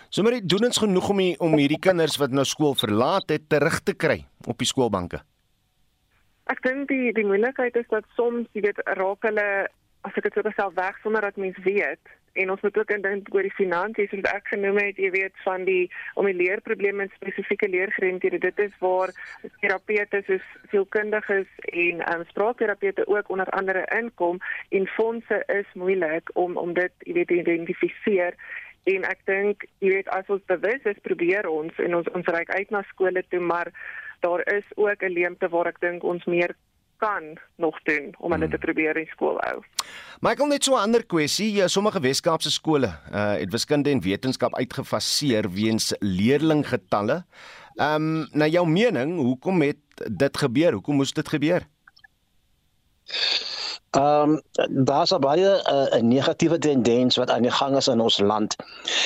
So 0.10 0.24
maar 0.24 0.40
doen 0.44 0.70
ons 0.70 0.82
genoeg 0.82 1.10
om 1.10 1.22
die, 1.24 1.34
om 1.40 1.58
hierdie 1.58 1.82
kinders 1.82 2.18
wat 2.22 2.34
nou 2.36 2.46
skool 2.46 2.76
verlaat 2.76 3.30
het 3.32 3.50
terug 3.50 3.82
te 3.84 3.94
kry 3.94 4.22
op 4.48 4.58
die 4.62 4.70
skoolbanke. 4.70 5.22
Ek 6.52 6.60
dink 6.66 6.90
die 6.90 7.14
die 7.16 7.26
moeilikheid 7.26 7.78
is 7.80 7.88
dat 7.94 8.08
soms 8.18 8.50
jy 8.58 8.66
weet 8.66 8.82
raak 8.98 9.24
hulle 9.28 9.48
as 10.08 10.18
ek 10.18 10.24
dit 10.30 10.34
sou 10.34 10.52
self 10.56 10.74
weg 10.78 10.98
sonder 11.04 11.22
dat 11.22 11.38
mens 11.38 11.58
weet. 11.66 12.18
En 12.34 12.52
ons 12.52 12.62
moet 12.62 12.78
ook 12.78 12.94
dink 13.04 13.28
oor 13.36 13.44
die 13.44 13.58
finansies 13.58 14.12
wat 14.16 14.30
ek 14.32 14.54
genoem 14.54 14.78
het 14.80 15.00
jy 15.02 15.10
weet 15.12 15.36
van 15.44 15.66
die 15.68 15.92
om 16.16 16.30
die 16.30 16.38
leerprobleme 16.38 17.04
en 17.04 17.12
spesifieke 17.18 17.68
leergerendhede 17.68 18.40
dit 18.40 18.62
is 18.66 18.78
waar 18.80 19.12
terapeute 19.60 20.24
soos 20.28 20.48
sielkundiges 20.72 21.50
en 21.84 22.04
um, 22.08 22.24
spraakterapeute 22.32 23.08
ook 23.08 23.30
onder 23.30 23.52
andere 23.60 23.84
inkom 23.98 24.40
en 24.70 24.88
fondse 24.96 25.44
is 25.52 25.76
moeilik 25.76 26.32
om 26.34 26.58
om 26.58 26.74
dit 26.74 27.08
jy 27.08 27.18
weet 27.20 27.34
te 27.34 27.42
identifiseer. 27.44 28.40
En 28.90 29.04
ek 29.06 29.28
dink 29.28 29.68
jy 29.84 29.92
weet 29.98 30.16
as 30.16 30.32
ons 30.32 30.48
bewus 30.48 30.88
is 30.88 31.04
probeer 31.04 31.52
ons 31.52 31.84
en 31.84 32.00
ons 32.00 32.16
ons 32.16 32.34
reik 32.38 32.56
uit 32.56 32.72
na 32.72 32.86
skole 32.94 33.28
toe 33.28 33.44
maar 33.44 33.76
daar 34.24 34.42
is 34.56 34.66
ook 34.76 35.04
'n 35.04 35.14
leemte 35.20 35.50
waar 35.50 35.68
ek 35.68 35.84
dink 35.84 36.04
ons 36.04 36.26
meer 36.26 36.56
kan 37.02 37.38
nog 37.56 37.82
doen 37.84 38.14
om 38.18 38.32
hulle 38.32 38.46
hmm. 38.46 38.54
te 38.54 38.62
probeer 38.66 38.98
in 39.02 39.10
skool 39.10 39.40
hou. 39.46 39.64
Michael 40.22 40.54
net 40.54 40.64
so 40.64 40.76
'n 40.78 40.86
ander 40.86 41.06
kwessie, 41.06 41.68
sommige 41.68 42.00
Weskaapse 42.00 42.52
skole 42.52 42.88
uh, 42.88 43.34
het 43.42 43.52
wiskunde 43.52 43.90
en 43.90 44.02
wetenskap 44.02 44.56
uitgefaseer 44.56 45.50
weens 45.52 45.94
leerlinggetalle. 46.00 47.24
Ehm 47.76 47.96
um, 47.96 48.28
na 48.32 48.48
jou 48.48 48.68
mening, 48.68 49.18
hoekom 49.18 49.62
het 49.62 49.78
dit 50.12 50.38
gebeur? 50.38 50.74
Hoekom 50.74 50.96
moes 50.96 51.14
dit 51.14 51.30
gebeur? 51.30 51.66
Ehm 53.92 54.40
um, 54.56 54.86
daar's 54.86 55.12
'n 55.12 55.20
baie 55.20 55.52
uh, 55.68 56.00
'n 56.00 56.08
negatiewe 56.08 56.58
tendens 56.58 57.16
wat 57.16 57.30
aan 57.30 57.42
die 57.42 57.52
gang 57.52 57.76
is 57.76 57.88
in 57.88 58.00
ons 58.00 58.20
land. 58.20 58.56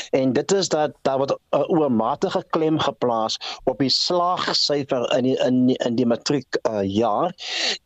En 0.10 0.34
dit 0.34 0.52
is 0.52 0.70
dat 0.70 0.92
daar 1.02 1.18
word 1.18 1.38
'n 1.50 1.58
oormatige 1.58 2.46
klem 2.50 2.80
geplaas 2.80 3.38
op 3.64 3.78
die 3.80 3.90
slaagsyfer 3.90 5.18
in 5.18 5.24
die, 5.24 5.38
in 5.38 5.76
in 5.76 5.96
die 5.96 6.06
matriek 6.06 6.58
uh, 6.70 6.80
jaar. 6.84 7.34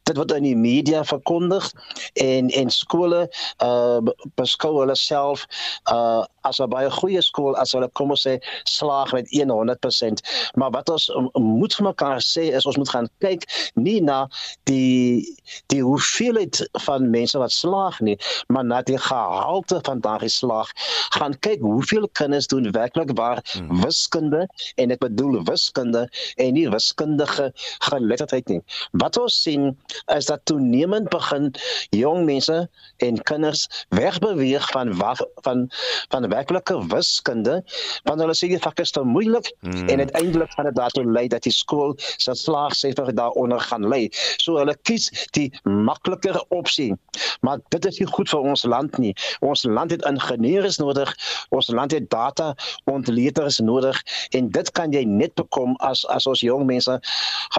Dit 0.04 0.18
word 0.18 0.32
in 0.32 0.44
die 0.44 0.56
media 0.56 1.04
verkondig 1.04 1.72
en 2.14 2.50
en 2.50 2.70
skole 2.70 3.32
uh 3.64 4.00
beskou 4.36 4.80
hulle 4.80 4.96
self 4.96 5.46
uh 5.92 6.26
as 6.42 6.60
'n 6.60 6.70
baie 6.70 6.92
goeie 6.92 7.22
skool 7.22 7.56
as 7.56 7.72
hulle 7.72 7.90
kom 7.94 8.10
ons 8.10 8.28
sê 8.28 8.40
slaag 8.64 9.14
met 9.14 9.28
100%. 9.32 10.20
Maar 10.54 10.72
wat 10.72 10.90
ons 10.90 11.10
um, 11.10 11.30
moet 11.34 11.76
vir 11.76 11.86
mekaar 11.86 12.22
sê 12.22 12.52
is 12.60 12.66
ons 12.66 12.78
moet 12.78 12.90
gaan 12.90 13.10
kyk 13.20 13.48
nie 13.74 14.02
na 14.02 14.28
die 14.64 15.38
die 15.68 15.84
hoeveelheid 15.84 16.68
van 16.90 17.10
mense 17.10 17.38
wat 17.38 17.54
slaag 17.54 18.00
nie, 18.06 18.18
maar 18.48 18.66
na 18.66 18.82
die 18.86 18.98
gehalte 18.98 19.80
van 19.86 20.02
daardie 20.06 20.32
slaag. 20.34 20.72
Gaan 21.18 21.36
kyk 21.46 21.62
hoeveel 21.62 22.08
kinders 22.18 22.48
doen 22.50 22.72
werklik 22.74 23.14
waar 23.18 23.42
hmm. 23.52 23.82
wiskunde 23.84 24.46
en 24.82 24.94
ek 24.96 25.02
bedoel 25.04 25.44
wiskunde 25.48 26.08
en 26.38 26.54
nie 26.58 26.66
wiskundige 26.74 27.50
geletterdheid 27.86 28.50
nie. 28.54 28.62
Wat 29.04 29.20
ons 29.22 29.38
sien 29.44 29.72
is 30.16 30.30
dat 30.30 30.46
toenemend 30.50 31.10
begin 31.14 31.52
jong 31.96 32.26
mense 32.30 32.58
en 33.06 33.22
kinders 33.30 33.68
wegbeweeg 33.96 34.66
van 34.74 34.96
waar, 34.98 35.22
van 35.46 35.68
van 36.10 36.28
werklike 36.30 36.78
wiskunde 36.90 37.60
want 38.08 38.22
hulle 38.24 38.36
sê 38.38 38.50
die 38.52 38.62
vak 38.62 38.82
is 38.84 38.94
te 38.96 39.04
moeilik 39.06 39.52
hmm. 39.62 39.88
en 39.92 40.06
uiteindelik 40.06 40.54
gaan 40.56 40.70
dit 40.72 40.78
daartoe 40.80 41.06
lei 41.06 41.28
dat 41.32 41.46
die 41.46 41.54
skool 41.54 41.96
se 42.00 42.34
slaagsyfer 42.36 43.14
daaronder 43.16 43.62
gaan 43.70 43.86
lê. 43.92 44.08
So 44.42 44.58
hulle 44.62 44.76
kies 44.88 45.10
die 45.38 45.50
makliker 45.64 46.40
opsie 46.50 46.79
sien. 46.80 46.98
Maar 47.46 47.60
dit 47.74 47.86
is 47.86 48.00
nie 48.00 48.08
goed 48.10 48.30
vir 48.32 48.48
ons 48.52 48.64
land 48.64 48.98
nie. 49.02 49.14
Ons 49.46 49.66
land 49.68 49.92
het 49.92 50.06
ingenieurs 50.08 50.80
nodig. 50.82 51.12
Ons 51.56 51.72
land 51.74 51.94
het 51.96 52.10
data 52.12 52.54
ontleeders 52.90 53.60
nodig 53.64 54.00
en 54.38 54.50
dit 54.56 54.72
kan 54.78 54.94
jy 54.96 55.04
net 55.08 55.36
bekom 55.40 55.76
as 55.86 56.06
as 56.14 56.28
ons 56.30 56.44
jong 56.46 56.66
mense 56.70 56.96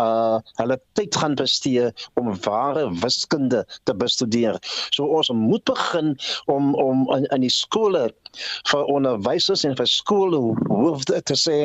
uh, 0.01 0.39
hulle 0.61 0.79
tyd 0.99 1.17
gaan 1.17 1.37
bestee 1.39 1.91
om 2.21 2.33
ware 2.47 2.87
wiskunde 3.03 3.65
te 3.89 3.95
bestudeer. 3.97 4.59
So 4.95 5.09
ons 5.19 5.33
moet 5.35 5.65
begin 5.69 6.17
om 6.47 6.75
om 6.81 7.07
in, 7.17 7.27
in 7.35 7.47
die 7.47 7.53
skole 7.53 8.09
vir 8.71 8.87
onderwysers 8.95 9.65
en 9.67 9.75
vir 9.79 9.89
skoolhoofde 9.91 11.19
te 11.27 11.37
sê 11.39 11.59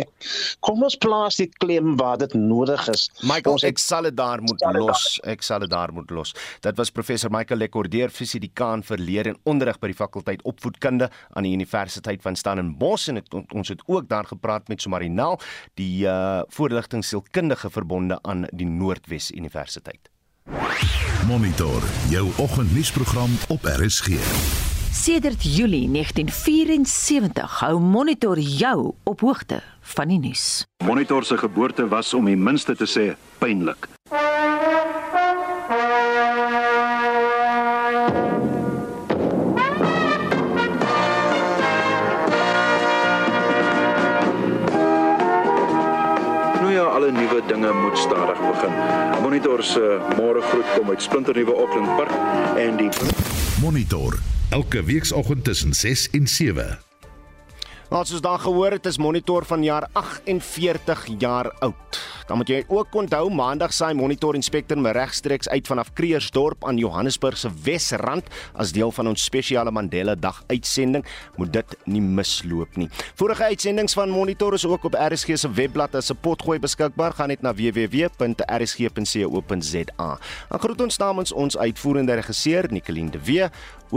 kom 0.66 0.82
ons 0.86 0.98
plaas 1.02 1.38
die 1.40 1.50
klem 1.62 1.94
waar 2.00 2.18
dit 2.22 2.34
nodig 2.38 2.82
is. 2.92 3.08
Michael, 3.22 3.60
ons 3.60 3.68
ek 3.68 3.82
sal 3.82 4.10
dit 4.10 4.18
daar 4.18 4.42
moet 4.42 4.66
los. 4.78 5.06
Ek 5.30 5.46
sal 5.46 5.66
dit 5.66 5.72
daar 5.72 5.94
moet 5.94 6.10
los. 6.16 6.34
Dit 6.66 6.78
was 6.82 6.92
professor 6.94 7.30
Michael 7.34 7.45
Lekordeer, 7.54 8.10
fisiedikaan 8.10 8.82
vir 8.82 8.98
leer 8.98 9.30
en 9.30 9.38
onderrig 9.46 9.78
by 9.78 9.92
die 9.92 10.00
fakulteit 10.00 10.42
opvoedkunde 10.42 11.12
aan 11.38 11.46
die 11.46 11.54
Universiteit 11.54 12.26
van 12.26 12.36
Stellenbosch 12.36 13.12
en 13.14 13.22
het, 13.22 13.30
ons 13.54 13.70
het 13.70 13.86
ook 13.86 14.10
daar 14.10 14.26
gepraat 14.26 14.68
met 14.68 14.82
Somarinel, 14.82 15.38
die 15.78 16.08
uh 16.10 16.42
voorligtingsielkundige 16.50 17.70
verbonde 17.70 18.18
aan 18.24 18.48
die 18.52 18.66
Noordwes 18.66 19.30
Universiteit. 19.32 20.10
Monitor 21.28 21.82
jou 22.10 22.32
oggendnuusprogram 22.38 23.30
op 23.48 23.64
RSG. 23.64 24.18
Sedert 24.96 25.44
Julie 25.44 25.90
1974 25.92 27.60
hou 27.60 27.80
Monitor 27.80 28.40
jou 28.40 28.94
op 29.04 29.20
hoogte 29.20 29.64
van 29.82 30.08
die 30.08 30.20
nuus. 30.20 30.66
Monitor 30.86 31.26
se 31.26 31.38
geboorte 31.38 31.88
was 31.88 32.14
om 32.14 32.26
die 32.26 32.38
minste 32.38 32.76
te 32.76 32.88
sê 32.88 33.12
pynlik. 33.38 33.95
Dinge 47.48 47.74
moet 47.74 47.98
stadig 47.98 48.40
begin. 48.40 48.74
Monitor 49.22 49.64
se 49.64 50.00
môre 50.18 50.42
groet 50.42 50.72
kom 50.78 50.90
uit 50.90 51.02
splinternuwe 51.02 51.56
Auckland 51.56 51.96
Park 51.96 52.58
en 52.58 52.78
die 52.78 52.90
Monitor 53.62 54.20
elke 54.50 54.84
weekoggend 54.84 55.44
tussen 55.44 55.74
6 55.74 56.10
en 56.10 56.28
7. 56.28 56.85
Wat 57.90 58.08
soos 58.08 58.22
dan 58.22 58.40
gehoor 58.40 58.72
het 58.72 58.86
is 58.86 58.98
Monitor 58.98 59.46
van 59.46 59.64
jaar 59.64 59.88
48 59.94 61.06
jaar 61.18 61.52
oud. 61.60 62.16
Dan 62.26 62.38
moet 62.38 62.50
jy 62.50 62.64
ook 62.68 62.96
onthou 62.98 63.30
maandag 63.30 63.74
saai 63.74 63.94
monitor 63.94 64.34
inspekteur 64.34 64.80
me 64.82 64.90
regstreeks 64.98 65.50
uit 65.50 65.68
vanaf 65.70 65.94
Kreersdorp 65.94 66.66
aan 66.66 66.78
Johannesburg 66.82 67.38
se 67.38 67.50
Wesrand 67.64 68.26
as 68.58 68.72
deel 68.74 68.92
van 68.92 69.08
ons 69.12 69.24
spesiale 69.24 69.72
Mandela 69.72 70.16
Dag 70.18 70.44
uitsending. 70.50 71.06
Moet 71.38 71.54
dit 71.54 71.76
nie 71.86 72.02
misloop 72.02 72.76
nie. 72.82 72.90
Vorige 73.16 73.44
uitsendings 73.44 73.94
van 73.94 74.10
monitor 74.10 74.54
is 74.58 74.66
ook 74.66 74.84
op 74.90 74.98
RSG 74.98 75.38
se 75.38 75.52
webblad 75.52 75.96
as 75.96 76.10
'n 76.10 76.18
potgooi 76.22 76.60
beskikbaar. 76.60 77.14
Gaan 77.14 77.28
net 77.28 77.42
na 77.42 77.54
www.rsg.co.za. 77.54 78.10
Dan 80.50 80.60
groet 80.60 80.82
ons 80.82 80.98
namens 80.98 81.32
ons 81.32 81.58
uitvoerende 81.58 82.14
regisseur 82.14 82.66
Nicoline 82.72 83.10
de 83.10 83.20
Wee 83.24 83.50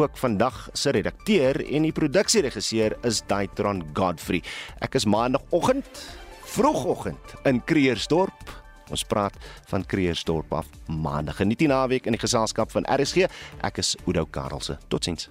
ook 0.03 0.19
vandag 0.19 0.69
se 0.73 0.91
redakteur 0.91 1.61
en 1.75 1.87
die 1.87 1.95
produksieregisseur 1.95 2.97
is 3.07 3.23
Daitron 3.27 3.83
Godfrey. 3.97 4.43
Ek 4.85 4.95
is 4.99 5.09
maandagooggend 5.09 6.03
vroegoggend 6.49 7.35
in 7.49 7.61
Kreersdorp. 7.65 8.55
Ons 8.89 9.05
praat 9.05 9.37
van 9.69 9.85
Kreersdorp 9.87 10.53
af 10.53 10.71
maandag. 10.87 11.43
Geniet 11.43 11.61
die 11.61 11.69
naweek 11.69 12.09
in 12.09 12.17
die 12.17 12.23
geselskap 12.23 12.73
van 12.73 12.89
RSG. 12.89 13.29
Ek 13.61 13.83
is 13.83 13.97
Oudo 14.07 14.25
Karelse. 14.25 14.79
Totsiens. 14.89 15.29